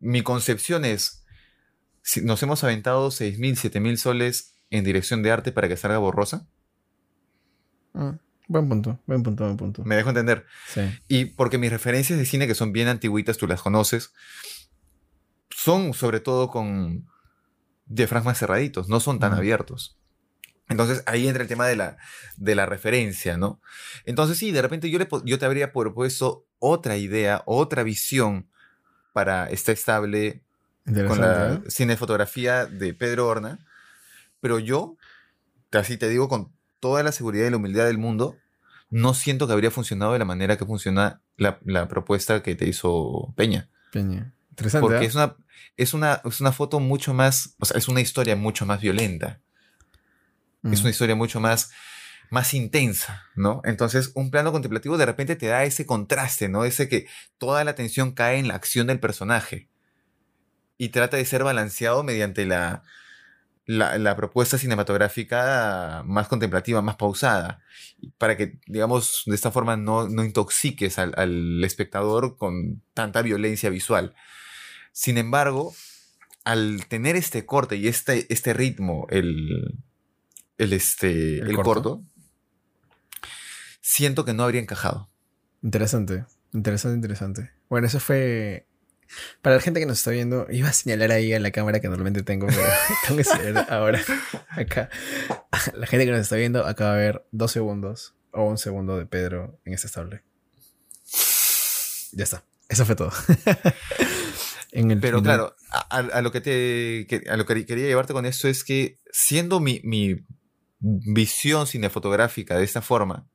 mi 0.00 0.22
concepción 0.22 0.84
es, 0.84 1.24
si 2.02 2.20
nos 2.22 2.42
hemos 2.42 2.62
aventado 2.64 3.08
6.000, 3.08 3.70
7.000 3.70 3.96
soles 3.96 4.54
en 4.70 4.84
dirección 4.84 5.22
de 5.22 5.30
arte 5.30 5.52
para 5.52 5.68
que 5.68 5.76
salga 5.76 5.98
borrosa, 5.98 6.46
Mm, 7.96 8.10
Buen 8.48 8.68
punto, 8.68 8.98
buen 9.06 9.22
punto, 9.22 9.44
buen 9.44 9.56
punto. 9.56 9.84
me 9.84 9.94
dejo 9.94 10.08
entender. 10.08 10.44
Sí. 10.66 10.80
Y 11.06 11.24
porque 11.26 11.58
mis 11.58 11.70
referencias 11.70 12.18
de 12.18 12.26
cine, 12.26 12.48
que 12.48 12.56
son 12.56 12.72
bien 12.72 12.88
antiguitas, 12.88 13.38
tú 13.38 13.46
las 13.46 13.62
conoces, 13.62 14.12
son 15.50 15.94
sobre 15.94 16.18
todo 16.20 16.48
con 16.50 17.06
diafragmas 17.86 18.38
cerraditos, 18.38 18.88
no 18.88 19.00
son 19.00 19.18
tan 19.18 19.34
abiertos. 19.34 19.98
Entonces 20.68 21.02
ahí 21.06 21.28
entra 21.28 21.42
el 21.42 21.48
tema 21.48 21.66
de 21.66 21.76
la, 21.76 21.98
de 22.36 22.54
la 22.54 22.66
referencia, 22.66 23.36
¿no? 23.36 23.60
Entonces 24.06 24.38
sí, 24.38 24.50
de 24.50 24.62
repente 24.62 24.90
yo, 24.90 24.98
le, 24.98 25.06
yo 25.24 25.38
te 25.38 25.44
habría 25.44 25.72
propuesto 25.72 26.46
otra 26.58 26.96
idea, 26.96 27.42
otra 27.44 27.82
visión 27.82 28.48
para 29.12 29.48
esta 29.50 29.72
estable 29.72 30.42
con 31.06 31.20
la 31.20 31.54
¿eh? 31.54 31.70
cinefotografía 31.70 32.66
de 32.66 32.94
Pedro 32.94 33.26
Horna, 33.26 33.58
pero 34.40 34.58
yo, 34.58 34.96
así 35.72 35.96
te 35.96 36.08
digo 36.08 36.28
con 36.28 36.52
toda 36.80 37.02
la 37.02 37.12
seguridad 37.12 37.46
y 37.46 37.50
la 37.50 37.56
humildad 37.56 37.86
del 37.86 37.98
mundo, 37.98 38.36
no 38.90 39.14
siento 39.14 39.46
que 39.46 39.54
habría 39.54 39.70
funcionado 39.70 40.12
de 40.12 40.18
la 40.18 40.24
manera 40.24 40.56
que 40.56 40.66
funciona 40.66 41.20
la, 41.36 41.58
la 41.64 41.88
propuesta 41.88 42.42
que 42.42 42.54
te 42.54 42.68
hizo 42.68 43.32
Peña. 43.36 43.68
Peña. 43.90 44.32
Interesante. 44.50 44.86
Porque 44.86 45.04
¿eh? 45.04 45.08
es 45.08 45.14
una, 45.14 45.36
es, 45.76 45.94
una, 45.94 46.20
es 46.24 46.40
una 46.40 46.52
foto 46.52 46.80
mucho 46.80 47.14
más, 47.14 47.54
o 47.58 47.64
sea, 47.64 47.78
es 47.78 47.88
una 47.88 48.00
historia 48.00 48.36
mucho 48.36 48.66
más 48.66 48.80
violenta, 48.80 49.40
es 50.62 50.80
Mm. 50.80 50.82
una 50.82 50.90
historia 50.90 51.14
mucho 51.14 51.40
más, 51.40 51.70
más 52.30 52.54
intensa, 52.54 53.24
¿no? 53.36 53.60
Entonces, 53.64 54.12
un 54.14 54.30
plano 54.30 54.50
contemplativo 54.50 54.96
de 54.96 55.06
repente 55.06 55.36
te 55.36 55.46
da 55.46 55.64
ese 55.64 55.84
contraste, 55.86 56.48
¿no? 56.48 56.64
Ese 56.64 56.88
que 56.88 57.06
toda 57.38 57.62
la 57.64 57.72
atención 57.72 58.12
cae 58.12 58.38
en 58.38 58.48
la 58.48 58.54
acción 58.54 58.86
del 58.86 58.98
personaje 59.00 59.68
y 60.78 60.88
trata 60.88 61.16
de 61.16 61.24
ser 61.24 61.44
balanceado 61.44 62.02
mediante 62.02 62.46
la, 62.46 62.82
la, 63.66 63.98
la 63.98 64.16
propuesta 64.16 64.58
cinematográfica 64.58 66.02
más 66.06 66.28
contemplativa, 66.28 66.82
más 66.82 66.96
pausada, 66.96 67.62
para 68.18 68.36
que, 68.36 68.58
digamos, 68.66 69.22
de 69.26 69.34
esta 69.34 69.50
forma 69.50 69.76
no, 69.76 70.08
no 70.08 70.24
intoxiques 70.24 70.98
al, 70.98 71.14
al 71.16 71.62
espectador 71.62 72.36
con 72.36 72.82
tanta 72.94 73.22
violencia 73.22 73.70
visual. 73.70 74.14
Sin 74.94 75.18
embargo, 75.18 75.74
al 76.44 76.86
tener 76.86 77.16
este 77.16 77.44
corte 77.44 77.74
y 77.74 77.88
este, 77.88 78.32
este 78.32 78.52
ritmo, 78.52 79.08
el, 79.10 79.74
el, 80.56 80.72
este, 80.72 81.38
El 81.40 81.48
el, 81.48 81.56
corto. 81.56 81.82
corto, 81.82 82.04
siento 83.80 84.24
que 84.24 84.34
no 84.34 84.44
habría 84.44 84.60
encajado. 84.60 85.10
Interesante, 85.64 86.26
interesante, 86.52 86.94
interesante. 86.94 87.50
Bueno, 87.68 87.88
eso 87.88 87.98
fue. 87.98 88.68
Para 89.42 89.56
la 89.56 89.62
gente 89.62 89.80
que 89.80 89.86
nos 89.86 89.98
está 89.98 90.12
viendo, 90.12 90.46
iba 90.48 90.68
a 90.68 90.72
señalar 90.72 91.10
ahí 91.10 91.32
a 91.32 91.40
la 91.40 91.50
cámara 91.50 91.80
que 91.80 91.88
normalmente 91.88 92.22
tengo, 92.22 92.46
pero 92.46 92.62
tengo 93.04 93.16
que 93.16 93.24
señalar 93.24 93.66
ahora 93.72 94.00
acá. 94.50 94.90
La 95.74 95.88
gente 95.88 96.04
que 96.06 96.12
nos 96.12 96.20
está 96.20 96.36
viendo 96.36 96.64
acaba 96.64 96.94
de 96.94 96.98
ver 97.04 97.26
dos 97.32 97.50
segundos 97.50 98.14
o 98.30 98.44
un 98.44 98.58
segundo 98.58 98.96
de 98.96 99.06
Pedro 99.06 99.58
en 99.64 99.74
este 99.74 99.88
estable. 99.88 100.22
Ya 102.12 102.22
está. 102.22 102.44
Eso 102.68 102.86
fue 102.86 102.94
todo. 102.94 103.10
en 104.74 104.90
el 104.90 105.00
Pero 105.00 105.18
final- 105.20 105.36
claro, 105.38 105.56
a, 105.70 105.98
a- 106.18 106.20
lo 106.22 106.30
que 106.32 106.40
te 106.42 107.06
a 107.30 107.36
lo 107.36 107.46
que 107.46 107.64
quería 107.64 107.86
llevarte 107.86 108.12
con 108.12 108.26
esto 108.26 108.48
es 108.48 108.64
que 108.64 108.98
siendo 109.10 109.60
mi, 109.60 109.80
mi 109.84 110.16
visión 110.80 111.66
cinefotográfica 111.66 112.58
de 112.58 112.64
esta 112.64 112.82
forma, 112.82 113.26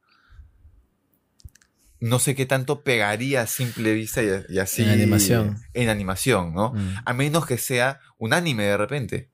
no 2.01 2.19
sé 2.19 2.33
qué 2.35 2.45
tanto 2.45 2.83
pegaría 2.83 3.41
a 3.41 3.47
simple 3.47 3.93
vista 3.93 4.23
y, 4.23 4.29
y 4.49 4.59
así 4.59 4.83
En 4.83 4.89
animación. 4.89 5.57
en 5.73 5.89
animación, 5.89 6.53
¿no? 6.53 6.71
Mm. 6.73 6.95
A 7.05 7.13
menos 7.13 7.45
que 7.45 7.57
sea 7.57 7.99
un 8.17 8.33
anime 8.33 8.63
de 8.63 8.77
repente. 8.77 9.29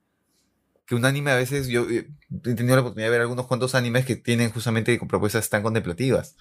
Que 0.86 0.94
un 0.94 1.04
anime 1.04 1.32
a 1.32 1.36
veces 1.36 1.66
yo 1.68 1.88
eh, 1.90 2.08
he 2.44 2.54
tenido 2.54 2.76
la 2.76 2.82
oportunidad 2.82 3.08
de 3.08 3.10
ver 3.12 3.20
algunos 3.20 3.46
cuantos 3.46 3.74
animes 3.74 4.04
que 4.04 4.14
tienen 4.16 4.50
justamente 4.50 4.98
propuestas 5.08 5.48
tan 5.48 5.62
contemplativas. 5.62 6.36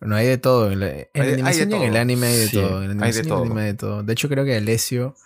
Bueno, 0.00 0.16
hay 0.16 0.26
de 0.26 0.38
todo. 0.38 0.70
En 0.72 0.80
la, 0.80 0.88
en 0.90 0.96
la 0.96 1.04
Hay 1.14 1.20
de- 1.20 1.26
hay 1.26 1.26
de 1.28 1.32
animación 1.34 1.70
y 1.70 1.74
en 1.74 1.82
el 1.82 1.96
anime 1.96 2.26
hay 2.26 2.36
de 2.38 2.46
Sí, 2.48 2.56
todo. 2.56 2.82
En 2.82 2.98
la 3.00 3.06
hay 3.06 3.12
de 3.12 3.18
animación 3.18 3.18
y 3.18 3.18
en 3.18 3.24
el 3.24 3.28
todo. 3.28 3.42
anime 3.44 3.60
hay 3.62 3.66
de 3.68 3.74
todo. 3.74 4.02
De 4.02 4.12
hecho, 4.12 4.28
creo 4.28 4.44
que 4.44 4.56
Alessio 4.56 5.16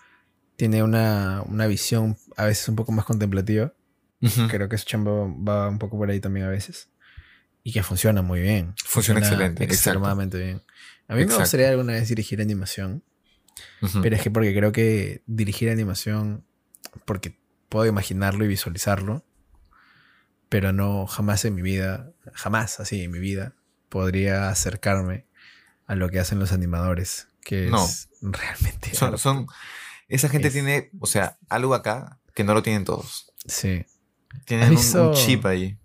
tiene 0.56 0.82
una, 0.82 1.42
una 1.46 1.66
visión 1.66 2.16
a 2.36 2.44
veces 2.44 2.68
un 2.68 2.76
poco 2.76 2.92
más 2.92 3.04
contemplativa. 3.04 3.72
Creo 4.50 4.68
que 4.68 4.76
su 4.76 4.84
chamba 4.84 5.12
va 5.12 5.68
un 5.68 5.78
poco 5.78 5.96
por 5.96 6.10
ahí 6.10 6.20
también 6.20 6.46
a 6.46 6.50
veces. 6.50 6.88
Y 7.62 7.72
que 7.72 7.82
funciona 7.82 8.22
muy 8.22 8.40
bien. 8.40 8.74
Funciona 8.84 9.20
excelente, 9.20 9.64
exacto. 9.64 9.74
Extremadamente 9.74 10.38
bien. 10.38 10.62
A 11.08 11.14
mí 11.14 11.24
me 11.26 11.34
gustaría 11.34 11.70
alguna 11.70 11.94
vez 11.94 12.08
dirigir 12.08 12.40
animación. 12.40 13.02
Ujú. 13.82 14.00
Pero 14.02 14.16
es 14.16 14.22
que 14.22 14.30
porque 14.30 14.54
creo 14.54 14.72
que 14.72 15.22
dirigir 15.26 15.70
animación, 15.70 16.44
porque 17.06 17.38
puedo 17.68 17.86
imaginarlo 17.86 18.44
y 18.44 18.48
visualizarlo, 18.48 19.24
pero 20.48 20.72
no 20.72 21.06
jamás 21.06 21.44
en 21.44 21.54
mi 21.54 21.62
vida, 21.62 22.12
jamás 22.32 22.80
así 22.80 23.02
en 23.02 23.10
mi 23.10 23.18
vida, 23.18 23.54
podría 23.90 24.48
acercarme 24.48 25.26
a 25.86 25.94
lo 25.94 26.08
que 26.08 26.18
hacen 26.20 26.38
los 26.38 26.52
animadores, 26.52 27.28
que 27.42 27.66
No. 27.66 27.84
es 27.84 28.08
realmente... 28.22 28.94
Son, 28.94 29.46
esa 30.08 30.28
gente 30.30 30.48
Es- 30.48 30.54
tiene, 30.54 30.90
o 30.98 31.06
sea, 31.06 31.36
algo 31.50 31.74
acá 31.74 32.18
que 32.34 32.44
no 32.44 32.54
lo 32.54 32.62
tienen 32.62 32.84
todos. 32.84 33.32
Sí. 33.46 33.84
Tienen 34.46 34.68
un- 34.70 34.76
un, 34.76 34.80
visto- 34.80 35.12
chip 35.14 35.44
ahí. 35.46 35.78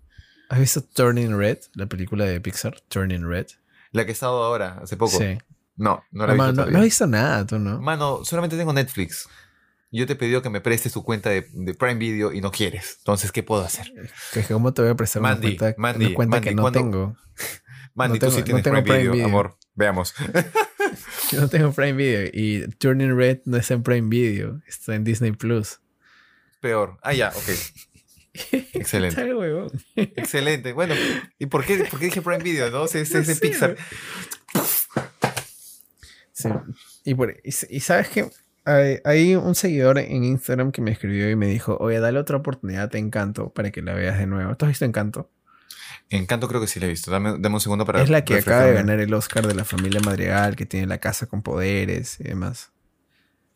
¿Has 0.48 0.60
visto 0.60 0.80
Turning 0.82 1.36
Red, 1.36 1.58
la 1.74 1.86
película 1.86 2.24
de 2.24 2.40
Pixar? 2.40 2.80
Turning 2.88 3.28
Red. 3.28 3.46
La 3.90 4.04
que 4.04 4.10
he 4.10 4.12
estado 4.12 4.42
ahora, 4.44 4.78
hace 4.82 4.96
poco. 4.96 5.18
Sí. 5.18 5.38
No, 5.76 6.02
no 6.12 6.26
la 6.26 6.32
he 6.32 6.36
visto 6.36 6.46
no, 6.46 6.52
todavía. 6.54 6.72
no 6.72 6.78
has 6.78 6.84
visto 6.84 7.06
nada, 7.06 7.46
tú, 7.46 7.58
¿no? 7.58 7.80
Mano, 7.80 8.24
solamente 8.24 8.56
tengo 8.56 8.72
Netflix. 8.72 9.28
Yo 9.90 10.06
te 10.06 10.12
he 10.14 10.16
pedido 10.16 10.42
que 10.42 10.50
me 10.50 10.60
prestes 10.60 10.92
tu 10.92 11.02
cuenta 11.02 11.30
de, 11.30 11.48
de 11.52 11.74
Prime 11.74 11.94
Video 11.96 12.32
y 12.32 12.40
no 12.40 12.50
quieres. 12.50 12.96
Entonces, 12.98 13.30
¿qué 13.32 13.42
puedo 13.42 13.62
hacer? 13.64 13.92
¿Cómo 14.48 14.72
te 14.72 14.82
voy 14.82 14.90
a 14.90 14.94
prestar 14.94 15.22
Mandy, 15.22 15.48
una 15.48 15.56
cuenta, 15.58 15.80
Mandy, 15.80 16.06
una 16.06 16.14
cuenta 16.14 16.40
que 16.40 16.54
no 16.54 16.62
¿cuándo- 16.62 16.80
tengo? 16.80 17.16
Mandy, 17.96 18.18
No 18.20 18.20
tú 18.20 18.26
tengo- 18.26 18.32
sí 18.32 18.38
no 18.40 18.44
tienes 18.44 18.62
tengo 18.62 18.74
Prime, 18.76 18.82
Prime 18.86 18.98
Video, 19.00 19.12
Video. 19.14 19.26
amor. 19.26 19.58
Veamos. 19.74 20.14
Yo 21.32 21.40
no 21.40 21.48
tengo 21.48 21.72
Prime 21.72 21.92
Video 21.94 22.30
y 22.32 22.68
Turning 22.78 23.16
Red 23.16 23.40
no 23.46 23.56
está 23.56 23.74
en 23.74 23.82
Prime 23.82 24.08
Video, 24.08 24.60
está 24.68 24.94
en 24.94 25.02
Disney 25.02 25.32
Plus. 25.32 25.80
Peor. 26.60 26.98
Ah, 27.02 27.12
ya, 27.14 27.30
ok. 27.30 27.48
Excelente. 28.74 29.26
Excelente. 29.96 30.72
Bueno, 30.74 30.94
¿y 31.38 31.46
por 31.46 31.64
qué, 31.64 31.78
por 31.90 31.98
qué 31.98 32.06
dije 32.06 32.22
Prime 32.22 32.42
Video? 32.44 32.70
No, 32.70 32.84
es, 32.84 32.94
es 32.94 33.10
de 33.10 33.34
Sí, 33.34 33.40
Pixar. 33.40 33.76
Sí. 36.32 36.48
Y, 37.04 37.14
por- 37.14 37.34
y, 37.42 37.48
s- 37.48 37.66
y 37.70 37.80
sabes 37.80 38.08
que 38.08 38.28
hay, 38.64 38.98
hay 39.04 39.34
un 39.36 39.54
seguidor 39.54 39.98
en 39.98 40.22
Instagram 40.24 40.70
que 40.72 40.82
me 40.82 40.90
escribió 40.90 41.30
y 41.30 41.36
me 41.36 41.46
dijo, 41.46 41.76
oye, 41.80 41.98
dale 42.00 42.18
otra 42.18 42.36
oportunidad 42.36 42.94
a 42.94 42.98
Encanto 42.98 43.50
para 43.54 43.70
que 43.70 43.80
la 43.82 43.94
veas 43.94 44.18
de 44.18 44.26
nuevo. 44.26 44.54
¿Tú 44.56 44.66
has 44.66 44.70
visto 44.72 44.84
Encanto? 44.84 45.30
Encanto 46.10 46.46
creo 46.48 46.60
que 46.60 46.66
sí 46.66 46.78
la 46.80 46.86
he 46.86 46.88
visto. 46.88 47.10
Dame, 47.10 47.36
dame 47.38 47.54
un 47.56 47.60
segundo 47.60 47.84
para 47.84 48.02
es 48.02 48.10
la 48.10 48.24
que 48.24 48.38
acaba 48.38 48.62
de 48.62 48.74
ganar 48.74 49.00
el 49.00 49.12
Oscar 49.14 49.46
de 49.46 49.54
la 49.54 49.64
familia 49.64 50.00
Madrigal, 50.04 50.54
que 50.56 50.66
tiene 50.66 50.86
la 50.86 50.98
casa 50.98 51.26
con 51.26 51.42
poderes 51.42 52.20
y 52.20 52.24
demás. 52.24 52.70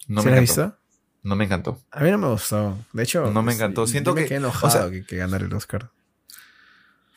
No 0.08 0.22
¿Sí 0.22 0.26
me 0.26 0.30
la 0.32 0.36
has 0.38 0.40
visto? 0.42 0.76
No 1.22 1.36
me 1.36 1.44
encantó. 1.44 1.78
A 1.90 2.00
mí 2.02 2.10
no 2.10 2.18
me 2.18 2.28
gustó. 2.28 2.76
De 2.92 3.02
hecho, 3.02 3.30
No 3.30 3.42
me 3.42 3.52
encantó. 3.52 3.86
Siento 3.86 4.14
me 4.14 4.24
que- 4.24 4.34
o 4.34 4.36
enojado 4.38 4.70
sea, 4.72 4.90
que, 4.90 5.04
que 5.04 5.16
ganara 5.16 5.44
el 5.44 5.52
Oscar. 5.54 5.90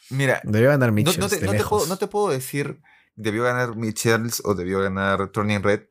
Mira, 0.09 0.41
Debió 0.43 0.69
ganar 0.69 0.91
Mitchell. 0.91 1.19
no 1.19 1.27
te, 1.29 1.37
de 1.39 1.45
no 1.45 1.51
te 1.53 1.57
lejos. 1.57 1.69
puedo, 1.69 1.87
no 1.87 1.97
te 1.97 2.07
puedo 2.07 2.29
decir 2.29 2.79
debió 3.15 3.43
ganar 3.43 3.75
Michels 3.75 4.41
o 4.45 4.55
debió 4.55 4.81
ganar 4.81 5.27
Turning 5.29 5.61
Red 5.63 5.81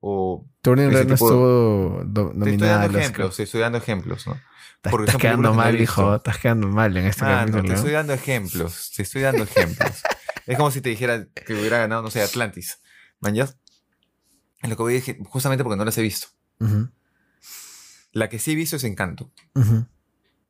o 0.00 0.46
Turning 0.62 0.90
Red 0.90 1.02
no 1.02 1.08
de- 1.08 1.14
estuvo 1.14 2.02
te 2.44 2.50
estoy 2.50 2.68
dando 2.68 2.98
ejemplos, 2.98 3.40
estoy 3.40 3.60
dando 3.60 3.78
ejemplos, 3.78 4.26
¿no? 4.26 4.40
Estás, 4.78 4.90
porque 4.92 5.06
estás 5.06 5.20
quedando 5.20 5.42
que 5.42 5.48
no 5.48 5.54
mal, 5.54 5.80
hijo. 5.80 6.14
Estás 6.16 6.38
quedando 6.38 6.68
mal 6.68 6.96
en 6.96 7.06
este 7.06 7.24
Mano, 7.24 7.38
capítulo. 7.52 7.64
te 7.68 7.74
estoy 7.74 7.90
dando 7.92 8.12
ejemplos, 8.14 8.92
te 8.94 9.02
estoy 9.02 9.22
dando 9.22 9.42
ejemplos. 9.42 10.02
es 10.46 10.56
como 10.56 10.70
si 10.70 10.80
te 10.80 10.88
dijera 10.88 11.26
que 11.46 11.54
hubiera 11.54 11.78
ganado, 11.78 12.02
no 12.02 12.10
sé, 12.10 12.22
Atlantis. 12.22 12.80
¿Mañas? 13.20 13.56
En 14.62 14.70
lo 14.70 14.76
que 14.76 14.82
voy 14.82 14.92
a 14.92 14.96
decir, 14.96 15.18
justamente 15.24 15.64
porque 15.64 15.76
no 15.76 15.84
las 15.84 15.98
he 15.98 16.02
visto. 16.02 16.28
Ujú, 16.60 16.88
La 18.12 18.28
que 18.28 18.38
sí 18.38 18.52
he 18.52 18.54
visto 18.54 18.76
es 18.76 18.84
Encanto. 18.84 19.32
ujú. 19.54 19.86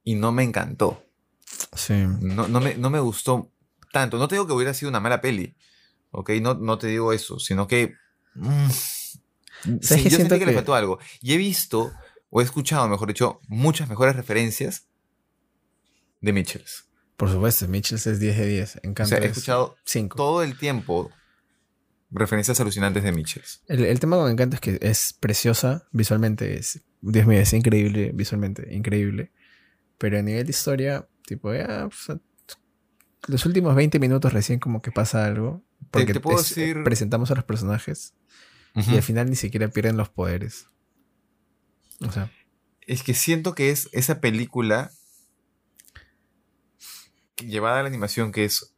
Y 0.04 0.14
no 0.14 0.30
me 0.32 0.42
encantó. 0.42 1.04
Sí. 1.74 1.94
No, 2.20 2.48
no, 2.48 2.60
me, 2.60 2.74
no 2.76 2.90
me 2.90 3.00
gustó 3.00 3.50
tanto. 3.92 4.18
No 4.18 4.28
te 4.28 4.34
digo 4.34 4.46
que 4.46 4.52
hubiera 4.52 4.74
sido 4.74 4.90
una 4.90 5.00
mala 5.00 5.20
peli. 5.20 5.56
¿ok? 6.10 6.30
No, 6.40 6.54
no 6.54 6.78
te 6.78 6.86
digo 6.86 7.12
eso, 7.12 7.38
sino 7.38 7.66
que... 7.66 7.94
mm, 8.34 8.68
sí, 8.70 9.64
yo 9.64 9.78
siento 9.80 10.16
sentí 10.16 10.38
que, 10.38 10.46
le 10.46 10.52
que- 10.52 10.54
faltó 10.56 10.74
algo. 10.74 10.98
Y 11.20 11.32
he 11.34 11.36
visto, 11.36 11.92
o 12.30 12.40
he 12.40 12.44
escuchado, 12.44 12.88
mejor 12.88 13.08
dicho, 13.08 13.40
muchas 13.48 13.88
mejores 13.88 14.14
referencias 14.16 14.86
de 16.20 16.32
Mitchells. 16.32 16.84
Por 17.16 17.30
supuesto, 17.30 17.66
Mitchells 17.68 18.06
es 18.06 18.20
10 18.20 18.36
de 18.36 18.46
10. 18.46 18.76
O 18.76 18.78
Encanto 18.84 19.08
sea, 19.08 19.18
he 19.18 19.24
es 19.24 19.30
escuchado 19.32 19.76
5. 19.84 20.16
todo 20.16 20.42
el 20.42 20.56
tiempo 20.58 21.10
referencias 22.10 22.58
alucinantes 22.60 23.02
de 23.02 23.12
Mitchells. 23.12 23.62
El, 23.66 23.84
el 23.84 24.00
tema 24.00 24.16
con 24.16 24.30
Encanto 24.30 24.54
es 24.56 24.60
que 24.60 24.78
es 24.80 25.12
preciosa 25.12 25.86
visualmente. 25.92 26.56
Es, 26.58 26.80
Dios 27.00 27.26
mío, 27.26 27.38
es 27.40 27.52
increíble 27.52 28.12
visualmente, 28.14 28.72
increíble. 28.74 29.32
Pero 29.98 30.18
a 30.18 30.22
nivel 30.22 30.44
de 30.46 30.50
historia, 30.50 31.08
tipo, 31.26 31.52
ya, 31.52 31.88
pues, 31.88 32.18
los 33.26 33.44
últimos 33.46 33.74
20 33.74 33.98
minutos 33.98 34.32
recién 34.32 34.58
como 34.60 34.80
que 34.80 34.92
pasa 34.92 35.24
algo. 35.26 35.62
Porque 35.90 36.12
te 36.12 36.20
puedo 36.20 36.38
es- 36.40 36.48
decir- 36.54 36.82
presentamos 36.84 37.30
a 37.30 37.34
los 37.34 37.44
personajes 37.44 38.14
y 38.74 38.94
al 38.94 39.02
final 39.02 39.28
ni 39.28 39.34
siquiera 39.36 39.68
pierden 39.68 39.96
los 39.96 40.08
poderes. 40.08 40.68
O 42.00 42.10
sea, 42.12 42.30
Es 42.82 43.02
que 43.02 43.14
siento 43.14 43.54
que 43.54 43.70
es 43.70 43.88
esa 43.92 44.20
película 44.20 44.90
llevada 47.36 47.80
a 47.80 47.82
la 47.82 47.88
animación 47.88 48.32
que 48.32 48.44
es 48.44 48.74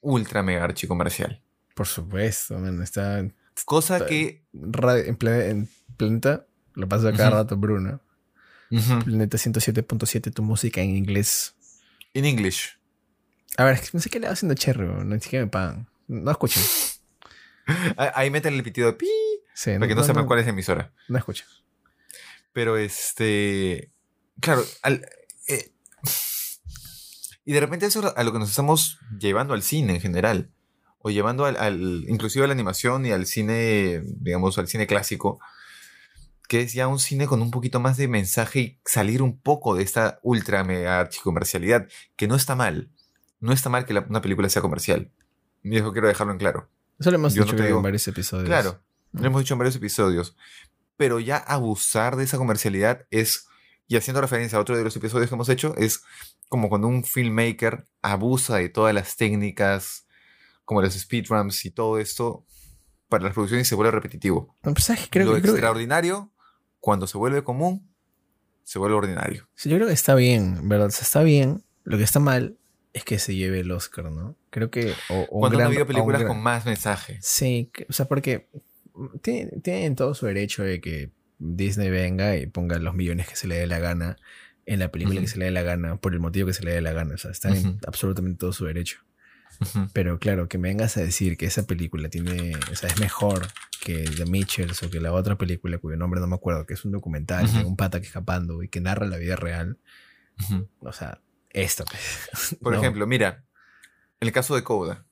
ultra 0.00 0.42
mega 0.42 0.64
archicomercial. 0.64 1.42
por 1.74 1.86
supuesto, 1.86 2.58
man, 2.58 2.82
está 2.82 3.18
en, 3.20 3.34
Cosa 3.64 3.96
Está- 3.96 4.08
que... 4.08 4.42
en, 4.54 4.72
plane- 5.16 5.48
en 5.50 5.68
Planeta, 5.96 6.46
lo 6.74 6.88
paso 6.88 7.08
a 7.08 7.12
cada 7.12 7.28
Ujú. 7.28 7.36
rato, 7.38 7.56
Bruno. 7.56 8.00
Ujú. 8.70 9.00
Planeta 9.04 9.36
107.7, 9.36 10.32
tu 10.32 10.42
música 10.42 10.80
en 10.80 10.96
inglés. 10.96 11.54
In 12.14 12.24
English. 12.24 12.78
A 13.58 13.64
ver, 13.64 13.74
es 13.74 13.82
que 13.82 13.88
no 13.92 14.00
sé 14.00 14.08
qué 14.08 14.18
le 14.20 14.26
va 14.28 14.32
haciendo 14.32 14.54
Cherry, 14.54 14.86
no 14.86 15.20
siquiera 15.20 15.44
me 15.44 15.50
pagan. 15.50 15.88
No 16.08 16.30
escuchan. 16.30 16.62
Ah, 17.96 18.10
Ahí 18.16 18.30
meten 18.30 18.54
el 18.54 18.64
pitido 18.64 18.88
de 18.88 18.94
pi 18.94 19.06
Sí, 19.54 19.70
para 19.74 19.86
que 19.86 19.94
no, 19.94 20.02
sepan 20.02 20.26
cuál 20.26 20.40
es 20.40 20.46
la 20.46 20.50
emisora. 20.50 20.92
No 21.08 21.18
escuchan. 21.18 21.46
Pero 22.52 22.76
este. 22.76 23.90
Claro, 24.40 24.64
al- 24.82 25.04
eh, 25.48 25.72
y 27.44 27.52
de 27.52 27.60
repente 27.60 27.86
eso 27.86 28.00
es 28.06 28.12
a 28.16 28.24
lo 28.24 28.32
que 28.32 28.38
nos 28.38 28.50
estamos 28.50 28.98
llevando 29.18 29.54
al 29.54 29.62
cine 29.62 29.94
en 29.94 30.00
general. 30.00 30.50
O 31.02 31.10
llevando 31.10 31.46
al, 31.46 31.56
al- 31.56 32.04
inclusive 32.08 32.44
a 32.44 32.48
la 32.48 32.52
animación 32.54 33.06
y 33.06 33.10
al 33.10 33.26
cine, 33.26 34.02
digamos, 34.04 34.58
al 34.58 34.68
cine 34.68 34.86
clásico. 34.86 35.40
Que 36.46 36.62
es 36.62 36.72
ya 36.72 36.88
un 36.88 36.98
cine 36.98 37.26
con 37.26 37.40
un 37.42 37.50
poquito 37.52 37.78
más 37.80 37.96
de 37.96 38.08
mensaje 38.08 38.58
y 38.60 38.78
salir 38.84 39.22
un 39.22 39.38
poco 39.38 39.76
de 39.76 39.84
esta 39.84 40.18
ultra 40.22 40.64
mega 40.64 40.98
archicomercialidad. 41.00 41.86
Que 42.16 42.26
no 42.26 42.34
está 42.34 42.54
mal. 42.56 42.90
No 43.38 43.52
está 43.52 43.70
mal 43.70 43.86
que 43.86 43.94
la- 43.94 44.04
una 44.08 44.20
película 44.20 44.48
sea 44.48 44.60
comercial. 44.60 45.10
Y 45.62 45.76
eso 45.76 45.92
quiero 45.92 46.08
dejarlo 46.08 46.32
en 46.32 46.38
claro. 46.38 46.68
Eso 46.98 47.10
lo 47.10 47.16
hemos 47.16 47.34
Yo 47.34 47.44
dicho 47.44 47.56
en 47.56 47.82
varios 47.82 48.06
episodios. 48.08 48.46
Claro, 48.46 48.82
lo 49.12 49.20
Mm. 49.22 49.26
hemos 49.26 49.40
dicho 49.42 49.54
en 49.54 49.58
varios 49.58 49.76
episodios. 49.76 50.36
Pero 51.00 51.18
ya 51.18 51.38
abusar 51.38 52.16
de 52.16 52.24
esa 52.24 52.36
comercialidad 52.36 53.06
es, 53.10 53.46
y 53.88 53.96
haciendo 53.96 54.20
referencia 54.20 54.58
a 54.58 54.60
otro 54.60 54.76
de 54.76 54.84
los 54.84 54.94
episodios 54.94 55.30
que 55.30 55.34
hemos 55.34 55.48
hecho, 55.48 55.74
es 55.78 56.02
como 56.50 56.68
cuando 56.68 56.88
un 56.88 57.04
filmmaker 57.04 57.86
abusa 58.02 58.56
de 58.58 58.68
todas 58.68 58.92
las 58.94 59.16
técnicas, 59.16 60.06
como 60.66 60.82
los 60.82 60.92
speedruns 60.92 61.64
y 61.64 61.70
todo 61.70 61.98
esto, 61.98 62.44
para 63.08 63.24
las 63.24 63.32
producciones 63.32 63.66
y 63.66 63.70
se 63.70 63.76
vuelve 63.76 63.92
repetitivo. 63.92 64.54
No, 64.62 64.74
pues, 64.74 64.92
creo, 65.08 65.24
Lo 65.32 65.40
creo 65.40 65.54
extraordinario, 65.54 66.30
cuando 66.80 67.06
se 67.06 67.16
vuelve 67.16 67.42
común, 67.42 67.90
se 68.62 68.78
vuelve 68.78 68.96
ordinario. 68.96 69.48
sí, 69.54 69.70
yo 69.70 69.76
creo 69.76 69.88
que 69.88 69.94
está 69.94 70.14
bien, 70.14 70.68
¿verdad? 70.68 70.88
O 70.88 70.90
sea, 70.90 71.02
está 71.04 71.22
bien. 71.22 71.64
Lo 71.84 71.96
que 71.96 72.04
está 72.04 72.20
mal 72.20 72.58
es 72.92 73.04
que 73.04 73.18
se 73.18 73.34
lleve 73.34 73.60
el 73.60 73.70
Oscar, 73.72 74.12
¿no? 74.12 74.36
Creo 74.50 74.70
que. 74.70 74.92
O, 75.08 75.14
o 75.14 75.20
un 75.30 75.40
Cuando 75.40 75.58
no 75.58 75.64
ha 75.64 75.66
gran- 75.66 75.66
habido 75.68 75.80
o 75.80 75.84
un 75.84 75.88
películas 75.88 76.20
gran- 76.20 76.32
con 76.34 76.42
más 76.42 76.66
mensaje. 76.66 77.18
Sí, 77.22 77.72
o 77.88 77.92
sea, 77.94 78.06
porque 78.06 78.50
tienen, 79.22 79.60
tienen 79.62 79.96
todo 79.96 80.14
su 80.14 80.26
derecho 80.26 80.62
de 80.62 80.80
que 80.80 81.10
Disney 81.38 81.90
venga 81.90 82.36
y 82.36 82.46
ponga 82.46 82.78
los 82.78 82.94
millones 82.94 83.28
que 83.28 83.36
se 83.36 83.46
le 83.46 83.56
dé 83.56 83.66
la 83.66 83.78
gana 83.78 84.16
en 84.66 84.78
la 84.78 84.90
película 84.92 85.20
que 85.20 85.26
se 85.26 85.38
le 85.38 85.46
dé 85.46 85.50
la 85.50 85.62
gana, 85.62 85.96
por 85.96 86.12
el 86.12 86.20
motivo 86.20 86.46
que 86.46 86.52
se 86.52 86.62
le 86.64 86.72
dé 86.72 86.80
la 86.80 86.92
gana. 86.92 87.14
O 87.14 87.18
sea, 87.18 87.30
están 87.30 87.56
en 87.56 87.78
absolutamente 87.86 88.38
todo 88.38 88.52
su 88.52 88.66
derecho. 88.66 88.98
Pero 89.92 90.18
claro, 90.18 90.48
que 90.48 90.58
me 90.58 90.68
vengas 90.68 90.96
a 90.96 91.00
decir 91.00 91.36
que 91.36 91.46
esa 91.46 91.66
película 91.66 92.08
tiene, 92.08 92.52
o 92.70 92.76
sea, 92.76 92.88
es 92.88 92.98
mejor 93.00 93.48
que 93.82 94.04
The 94.04 94.24
Mitchells 94.26 94.82
o 94.82 94.90
que 94.90 95.00
la 95.00 95.12
otra 95.12 95.36
película 95.36 95.76
cuyo 95.78 95.96
nombre 95.96 96.20
no 96.20 96.26
me 96.28 96.36
acuerdo, 96.36 96.66
que 96.66 96.74
es 96.74 96.84
un 96.84 96.92
documental 96.92 97.52
de 97.52 97.64
un 97.64 97.76
pata 97.76 98.00
que 98.00 98.06
escapando 98.06 98.62
y 98.62 98.68
que 98.68 98.80
narra 98.80 99.06
la 99.06 99.16
vida 99.16 99.36
real. 99.36 99.78
O 100.80 100.92
sea, 100.92 101.20
esto. 101.50 101.84
Por 102.62 102.72
No. 102.74 102.78
ejemplo, 102.78 103.06
mira, 103.06 103.44
el 104.20 104.32
caso 104.32 104.54
de 104.54 104.62
Coda. 104.62 105.04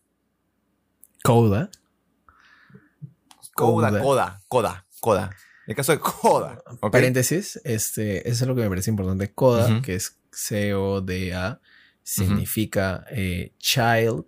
Coda. 1.24 1.68
Coda, 3.66 4.00
Coda. 4.02 4.42
Coda, 4.48 4.86
Coda. 5.00 5.30
El 5.66 5.74
caso 5.74 5.92
de 5.92 5.98
Coda. 6.00 6.62
Paréntesis, 6.90 7.60
este, 7.64 8.28
eso 8.28 8.44
es 8.44 8.48
lo 8.48 8.54
que 8.54 8.62
me 8.62 8.68
parece 8.68 8.90
importante. 8.90 9.32
Coda, 9.34 9.82
que 9.82 9.94
es 9.96 10.18
C-O-D-A, 10.32 11.60
significa 12.02 13.04
eh, 13.10 13.52
Child 13.58 14.24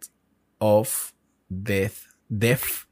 of 0.59 1.13
Deaf, 1.49 2.05
deaf 2.29 2.85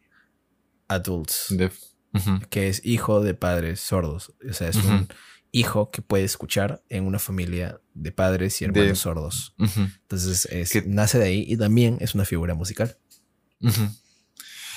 Adults, 0.89 1.47
De- 1.51 1.71
Ujú. 2.15 2.41
que 2.49 2.69
es 2.69 2.81
hijo 2.87 3.21
de 3.23 3.35
padres 3.35 3.81
sordos. 3.81 4.33
O 4.49 4.53
sea, 4.55 4.69
es 4.69 4.77
un 4.77 5.07
hijo 5.53 5.91
que 5.91 6.01
puede 6.01 6.25
escuchar 6.25 6.83
en 6.89 7.05
una 7.07 7.19
familia 7.19 7.81
de 7.93 8.13
padres 8.13 8.61
y 8.63 8.65
hermanos 8.65 8.89
De- 8.89 8.95
sordos. 8.97 9.55
Entonces, 9.59 10.47
es- 10.47 10.87
nace 10.87 11.19
de 11.19 11.25
ahí 11.27 11.45
y 11.47 11.57
también 11.59 11.99
es 12.01 12.15
una 12.15 12.25
figura 12.25 12.55
musical. 12.55 12.97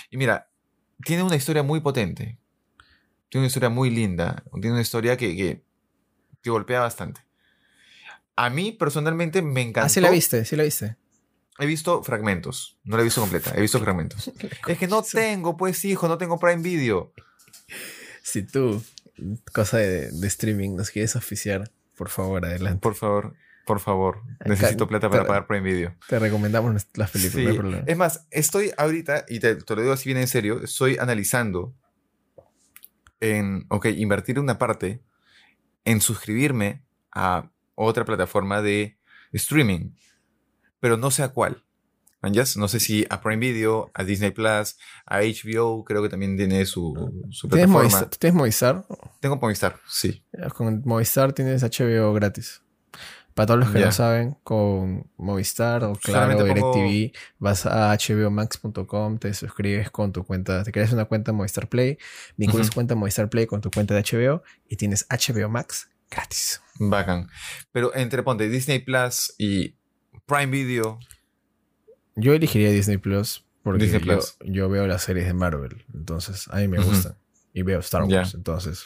Y 0.09 0.18
mira, 0.18 0.50
tiene 1.05 1.23
una 1.23 1.35
historia 1.35 1.63
muy 1.63 1.79
potente. 1.79 2.37
Tiene 3.29 3.43
una 3.43 3.47
historia 3.47 3.69
muy 3.69 3.89
linda. 3.89 4.43
Tiene 4.53 4.71
una 4.71 4.81
historia 4.81 5.17
que, 5.17 5.35
que, 5.35 5.63
que 6.41 6.49
golpea 6.49 6.81
bastante. 6.81 7.21
A 8.35 8.49
mí 8.49 8.71
personalmente 8.71 9.41
me 9.41 9.61
encantó. 9.61 9.85
Ah, 9.85 9.89
sí 9.89 10.01
la 10.01 10.09
viste, 10.09 10.45
sí 10.45 10.55
la 10.55 10.63
viste. 10.63 10.97
He 11.59 11.65
visto 11.65 12.01
fragmentos. 12.03 12.77
No 12.83 12.95
la 12.95 13.01
he 13.01 13.05
visto 13.05 13.21
completa. 13.21 13.53
He 13.55 13.61
visto 13.61 13.79
fragmentos. 13.79 14.31
es 14.67 14.77
que 14.77 14.87
no 14.87 15.03
tengo, 15.03 15.57
pues, 15.57 15.83
hijo, 15.85 16.07
no 16.07 16.17
tengo 16.17 16.39
Prime 16.39 16.61
Video. 16.61 17.13
Si 18.23 18.43
tú, 18.43 18.83
cosa 19.53 19.77
de, 19.77 20.11
de 20.11 20.27
streaming, 20.27 20.75
nos 20.75 20.89
quieres 20.89 21.15
oficiar, 21.15 21.71
por 21.95 22.09
favor, 22.09 22.45
adelante. 22.45 22.79
Por 22.81 22.95
favor, 22.95 23.35
por 23.66 23.80
favor. 23.80 24.22
Necesito 24.45 24.88
plata 24.88 25.09
para 25.09 25.26
pagar 25.26 25.47
Prime 25.47 25.62
Video. 25.72 25.95
Te 26.07 26.20
recomendamos 26.20 26.74
las 26.95 27.12
películas, 27.12 27.34
Sí. 27.34 27.43
no 27.43 27.49
hay 27.51 27.57
problema. 27.57 27.84
Es 27.88 27.97
más, 27.97 28.28
estoy 28.32 28.72
ahorita, 28.78 29.26
y 29.30 29.39
te, 29.39 29.55
te 29.55 29.76
lo 29.76 29.82
digo 29.82 29.93
así 29.93 30.09
bien 30.09 30.18
en 30.20 30.28
serio, 30.28 30.62
estoy 30.64 30.97
analizando 30.97 31.74
en, 33.20 33.66
ok, 33.70 33.86
invertir 33.97 34.39
una 34.39 34.57
parte 34.57 35.01
en 35.86 36.01
suscribirme 36.01 36.84
a 37.12 37.49
otra 37.76 38.05
plataforma 38.05 38.62
de 38.62 38.97
streaming, 39.32 39.91
pero 40.80 40.97
no 40.97 41.12
sé 41.12 41.24
a 41.24 41.30
cuál. 41.30 41.64
No 42.55 42.68
sé 42.68 42.80
si 42.80 43.03
a 43.09 43.20
Prime 43.20 43.38
Video, 43.39 43.89
a 43.95 44.03
Disney 44.03 44.30
Plus, 44.30 44.78
a 45.07 45.22
HBO, 45.22 45.84
creo 45.84 46.03
que 46.03 46.09
también 46.09 46.38
tiene 46.38 46.68
su, 46.68 46.93
su 47.32 47.47
¿Tienes 47.47 47.66
plataforma. 47.66 47.80
Movistar? 47.80 48.09
¿Tú 48.09 48.18
¿Tienes 48.20 48.36
Movistar? 48.36 48.86
Tengo 49.20 49.38
Movistar, 49.38 49.76
sí. 49.88 50.24
Con 50.55 50.84
Movistar 50.86 51.34
tienes 51.34 51.64
HBO 51.64 52.14
gratis. 52.14 52.62
Para 53.34 53.47
todos 53.47 53.59
los 53.61 53.69
que 53.71 53.79
no 53.79 53.91
saben, 53.91 54.38
con 54.43 55.09
Movistar 55.17 55.84
o 55.86 55.93
Claro 55.93 56.36
o 56.36 56.45
pongo- 56.45 56.73
DirecTV, 56.73 57.17
vas 57.39 57.65
a 57.65 57.95
hbomax.com, 57.97 59.17
te 59.19 59.34
suscribes 59.34 59.89
con 59.89 60.11
tu 60.11 60.23
cuenta, 60.25 60.63
te 60.63 60.71
creas 60.71 60.91
una 60.91 61.05
cuenta 61.05 61.32
Movistar 61.32 61.69
Play, 61.69 61.97
vinculas 62.38 62.71
cuenta 62.71 62.95
Movistar 62.95 63.29
Play 63.29 63.45
con 63.47 63.61
tu 63.61 63.71
cuenta 63.71 63.93
de 63.95 64.01
HBO 64.03 64.43
y 64.67 64.75
tienes 64.75 65.05
HBO 65.09 65.49
Max 65.49 65.89
gratis. 66.09 66.61
Bacán. 66.79 67.29
Pero 67.71 67.95
entre, 67.95 68.21
ponte, 68.23 68.49
Disney 68.49 68.79
Plus 68.79 69.34
y 69.38 69.75
Prime 70.25 70.47
Video, 70.47 70.99
Yo 72.15 72.34
elegiría 72.34 72.69
Disney 72.71 72.97
Plus 72.97 73.45
porque 73.63 73.84
Disney 73.84 74.01
yo, 74.01 74.05
Plus. 74.05 74.36
yo 74.43 74.69
veo 74.69 74.88
las 74.88 75.03
series 75.03 75.25
de 75.25 75.34
Marvel, 75.34 75.86
entonces 75.93 76.47
a 76.49 76.57
mí 76.57 76.67
me 76.67 76.79
gustan. 76.84 77.15
Y 77.53 77.61
veo 77.63 77.79
Star. 77.79 78.03
Wars, 78.03 78.34
entonces. 78.34 78.84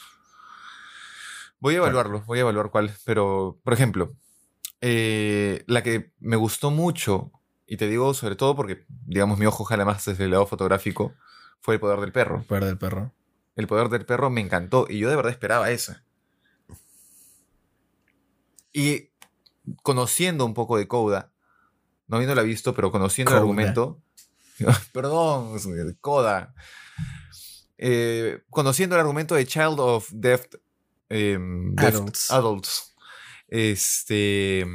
Voy 1.60 1.76
a 1.76 1.78
evaluarlo, 1.78 2.22
voy 2.26 2.39
a 2.39 2.41
evaluar 2.41 2.70
cuál. 2.70 2.91
Pero, 3.06 3.60
por 3.64 3.74
ejemplo, 3.74 4.14
eh, 4.82 5.64
la 5.68 5.84
que 5.84 6.12
me 6.20 6.36
gustó 6.36 6.72
mucho, 6.72 7.32
y 7.68 7.78
te 7.78 7.88
digo 7.88 8.14
sobre 8.14 8.36
todo 8.36 8.56
porque, 8.56 8.86
digamos, 9.06 9.40
mi 9.40 9.46
ojo 9.46 9.64
jala 9.64 9.86
más 9.86 10.06
desde 10.06 10.26
el 10.26 10.32
lado 10.32 10.46
fotográfico, 10.46 11.14
fue 11.62 11.76
El 11.76 11.80
Poder 11.80 12.00
del 12.00 12.12
Perro. 12.12 12.44
Poder 12.44 12.66
del 12.66 12.78
perro. 12.78 13.14
El 13.56 13.68
Poder 13.68 13.90
del 13.90 14.06
Perro 14.06 14.30
me 14.30 14.42
encantó 14.42 14.86
y 14.90 15.00
yo 15.00 15.10
de 15.10 15.16
verdad 15.16 15.32
esperaba 15.32 15.72
esa. 15.72 16.04
Y 18.74 19.10
conociendo 19.82 20.46
un 20.46 20.54
poco 20.54 20.78
de 20.78 20.88
Coda, 20.88 21.32
no 22.08 22.18
habiéndola 22.18 22.42
visto, 22.44 22.74
pero 22.74 22.92
conociendo 22.92 23.32
el 23.32 23.40
argumento, 23.40 24.02
perdón, 24.94 25.58
Coda, 26.02 26.54
Eh, 27.78 28.44
conociendo 28.50 28.96
el 28.96 29.02
argumento 29.02 29.36
de 29.36 29.46
Child 29.46 29.80
of 29.80 30.10
Deaf, 30.12 30.46
em. 31.10 31.76
Adults, 32.30 32.95
este, 33.56 34.66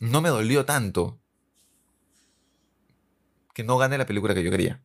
no 0.00 0.20
me 0.20 0.28
dolió 0.28 0.64
tanto. 0.64 1.18
que 3.54 3.62
no 3.62 3.78
gane 3.78 3.96
la 3.98 4.04
película 4.06 4.34
que 4.34 4.42
yo 4.42 4.50
quería. 4.50 4.82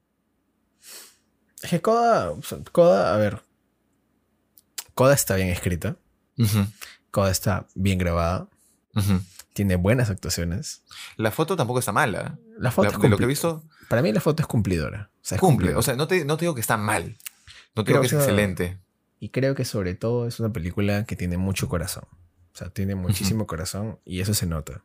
Es 1.64 1.72
que 1.72 1.82
Coda, 1.82 2.34
Coda, 2.72 3.14
a 3.16 3.18
ver. 3.18 3.42
Coda 4.94 5.14
está 5.16 5.36
bien 5.36 5.50
escrita. 5.50 5.98
Ujú, 6.38 6.68
Coda 7.12 7.32
está 7.32 7.68
bien 7.74 7.98
grabada. 7.98 8.48
Tiene 9.54 9.76
buenas 9.76 10.10
actuaciones. 10.12 10.84
La 11.18 11.32
foto 11.32 11.56
tampoco 11.56 11.80
está 11.80 11.92
mala. 11.92 12.38
La 12.60 12.70
foto 12.72 12.90
La- 12.92 12.96
es 12.96 13.02
de 13.02 13.10
lo 13.10 13.18
que 13.18 13.24
he 13.24 13.28
visto, 13.28 13.64
Para 13.90 14.02
mí 14.04 14.14
la 14.14 14.22
foto 14.22 14.44
es 14.44 14.48
cumplidora. 14.48 15.10
O 15.16 15.20
sea, 15.26 15.36
es 15.38 15.40
cumple. 15.40 15.56
cumplidora. 15.56 15.80
O 15.80 15.82
sea, 15.82 15.96
no 15.96 16.08
te, 16.08 16.24
no 16.24 16.38
te 16.38 16.46
digo 16.46 16.54
que 16.56 16.62
está 16.62 16.78
mal. 16.78 17.18
No 17.76 17.84
te 17.84 17.92
digo 17.92 18.02
que 18.02 18.08
es 18.08 18.14
excelente. 18.14 18.80
Y 19.20 19.30
creo 19.30 19.54
que 19.56 19.66
sobre 19.66 19.96
todo 19.96 20.28
es 20.28 20.40
una 20.40 20.52
película 20.54 21.06
que 21.06 21.16
tiene 21.16 21.38
mucho 21.38 21.68
corazón. 21.68 22.06
O 22.54 22.58
sea, 22.58 22.70
tiene 22.70 22.96
muchísimo 22.96 23.48
corazón 23.48 24.00
y 24.06 24.22
eso 24.22 24.34
se 24.34 24.46
nota. 24.46 24.84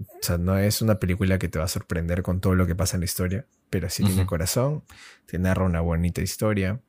O 0.00 0.04
sea, 0.22 0.38
no 0.38 0.58
es 0.58 0.82
una 0.82 0.98
película 0.98 1.38
que 1.38 1.48
te 1.48 1.58
va 1.58 1.66
a 1.66 1.68
sorprender 1.68 2.22
con 2.22 2.40
todo 2.40 2.54
lo 2.54 2.66
que 2.66 2.74
pasa 2.74 2.96
en 2.96 3.00
la 3.00 3.04
historia, 3.06 3.46
pero 3.70 3.88
sí 3.90 4.02
tiene 4.04 4.22
Ujú. 4.22 4.28
corazón, 4.30 4.84
te 5.26 5.38
narra 5.38 5.64
una 5.64 5.80
bonita 5.80 6.20
historia 6.20 6.80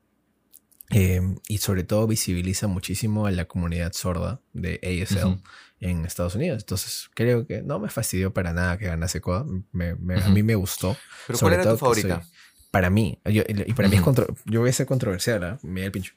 eh, 0.89 1.21
y 1.47 1.57
sobre 1.59 1.83
todo 1.83 2.05
visibiliza 2.07 2.67
muchísimo 2.67 3.25
a 3.25 3.31
la 3.31 3.45
comunidad 3.45 3.93
sorda 3.93 4.41
de 4.53 4.79
ASL 4.83 5.25
Ujú. 5.33 5.41
en 5.79 6.05
Estados 6.05 6.35
Unidos. 6.35 6.63
Entonces, 6.63 7.09
creo 7.13 7.45
que 7.47 7.61
no 7.61 7.79
me 7.79 7.89
fastidió 7.89 8.33
para 8.33 8.53
nada 8.53 8.77
que 8.77 8.85
ganase 8.85 9.21
Coda. 9.21 9.45
Me- 9.71 9.95
me- 9.95 10.15
A 10.21 10.29
mí 10.29 10.43
me 10.43 10.55
gustó. 10.55 10.97
Pero 11.27 11.37
Sobre 11.39 11.55
¿cuál 11.57 11.61
era 11.61 11.63
tu 11.63 11.77
todo 11.77 11.93
que 11.93 12.01
favorita? 12.01 12.21
soy- 12.23 12.33
para 12.73 12.89
mí, 12.89 13.19
yo- 13.25 13.43
y 13.47 13.73
para 13.73 13.87
mí 13.87 13.97
es 13.97 14.01
contro- 14.01 14.35
yo 14.45 14.61
voy 14.61 14.71
a 14.71 14.73
ser 14.73 14.87
controversial, 14.87 15.43
¿ah? 15.43 15.59
me 15.61 15.81
da 15.81 15.85
el 15.85 15.91
pincho. 15.91 16.13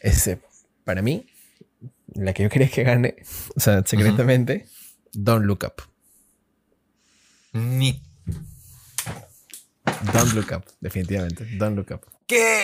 Este, 0.00 0.38
para 0.84 1.02
mí, 1.02 1.26
la 2.14 2.32
que 2.32 2.42
yo 2.44 2.48
quería 2.48 2.70
que 2.70 2.84
gane, 2.84 3.16
o 3.54 3.60
sea, 3.60 3.84
secretamente, 3.84 4.66
Don't 5.12 5.44
Look 5.44 5.64
Up. 5.66 5.82
Ni. 7.52 8.02
Don't 10.14 10.32
Look 10.32 10.52
Up, 10.56 10.64
definitivamente. 10.80 11.44
Don't 11.58 11.76
Look 11.76 11.90
Up. 11.92 12.00
¿Qué? 12.26 12.62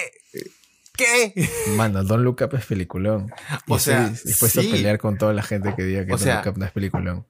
¿Qué? 0.96 1.48
Mano, 1.76 2.04
Don't 2.04 2.24
Look 2.24 2.40
Up 2.42 2.54
es 2.56 2.64
peliculón. 2.64 3.30
Y 3.66 3.72
O 3.72 3.78
sea, 3.78 4.06
estoy 4.06 4.30
dispuesto 4.30 4.62
sí. 4.62 4.68
a 4.68 4.72
pelear 4.72 4.98
con 4.98 5.18
toda 5.18 5.34
la 5.34 5.42
gente 5.42 5.74
que 5.76 5.82
diga 5.82 6.06
que 6.06 6.12
O 6.12 6.16
Don't 6.16 6.22
sea, 6.22 6.36
Look 6.42 6.52
Up 6.54 6.58
no 6.58 6.64
es 6.64 6.72
peliculón. 6.72 7.26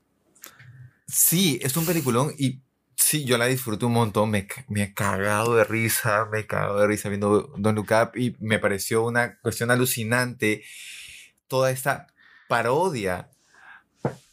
Sí, 1.09 1.59
es 1.63 1.77
un 1.77 1.85
peliculón 1.85 2.33
y 2.39 2.61
sí, 2.97 3.25
yo 3.25 3.39
la 3.39 3.47
disfruté 3.47 3.87
un 3.87 3.93
montón. 3.93 4.31
Me, 4.31 4.47
he 4.77 4.95
cagado 4.95 5.57
de 5.57 5.65
risa, 5.65 6.27
me 6.31 6.41
he 6.41 6.47
cagado 6.47 6.81
de 6.81 6.87
risa 6.87 7.09
viendo 7.09 7.53
Don't 7.57 7.77
Look 7.77 7.91
Up 7.91 8.19
y 8.19 8.37
me 8.41 8.59
pareció 8.59 9.05
una 9.05 9.39
cuestión 9.41 9.71
alucinante 9.71 10.65
toda 11.49 11.71
esta 11.71 12.09
parodia 12.49 13.31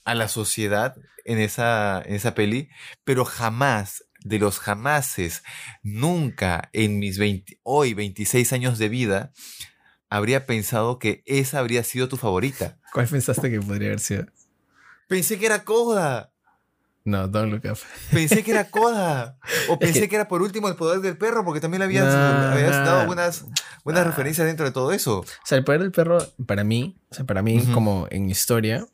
a 0.03 0.16
la 0.16 0.28
sociedad 0.28 0.95
en 1.26 1.39
esa, 1.39 2.01
en 2.05 2.16
esa 2.16 2.34
peli, 2.34 2.70
pero 3.03 3.26
jamás, 3.26 4.05
de 4.24 4.39
los 4.39 4.59
jamases, 4.59 5.43
nunca 5.82 6.70
en 6.74 6.99
mis 6.99 7.18
20, 7.18 7.59
hoy 7.64 7.93
26 7.93 8.53
años 8.53 8.78
de 8.78 8.89
vida, 8.89 9.34
habría 10.09 10.45
pensado 10.45 10.99
que 10.99 11.24
esa 11.26 11.59
habría 11.59 11.84
sido 11.84 12.07
tu 12.07 12.18
favorita. 12.18 12.80
¿Cuál 12.93 13.07
pensaste 13.07 13.49
que 13.49 13.59
podría 13.62 13.88
haber 13.88 13.99
sido? 13.99 14.26
Pensé 15.07 15.39
que 15.39 15.45
era 15.45 15.64
Coda. 15.64 16.30
No, 17.03 17.27
Don't 17.27 17.51
Look 17.51 17.63
Up. 17.71 17.79
Pensé 18.11 18.43
que 18.43 18.51
era 18.51 18.65
Coda. 18.69 19.37
O 19.69 19.79
pensé 19.79 20.01
que- 20.01 20.09
que... 20.09 20.15
era 20.17 20.27
por 20.27 20.41
último 20.41 20.67
el 20.67 20.75
poder 20.75 20.99
del 21.01 21.17
perro, 21.17 21.43
porque 21.43 21.59
también 21.59 21.79
le 21.79 21.85
habías, 21.85 22.05
Nah, 22.13 22.53
le 22.55 22.61
habías 22.63 22.85
dado 22.85 23.05
buenas, 23.07 23.45
buenas 23.83 24.03
Ah. 24.03 24.07
referencias 24.09 24.45
dentro 24.47 24.65
de 24.65 24.71
todo 24.71 24.91
eso. 24.91 25.19
O 25.21 25.25
sea, 25.45 25.57
el 25.57 25.63
poder 25.63 25.81
del 25.81 25.91
perro, 25.91 26.19
para 26.45 26.63
mí, 26.63 26.99
o 27.09 27.15
sea, 27.15 27.25
para 27.25 27.41
mí, 27.41 27.57
Ujú. 27.57 27.71
como 27.73 28.07
en 28.11 28.29
historia, 28.29 28.85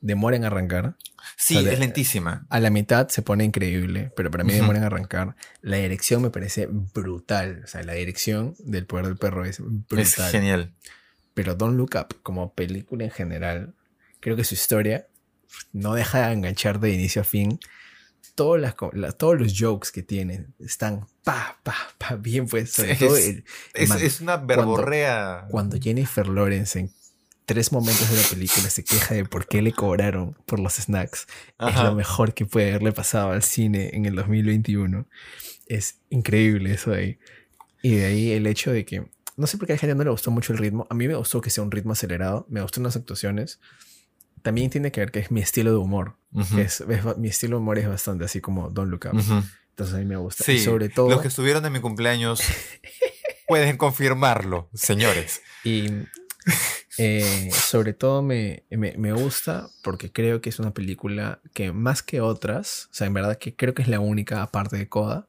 demora 0.00 0.36
en 0.36 0.44
arrancar. 0.44 0.96
Sí, 1.36 1.56
O 1.56 1.62
sea, 1.62 1.72
es 1.72 1.78
lentísima. 1.78 2.46
A 2.50 2.60
la 2.60 2.70
mitad 2.70 3.08
se 3.08 3.22
pone 3.22 3.44
increíble, 3.44 4.12
pero 4.16 4.30
para 4.30 4.44
mí 4.44 4.52
Ujú. 4.52 4.60
demora 4.62 4.78
en 4.78 4.84
arrancar. 4.84 5.34
La 5.62 5.76
dirección 5.78 6.20
me 6.22 6.30
parece 6.30 6.66
brutal. 6.70 7.62
O 7.64 7.66
sea, 7.66 7.82
la 7.82 7.94
dirección 7.94 8.54
del 8.58 8.86
poder 8.86 9.06
del 9.06 9.16
perro 9.16 9.44
es 9.44 9.58
Es 9.60 9.64
brutal. 9.88 10.30
genial. 10.30 10.74
Pero 11.34 11.54
Don't 11.54 11.76
Look 11.78 11.92
Up, 11.98 12.16
como 12.22 12.52
película 12.52 13.04
en 13.04 13.10
general, 13.10 13.74
creo 14.20 14.36
que 14.36 14.44
su 14.44 14.54
historia 14.54 15.06
no 15.72 15.94
deja 15.94 16.26
de 16.28 16.32
enganchar 16.34 16.80
de 16.80 16.92
inicio 16.92 17.22
a 17.22 17.24
fin. 17.24 17.58
Todas 18.34 18.60
las, 18.62 18.74
la- 18.94 19.12
todos 19.12 19.38
los 19.38 19.54
jokes 19.58 19.90
que 19.92 20.02
tiene 20.02 20.46
están 20.58 21.06
pa, 21.24 21.58
pa, 21.62 21.74
pa, 21.98 22.14
bien 22.16 22.46
pues. 22.46 22.78
Es- 22.78 22.98
todo 22.98 23.16
el- 23.16 23.44
Es, 23.74 23.88
Man, 23.88 23.98
es 24.02 24.20
una 24.20 24.36
verborrea. 24.38 25.46
cuando 25.50 25.78
Jennifer 25.80 26.26
Lawrence 26.26 26.78
en 26.78 26.90
tres 27.44 27.72
momentos 27.72 28.08
de 28.10 28.16
la 28.16 28.28
película 28.28 28.70
se 28.70 28.84
queja 28.84 29.14
de 29.14 29.24
por 29.26 29.46
qué 29.46 29.60
le 29.60 29.72
cobraron 29.72 30.34
por 30.46 30.60
los 30.60 30.74
snacks. 30.74 31.26
Es 31.58 31.74
lo 31.82 31.94
mejor 31.94 32.32
que 32.32 32.46
puede 32.46 32.70
haberle 32.70 32.92
pasado 32.92 33.32
al 33.32 33.42
cine 33.42 33.90
en 33.92 34.06
el 34.06 34.14
2021. 34.14 35.06
Es 35.66 35.96
increíble 36.08 36.72
eso 36.74 36.92
de 36.92 36.98
ahí. 36.98 37.18
Y 37.82 37.96
de 37.96 38.04
ahí 38.06 38.30
el 38.32 38.46
hecho 38.46 38.72
de 38.72 38.84
que, 38.86 39.04
no 39.36 39.46
sé 39.46 39.58
por 39.58 39.66
qué 39.66 39.72
a 39.74 39.76
la 39.76 39.80
gente 39.80 39.94
no 39.96 40.04
le 40.04 40.10
gustó 40.10 40.30
mucho 40.30 40.52
el 40.52 40.58
ritmo. 40.58 40.86
A 40.88 40.94
mí 40.94 41.06
me 41.08 41.16
gustó 41.16 41.40
que 41.40 41.50
sea 41.50 41.64
un 41.64 41.70
ritmo 41.72 41.92
acelerado. 41.92 42.46
Me 42.48 42.62
gustan 42.62 42.84
las 42.84 42.96
actuaciones. 42.96 43.60
También 44.42 44.70
tiene 44.70 44.90
que 44.92 45.00
ver 45.00 45.10
que 45.12 45.20
es 45.20 45.30
mi 45.30 45.40
estilo 45.40 45.70
de 45.70 45.76
humor. 45.78 46.16
Ujú, 46.32 46.56
que 46.56 46.62
es, 46.62 46.80
es- 46.80 47.16
mi 47.18 47.28
estilo 47.28 47.56
de 47.56 47.60
humor 47.62 47.78
es 47.78 47.88
bastante 47.88 48.24
así 48.24 48.40
como 48.40 48.70
Don't 48.70 48.90
Look 48.90 49.06
Up. 49.12 49.18
Entonces 49.70 49.94
a 49.94 49.98
mí 49.98 50.04
me 50.04 50.16
gusta. 50.16 50.44
Sí, 50.44 50.52
y 50.52 50.58
sobre 50.60 50.88
todo... 50.88 51.08
los 51.10 51.20
que 51.22 51.28
estuvieron 51.28 51.64
en 51.64 51.72
mi 51.72 51.80
cumpleaños 51.80 52.40
pueden 53.48 53.76
confirmarlo, 53.76 54.68
señores. 54.74 55.42
Y 55.64 55.88
eh, 56.98 57.50
sobre 57.52 57.92
todo 57.94 58.22
me, 58.22 58.64
me- 58.70 58.94
me 58.98 59.12
gusta 59.12 59.68
porque 59.82 60.12
creo 60.12 60.40
que 60.40 60.50
es 60.50 60.58
una 60.58 60.74
película 60.74 61.40
que 61.54 61.72
más 61.72 62.02
que 62.02 62.20
otras, 62.20 62.88
o 62.90 62.94
sea, 62.94 63.06
en 63.06 63.14
verdad 63.14 63.38
que 63.38 63.54
creo 63.56 63.74
que 63.74 63.82
es 63.82 63.88
la 63.88 64.00
única, 64.00 64.42
aparte 64.42 64.76
de 64.76 64.88
Coda, 64.88 65.26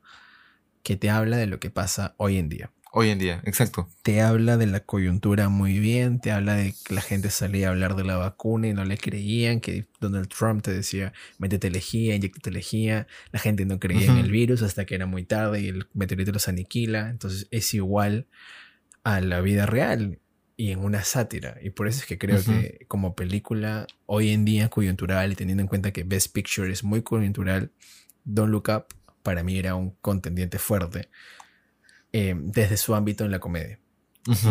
que 0.84 0.98
te 0.98 1.10
habla 1.10 1.38
de 1.38 1.48
lo 1.48 1.60
que 1.60 1.70
pasa 1.70 2.14
hoy 2.18 2.38
en 2.38 2.50
día. 2.50 2.72
Hoy 2.96 3.10
en 3.10 3.18
día, 3.18 3.42
exacto. 3.44 3.90
Te 4.04 4.22
habla 4.22 4.56
de 4.56 4.68
la 4.68 4.82
coyuntura 4.82 5.50
muy 5.50 5.80
bien, 5.80 6.20
te 6.20 6.32
habla 6.32 6.54
de 6.54 6.76
que 6.86 6.94
la 6.94 7.02
gente 7.02 7.32
salía 7.32 7.68
a 7.68 7.72
hablar 7.72 7.96
de 7.96 8.04
la 8.04 8.18
vacuna 8.18 8.68
y 8.68 8.74
no 8.76 8.86
le 8.86 9.00
creían, 9.00 9.62
que 9.62 9.88
Donald 10.00 10.28
Trump 10.28 10.62
te 10.62 10.72
decía, 10.72 11.12
métete 11.40 11.72
lejía, 11.72 12.14
inyectate 12.14 12.52
lejía, 12.52 13.08
la 13.32 13.40
gente 13.40 13.66
no 13.66 13.80
creía 13.80 14.12
en 14.12 14.20
el 14.20 14.30
virus 14.30 14.62
hasta 14.62 14.86
que 14.86 14.94
era 14.94 15.08
muy 15.08 15.24
tarde 15.24 15.62
y 15.62 15.70
el 15.70 15.88
meteorito 15.96 16.32
los 16.32 16.48
aniquila, 16.48 17.10
entonces 17.10 17.48
es 17.50 17.74
igual 17.74 18.28
a 19.04 19.22
la 19.22 19.42
vida 19.42 19.66
real 19.66 20.20
y 20.56 20.70
en 20.70 20.78
una 20.78 21.04
sátira. 21.04 21.58
Y 21.64 21.72
por 21.72 21.88
eso 21.88 22.02
es 22.02 22.06
que 22.06 22.20
creo 22.20 22.44
que 22.44 22.86
como 22.88 23.16
película 23.16 23.88
hoy 24.06 24.30
en 24.30 24.46
día 24.46 24.70
coyuntural 24.70 25.32
y 25.32 25.36
teniendo 25.36 25.62
en 25.62 25.68
cuenta 25.68 25.92
que 25.92 26.04
Best 26.04 26.32
Picture 26.32 26.72
es 26.72 26.84
muy 26.84 27.02
coyuntural, 27.02 27.72
Don't 28.24 28.52
Look 28.52 28.70
Up 28.70 28.86
para 29.24 29.42
mí 29.42 29.58
era 29.58 29.74
un 29.74 29.96
contendiente 30.00 30.60
fuerte 30.60 31.10
eh, 32.14 32.36
desde 32.38 32.78
su 32.78 32.96
ámbito 32.96 33.26
en 33.26 33.32
la 33.32 33.40
comedia. 33.40 33.80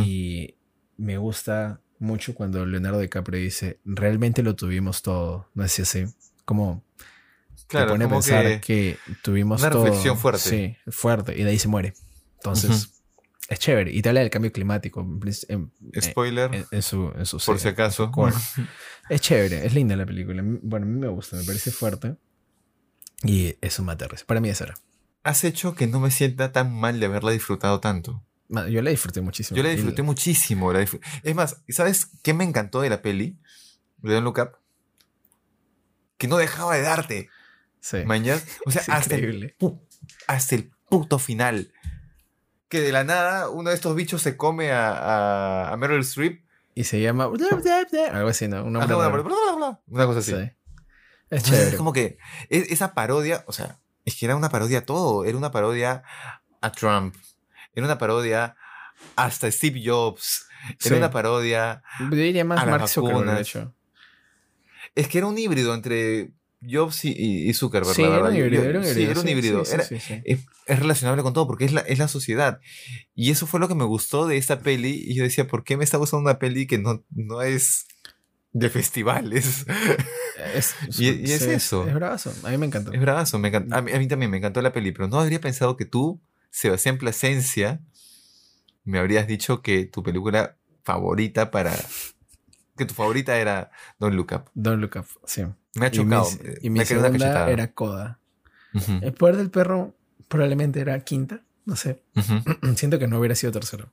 Y 0.05 0.57
me 0.99 1.17
gusta 1.17 1.81
mucho 1.99 2.35
cuando 2.35 2.67
Leonardo 2.67 2.99
DiCaprio 3.01 3.41
dice, 3.41 3.79
realmente 3.85 4.43
lo 4.43 4.55
tuvimos 4.57 5.01
todo, 5.03 5.49
no 5.55 5.65
es 5.65 5.79
así, 5.81 6.05
como 6.45 6.85
Claro, 7.69 7.87
te 7.87 7.93
pone 7.93 8.05
a 8.05 8.09
pensar 8.11 8.45
que- 8.45 8.61
que, 8.61 8.99
tuvimos 9.23 9.61
una 9.63 9.71
todo. 9.71 9.85
reflexión 9.85 10.19
fuerte. 10.19 10.41
Sí, 10.41 10.77
fuerte, 10.91 11.39
y 11.39 11.43
de 11.45 11.51
ahí 11.51 11.59
se 11.59 11.69
muere. 11.69 11.95
Entonces, 12.35 12.91
es 13.49 13.59
chévere. 13.59 13.93
Y 13.93 14.03
te 14.03 14.09
habla 14.11 14.21
del 14.21 14.31
cambio 14.31 14.53
climático 14.53 15.01
en, 15.01 15.21
en- 15.49 16.03
Spoiler, 16.03 16.55
en- 16.55 16.67
en 16.71 16.83
su, 16.83 17.13
en 17.17 17.25
su 17.25 17.39
por 17.39 17.59
si 17.59 17.69
acaso. 17.69 18.11
Es 19.09 19.21
chévere, 19.21 19.65
es 19.67 19.75
linda 19.75 19.97
la 19.97 20.05
película. 20.07 20.43
Bueno, 20.45 20.87
a 20.87 20.89
mí 20.89 20.99
me 21.01 21.09
gusta, 21.09 21.37
me 21.37 21.45
parece 21.45 21.71
fuerte. 21.71 22.17
Y 23.25 23.57
eso 23.61 23.83
me 23.85 23.93
aterriza. 23.93 24.25
Para 24.27 24.41
mí 24.41 24.49
esa 24.49 24.65
era. 24.65 24.75
Has 25.25 25.45
hecho 25.45 25.75
que 25.75 25.87
no 25.87 26.01
me 26.01 26.11
sienta 26.11 26.53
tan 26.53 26.73
mal 26.75 26.99
de 27.01 27.07
haberla 27.07 27.31
disfrutado 27.31 27.81
tanto. 27.81 28.23
Yo 28.49 28.83
la 28.83 28.91
disfruté 28.91 29.21
muchísimo. 29.21 29.57
Yo 29.57 29.63
la 29.63 29.71
disfruté 29.71 30.03
muchísimo. 30.03 30.73
la 30.73 30.81
disfr- 30.83 31.01
Es 31.23 31.35
más, 31.35 31.63
¿sabes 31.69 32.07
qué 32.23 32.35
me 32.35 32.45
encantó 32.45 32.81
de 32.83 32.91
la 32.91 33.01
peli? 33.01 33.39
De 33.99 34.13
Don't 34.15 34.25
Look 34.25 34.39
Up. 34.41 34.59
Que 36.19 36.29
no 36.29 36.37
dejaba 36.37 36.75
de 36.77 36.83
darte. 36.83 37.31
Sí. 37.81 37.99
Mañas. 38.05 38.45
O 38.67 38.71
sea, 38.71 38.83
hasta 38.89 39.15
el, 39.15 39.55
hasta 40.27 40.55
el 40.55 40.71
puto 40.89 41.19
final. 41.19 41.73
Que 42.69 42.81
de 42.81 42.93
la 42.93 43.05
nada 43.05 43.49
uno 43.49 43.71
de 43.71 43.77
estos 43.77 43.95
bichos 43.95 44.23
se 44.23 44.37
come 44.37 44.71
a, 44.73 44.93
a, 44.93 45.73
a 45.73 45.77
Meryl 45.77 46.01
Streep. 46.01 46.45
Y 46.75 46.85
se 46.85 47.01
llama. 47.01 47.29
Algo 48.13 48.29
así, 48.29 48.49
¿no? 48.49 48.65
Una, 48.65 48.81
cosa 50.07 50.19
así. 50.21 50.33
Sí. 50.33 50.51
Es 51.31 51.51
es 51.51 51.75
como 51.77 51.93
que 51.93 52.19
es- 52.51 52.71
esa 52.71 52.93
parodia, 52.95 53.45
o 53.47 53.53
sea, 53.53 53.79
es 54.05 54.17
que 54.17 54.27
era 54.27 54.37
una 54.37 54.49
parodia 54.49 54.79
a 54.79 54.85
todo. 54.87 55.25
Era 55.25 55.37
una 55.39 55.51
parodia 55.51 56.03
a 56.61 56.73
Trump. 56.73 57.15
Era 57.75 57.87
una 57.87 57.99
parodia 57.99 58.57
hasta 59.17 59.51
Steve 59.51 59.83
Jobs. 59.85 60.47
Era 60.85 60.97
una 60.97 61.11
parodia. 61.11 61.83
Yo 61.99 62.09
diría 62.11 62.45
más 62.45 62.61
a 62.61 62.67
Mark 62.67 62.89
Zuckerberg, 62.89 63.21
de 63.21 63.25
vacunas. 63.27 63.49
hecho. 63.49 63.75
Es 64.95 65.09
que 65.09 65.19
era 65.19 65.27
un 65.27 65.39
híbrido 65.39 65.75
entre 65.75 66.33
Jobs 66.63 67.05
y, 67.05 67.49
y- 67.49 67.53
Zuckerberg, 67.55 67.95
Sí, 67.95 68.03
la 68.03 68.09
era 68.09 68.17
verdad. 68.17 68.31
un 68.31 68.37
híbrido. 68.37 68.63
Era 68.65 68.79
un 68.79 68.85
sí, 68.85 68.91
híbrido. 68.91 69.11
era 69.11 69.21
un 69.21 69.29
híbrido. 69.29 69.65
sí, 69.65 69.75
Era- 69.75 69.85
sí, 69.85 69.99
sí. 70.01 70.23
es, 70.25 70.41
es 70.67 70.79
relacionable 70.79 71.23
con 71.23 71.33
todo 71.33 71.47
porque 71.47 71.65
es 71.65 71.73
la, 71.73 71.81
es 71.81 71.99
la 71.99 72.09
sociedad. 72.09 72.61
Y 73.15 73.31
eso 73.31 73.47
fue 73.47 73.59
lo 73.59 73.69
que 73.69 73.75
me 73.75 73.85
gustó 73.85 74.27
de 74.27 74.37
esta 74.37 74.61
peli. 74.61 75.03
Y 75.05 75.15
yo 75.15 75.25
decía, 75.25 75.47
¿por 75.49 75.65
qué 75.65 75.77
me 75.77 75.85
está 75.85 75.97
gustando 75.97 76.23
una 76.29 76.39
peli 76.39 76.67
que 76.67 76.79
no, 76.79 77.05
no 77.11 77.43
es 77.43 77.87
de 78.53 78.71
festivales. 78.71 79.67
Es, 80.55 80.75
Y- 80.99 81.09
y 81.11 81.33
es 81.33 81.43
sí, 81.43 81.51
eso. 81.51 81.87
Es 81.87 81.95
bravazo. 81.95 82.33
A 82.45 82.51
mí 82.51 82.59
me 82.59 82.67
encantó. 82.67 82.93
Es 82.93 83.01
bravazo, 83.01 83.39
me. 83.39 83.49
A, 83.55 83.61
mí, 83.61 83.93
a 83.93 83.99
mí 83.99 84.09
también 84.09 84.31
me 84.31 84.37
encantó 84.39 84.61
la 84.63 84.73
peli, 84.73 84.93
pero 84.93 85.09
no 85.09 85.21
habría 85.21 85.41
pensado 85.41 85.77
que 85.77 85.85
tú, 85.85 86.21
Sebastián 86.51 86.99
Plasencia, 86.99 87.81
me 88.85 88.99
habrías 88.99 89.27
dicho 89.27 89.63
que 89.63 89.85
tu 89.87 90.03
película 90.03 90.57
favorita 90.85 91.51
para... 91.51 91.73
que 92.77 92.85
tu 92.85 92.95
favorita 92.95 93.39
era 93.39 93.71
Don't 93.99 94.15
Look 94.17 94.33
Up. 94.35 94.51
Don't 94.55 94.81
Look 94.81 94.93
Up, 94.97 95.07
sí. 95.25 95.45
Me 95.75 95.87
ha 95.87 95.89
Y 95.89 95.99
mi, 96.01 96.05
chocado. 96.05 96.29
y 96.61 96.71
mi 96.71 96.79
me 96.81 96.85
segunda 96.85 97.49
era 97.51 97.73
Coda. 97.73 98.19
Ujú, 98.75 98.99
El 99.03 99.13
poder 99.15 99.37
del 99.37 99.51
perro 99.51 99.95
probablemente 100.29 100.81
era 100.81 100.99
quinta, 101.05 101.43
no 101.65 101.77
sé. 101.77 102.03
ujú. 102.17 102.75
siento 102.77 102.99
que 102.99 103.07
no 103.07 103.19
hubiera 103.19 103.35
sido 103.35 103.53
tercero. 103.53 103.91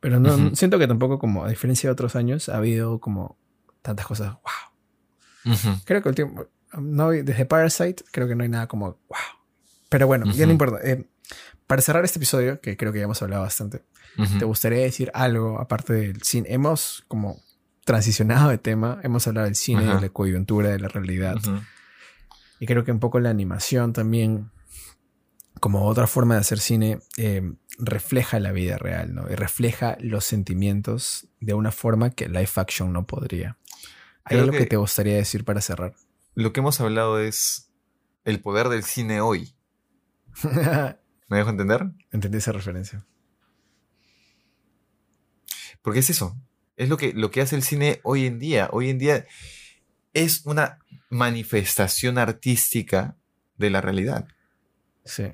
Pero 0.00 0.18
no, 0.20 0.54
siento 0.56 0.78
que 0.78 0.86
tampoco, 0.86 1.18
como 1.18 1.44
a 1.44 1.48
diferencia 1.48 1.88
de 1.88 1.92
otros 1.92 2.16
años, 2.16 2.48
ha 2.48 2.56
habido 2.56 3.00
como 3.00 3.36
tantas 3.82 4.06
cosas. 4.06 4.34
¡Wow! 4.34 5.52
Ujú. 5.54 5.80
Creo 5.84 6.02
que 6.02 6.08
el 6.08 6.14
tiempo. 6.14 6.46
No, 6.78 7.10
desde 7.10 7.46
Parasite, 7.46 8.04
creo 8.12 8.28
que 8.28 8.34
no 8.34 8.42
hay 8.42 8.48
nada 8.48 8.66
como. 8.68 8.98
¡Wow! 9.08 9.18
Pero 9.88 10.06
bueno, 10.06 10.26
ya 10.26 10.32
Ujú. 10.32 10.46
no 10.46 10.52
importa. 10.52 10.78
Eh, 10.84 11.08
para 11.66 11.82
cerrar 11.82 12.04
este 12.04 12.18
episodio, 12.18 12.60
que 12.60 12.76
creo 12.76 12.92
que 12.92 12.98
ya 12.98 13.04
hemos 13.04 13.22
hablado 13.22 13.42
bastante, 13.42 13.84
Ujú. 14.18 14.38
¿te 14.38 14.44
gustaría 14.44 14.78
decir 14.78 15.10
algo 15.14 15.60
aparte 15.60 15.92
del 15.92 16.22
cine? 16.22 16.48
Hemos 16.52 17.04
como 17.08 17.40
transicionado 17.84 18.50
de 18.50 18.58
tema, 18.58 19.00
hemos 19.02 19.26
hablado 19.26 19.46
del 19.46 19.54
cine, 19.56 19.84
de 19.84 20.00
la 20.00 20.08
coyuntura, 20.10 20.68
de 20.70 20.78
la 20.78 20.88
realidad. 20.88 21.36
Y 22.60 22.66
creo 22.66 22.84
que 22.84 22.92
un 22.92 23.00
poco 23.00 23.18
la 23.20 23.30
animación 23.30 23.92
también, 23.92 24.50
como 25.60 25.86
otra 25.86 26.06
forma 26.06 26.34
de 26.34 26.40
hacer 26.40 26.58
cine, 26.60 26.98
eh, 27.16 27.52
refleja 27.78 28.38
la 28.38 28.52
vida 28.52 28.76
real, 28.78 29.14
¿no? 29.14 29.30
Y 29.30 29.34
refleja 29.34 29.96
los 30.00 30.24
sentimientos 30.24 31.26
de 31.40 31.54
una 31.54 31.72
forma 31.72 32.10
que 32.10 32.28
live 32.28 32.50
action 32.56 32.92
no 32.92 33.06
podría. 33.06 33.56
¿Hay 34.24 34.38
algo 34.38 34.52
que... 34.52 34.58
que- 34.58 34.66
te 34.66 34.76
gustaría 34.76 35.16
decir 35.16 35.44
para 35.44 35.60
cerrar? 35.60 35.94
Lo 36.34 36.52
que 36.52 36.60
hemos 36.60 36.80
hablado 36.80 37.18
es 37.20 37.70
el 38.24 38.40
poder 38.40 38.68
del 38.68 38.84
cine 38.84 39.20
hoy. 39.20 39.54
¿Me 41.28 41.36
dejo 41.36 41.50
entender? 41.50 41.90
Entendí 42.12 42.38
esa 42.38 42.52
referencia. 42.52 43.04
Porque 45.82 46.00
es 46.00 46.10
eso. 46.10 46.36
Es 46.76 46.88
lo 46.88 46.96
que, 46.96 47.12
lo 47.12 47.30
que 47.30 47.40
hace 47.40 47.56
el 47.56 47.62
cine 47.62 48.00
hoy 48.04 48.26
en 48.26 48.38
día. 48.38 48.68
Hoy 48.72 48.90
en 48.90 48.98
día 48.98 49.26
es 50.12 50.44
una 50.46 50.78
manifestación 51.10 52.18
artística 52.18 53.16
de 53.56 53.70
la 53.70 53.80
realidad. 53.80 54.28
Sí. 55.04 55.24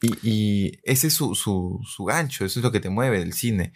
Y, 0.00 0.28
y 0.28 0.80
ese 0.84 1.08
es 1.08 1.14
su, 1.14 1.34
su, 1.34 1.80
su 1.84 2.04
gancho, 2.04 2.44
eso 2.44 2.58
es 2.58 2.64
lo 2.64 2.72
que 2.72 2.80
te 2.80 2.90
mueve 2.90 3.18
del 3.20 3.32
cine. 3.34 3.72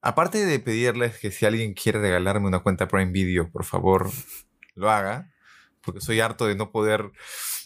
Aparte 0.00 0.44
de 0.46 0.58
pedirles 0.60 1.18
que 1.18 1.30
si 1.30 1.44
alguien 1.46 1.74
quiere 1.74 2.00
regalarme 2.00 2.46
una 2.46 2.60
cuenta 2.60 2.88
Prime 2.88 3.10
Video, 3.12 3.50
por 3.50 3.64
favor, 3.64 4.10
lo 4.74 4.90
haga. 4.90 5.32
Porque 5.82 6.00
soy 6.00 6.20
harto 6.20 6.46
de 6.46 6.54
no 6.54 6.70
poder 6.70 7.10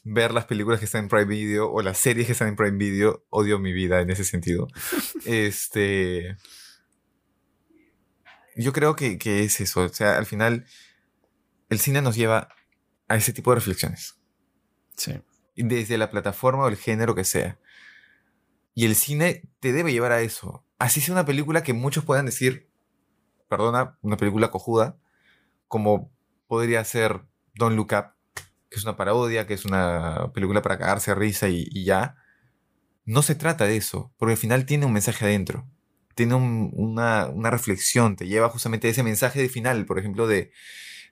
ver 0.05 0.33
las 0.33 0.47
películas 0.47 0.79
que 0.79 0.87
están 0.87 1.05
en 1.05 1.09
Prime 1.09 1.25
Video 1.27 1.71
o 1.71 1.83
las 1.83 1.99
series 1.99 2.27
que 2.27 2.33
están 2.33 2.49
en 2.49 2.57
Prime 2.57 2.79
Video. 2.79 3.25
Odio 3.31 3.59
mi 3.59 3.73
vida 3.73 4.01
en 4.01 4.11
ese 4.11 4.25
sentido. 4.25 4.69
este. 5.27 6.37
Yo 8.57 8.73
creo 8.73 8.97
que, 8.97 9.19
que 9.19 9.45
es 9.45 9.61
eso. 9.61 9.83
O 9.83 9.89
sea, 9.89 10.17
al 10.17 10.27
final, 10.27 10.67
el 11.69 11.79
cine 11.79 12.03
nos 12.03 12.17
lleva 12.17 12.49
a 13.09 13.17
ese 13.17 13.33
tipo 13.33 13.51
de 13.51 13.57
reflexiones 13.57 14.19
Sí. 14.97 15.21
desde 15.57 15.99
la 15.99 16.11
plataforma 16.11 16.65
o 16.65 16.69
el 16.69 16.77
género 16.77 17.15
que 17.15 17.25
sea. 17.25 17.59
Y 18.75 18.87
el 18.87 18.95
cine 18.95 19.43
te 19.61 19.73
debe 19.73 19.93
llevar 19.93 20.13
a 20.13 20.21
eso. 20.23 20.65
Así 20.83 21.01
sea 21.01 21.15
una 21.15 21.25
película 21.25 21.63
que 21.63 21.75
muchos 21.75 22.05
puedan 22.05 22.27
decir, 22.27 22.69
perdona, 23.49 23.99
una 24.03 24.17
película 24.17 24.51
cojuda, 24.51 24.99
como 25.69 26.13
podría 26.49 26.85
ser 26.85 27.23
Don't 27.55 27.77
Look 27.77 27.93
Up, 27.93 28.15
que 28.69 28.79
es 28.79 28.85
una 28.85 28.97
parodia, 28.97 29.47
que 29.47 29.55
es 29.55 29.65
una 29.65 30.33
película 30.35 30.61
para 30.61 30.79
cagarse 30.79 31.13
a 31.13 31.15
risa 31.15 31.49
y, 31.49 31.85
ya. 31.85 32.17
No 33.07 33.23
se 33.23 33.37
trata 33.37 33.67
de 33.67 33.77
eso, 33.77 34.13
porque 34.19 34.33
al 34.33 34.39
final 34.39 34.67
tiene 34.67 34.87
un 34.87 34.93
mensaje 34.93 35.25
adentro. 35.25 35.69
Tiene 36.17 36.35
un- 36.35 36.73
una, 36.75 37.29
reflexión, 37.51 38.17
te 38.17 38.27
lleva 38.27 38.49
justamente 38.51 38.89
ese 38.89 39.05
mensaje 39.05 39.41
de 39.41 39.49
final, 39.49 39.87
por 39.87 40.01
ejemplo, 40.01 40.27
de, 40.27 40.53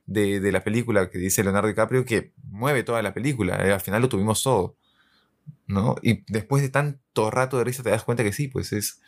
de, 0.07 0.41
de 0.41 0.53
la 0.53 0.65
película 0.65 1.11
que 1.11 1.19
dice 1.19 1.45
Leonardo 1.45 1.69
DiCaprio, 1.69 2.05
que 2.07 2.33
mueve 2.45 2.85
toda 2.85 3.03
la 3.03 3.15
película. 3.15 3.65
eh, 3.67 3.73
al 3.73 3.81
final 3.83 4.03
lo 4.03 4.09
tuvimos 4.11 4.43
todo. 4.43 4.77
¿No? 5.67 5.97
Y 6.03 6.25
después 6.33 6.63
de 6.63 6.69
tanto 6.69 7.31
rato 7.31 7.59
de 7.59 7.65
risa 7.65 7.83
te 7.83 7.91
das 7.91 8.05
cuenta 8.05 8.25
que 8.25 8.33
sí, 8.33 8.49
pues 8.49 8.73
es. 8.73 9.01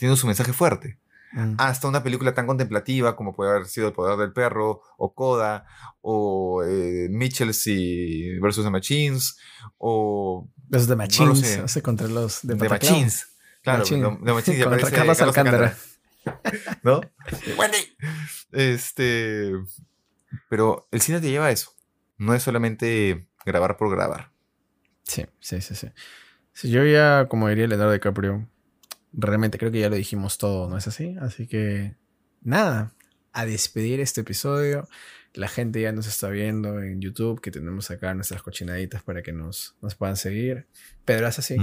Tiene 0.00 0.16
su 0.16 0.26
mensaje 0.26 0.54
fuerte. 0.54 0.98
Mm. 1.32 1.56
Hasta 1.58 1.86
una 1.86 2.02
película 2.02 2.32
tan 2.32 2.46
contemplativa 2.46 3.14
como 3.16 3.36
puede 3.36 3.50
haber 3.50 3.66
sido 3.66 3.88
El 3.88 3.92
Poder 3.92 4.16
del 4.16 4.32
Perro, 4.32 4.80
o 4.96 5.12
Coda, 5.14 5.66
o 6.00 6.64
eh, 6.64 7.08
Mitchells 7.10 7.66
y 7.66 8.38
versus 8.38 8.64
the 8.64 8.70
Machines, 8.70 9.36
o 9.76 10.48
Los 10.70 10.86
de 10.86 10.94
no 10.94 11.02
Machines, 11.02 11.28
lo 11.28 11.34
sé. 11.36 11.60
o 11.60 11.68
sea, 11.68 11.82
contra 11.82 12.08
los 12.08 12.40
de. 12.42 12.54
Machines. 12.54 13.28
Claro, 13.62 13.80
Machine. 13.80 14.08
The, 14.08 14.24
The 14.24 14.32
Machines 14.32 14.64
Contra 14.64 14.90
Carlos 14.90 15.20
Alcántara. 15.20 15.76
¿No? 16.82 17.02
Wendy. 17.58 17.76
Este. 18.52 19.52
Pero 20.48 20.88
el 20.92 21.02
cine 21.02 21.20
te 21.20 21.28
lleva 21.30 21.46
a 21.46 21.50
eso. 21.50 21.72
No 22.16 22.32
es 22.32 22.42
solamente 22.42 23.28
grabar 23.44 23.76
por 23.76 23.90
grabar. 23.90 24.32
Sí, 25.02 25.26
sí, 25.40 25.60
sí, 25.60 25.74
sí. 25.74 25.88
Sí, 26.54 26.70
yo 26.70 26.86
ya, 26.86 27.26
como 27.28 27.48
diría 27.50 27.66
Leonardo 27.66 27.92
DiCaprio, 27.92 28.48
realmente 29.12 29.58
creo 29.58 29.70
que 29.72 29.80
ya 29.80 29.88
lo 29.88 29.96
dijimos 29.96 30.38
todo, 30.38 30.68
¿no 30.68 30.76
es 30.76 30.86
así? 30.86 31.16
Así 31.20 31.46
que, 31.46 31.96
nada, 32.42 32.94
a 33.32 33.46
despedir 33.46 34.00
este 34.00 34.22
episodio. 34.22 34.88
La 35.34 35.48
gente 35.48 35.80
ya 35.80 35.92
nos 35.92 36.06
está 36.06 36.28
viendo 36.28 36.80
en 36.82 37.00
YouTube, 37.00 37.40
que 37.40 37.50
tenemos 37.50 37.90
acá 37.90 38.14
nuestras 38.14 38.42
cochinaditas 38.42 39.02
para 39.02 39.22
que 39.22 39.32
nos, 39.32 39.76
nos 39.80 39.94
puedan 39.94 40.16
seguir. 40.16 40.66
Pedro, 41.04 41.28
haz 41.28 41.38
así. 41.38 41.56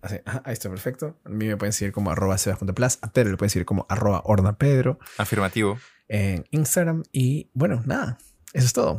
Así. 0.00 0.16
Ahí 0.44 0.52
está, 0.52 0.68
perfecto. 0.68 1.16
A 1.24 1.28
mí 1.28 1.46
me 1.46 1.56
pueden 1.56 1.72
seguir 1.72 1.92
como 1.92 2.10
arroba 2.10 2.36
sebas.plus. 2.36 2.98
A 3.02 3.12
Pedro 3.12 3.30
le 3.30 3.36
pueden 3.36 3.50
seguir 3.50 3.66
como 3.66 3.86
arroba 3.88 4.22
ornapedro 4.24 4.98
Afirmativo. 5.18 5.78
en 6.08 6.44
Instagram. 6.50 7.04
Y 7.12 7.50
bueno, 7.54 7.82
nada, 7.86 8.18
eso 8.52 8.66
es 8.66 8.72
todo. 8.72 8.96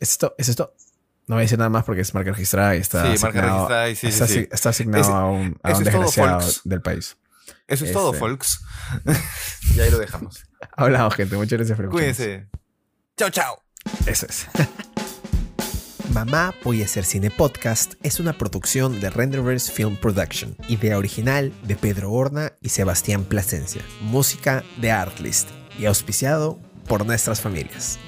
Eso 0.00 0.12
es 0.12 0.18
todo. 0.18 0.34
Eso 0.38 0.50
es 0.50 0.56
todo. 0.56 0.74
No 1.28 1.34
voy 1.34 1.40
a 1.40 1.44
decir 1.44 1.58
nada 1.58 1.70
más 1.70 1.84
porque 1.84 2.02
es 2.02 2.14
marca 2.14 2.30
registrada 2.30 2.76
y 2.76 2.80
está 2.80 3.02
Sí, 3.02 3.22
marca 3.22 3.38
asignado, 3.40 3.56
registrada 3.68 3.88
y 3.90 3.96
sí, 3.96 4.06
está, 4.06 4.26
sí. 4.28 4.48
está 4.50 4.68
asignado 4.68 5.02
Ese- 5.02 5.12
a 5.12 5.24
un, 5.24 5.30
a 5.30 5.36
un 5.36 5.42
es 5.42 5.58
todo, 5.62 5.78
desgraciado 5.80 6.48
del 6.64 6.82
país. 6.82 7.16
Eso 7.66 7.84
es 7.84 7.92
todo, 7.92 8.08
Este. 8.12 8.18
folks. 8.20 8.60
y 9.74 9.80
ahí 9.80 9.90
lo 9.90 9.98
dejamos. 9.98 10.44
Hablamos, 10.76 11.14
gente. 11.14 11.36
Muchas 11.36 11.58
gracias 11.58 11.76
por. 11.76 11.88
Cuídense. 11.90 12.46
Chao, 13.16 13.30
chao. 13.30 13.62
Eso 14.06 14.26
es. 14.26 14.46
Mamá 16.12 16.54
Voy 16.64 16.82
a 16.82 16.84
hacer 16.86 17.04
cine 17.04 17.30
podcast 17.30 17.94
es 18.02 18.20
una 18.20 18.32
producción 18.38 19.00
de 19.00 19.10
Renderverse 19.10 19.70
Film 19.72 19.96
Production, 19.96 20.56
idea 20.68 20.96
original 20.96 21.52
de 21.64 21.76
Pedro 21.76 22.12
Horna 22.12 22.52
y 22.62 22.68
Sebastián 22.70 23.24
Plasencia, 23.24 23.82
música 24.00 24.62
de 24.80 24.92
Artlist 24.92 25.50
y 25.78 25.84
auspiciado 25.86 26.58
por 26.88 27.04
nuestras 27.04 27.40
familias. 27.40 27.98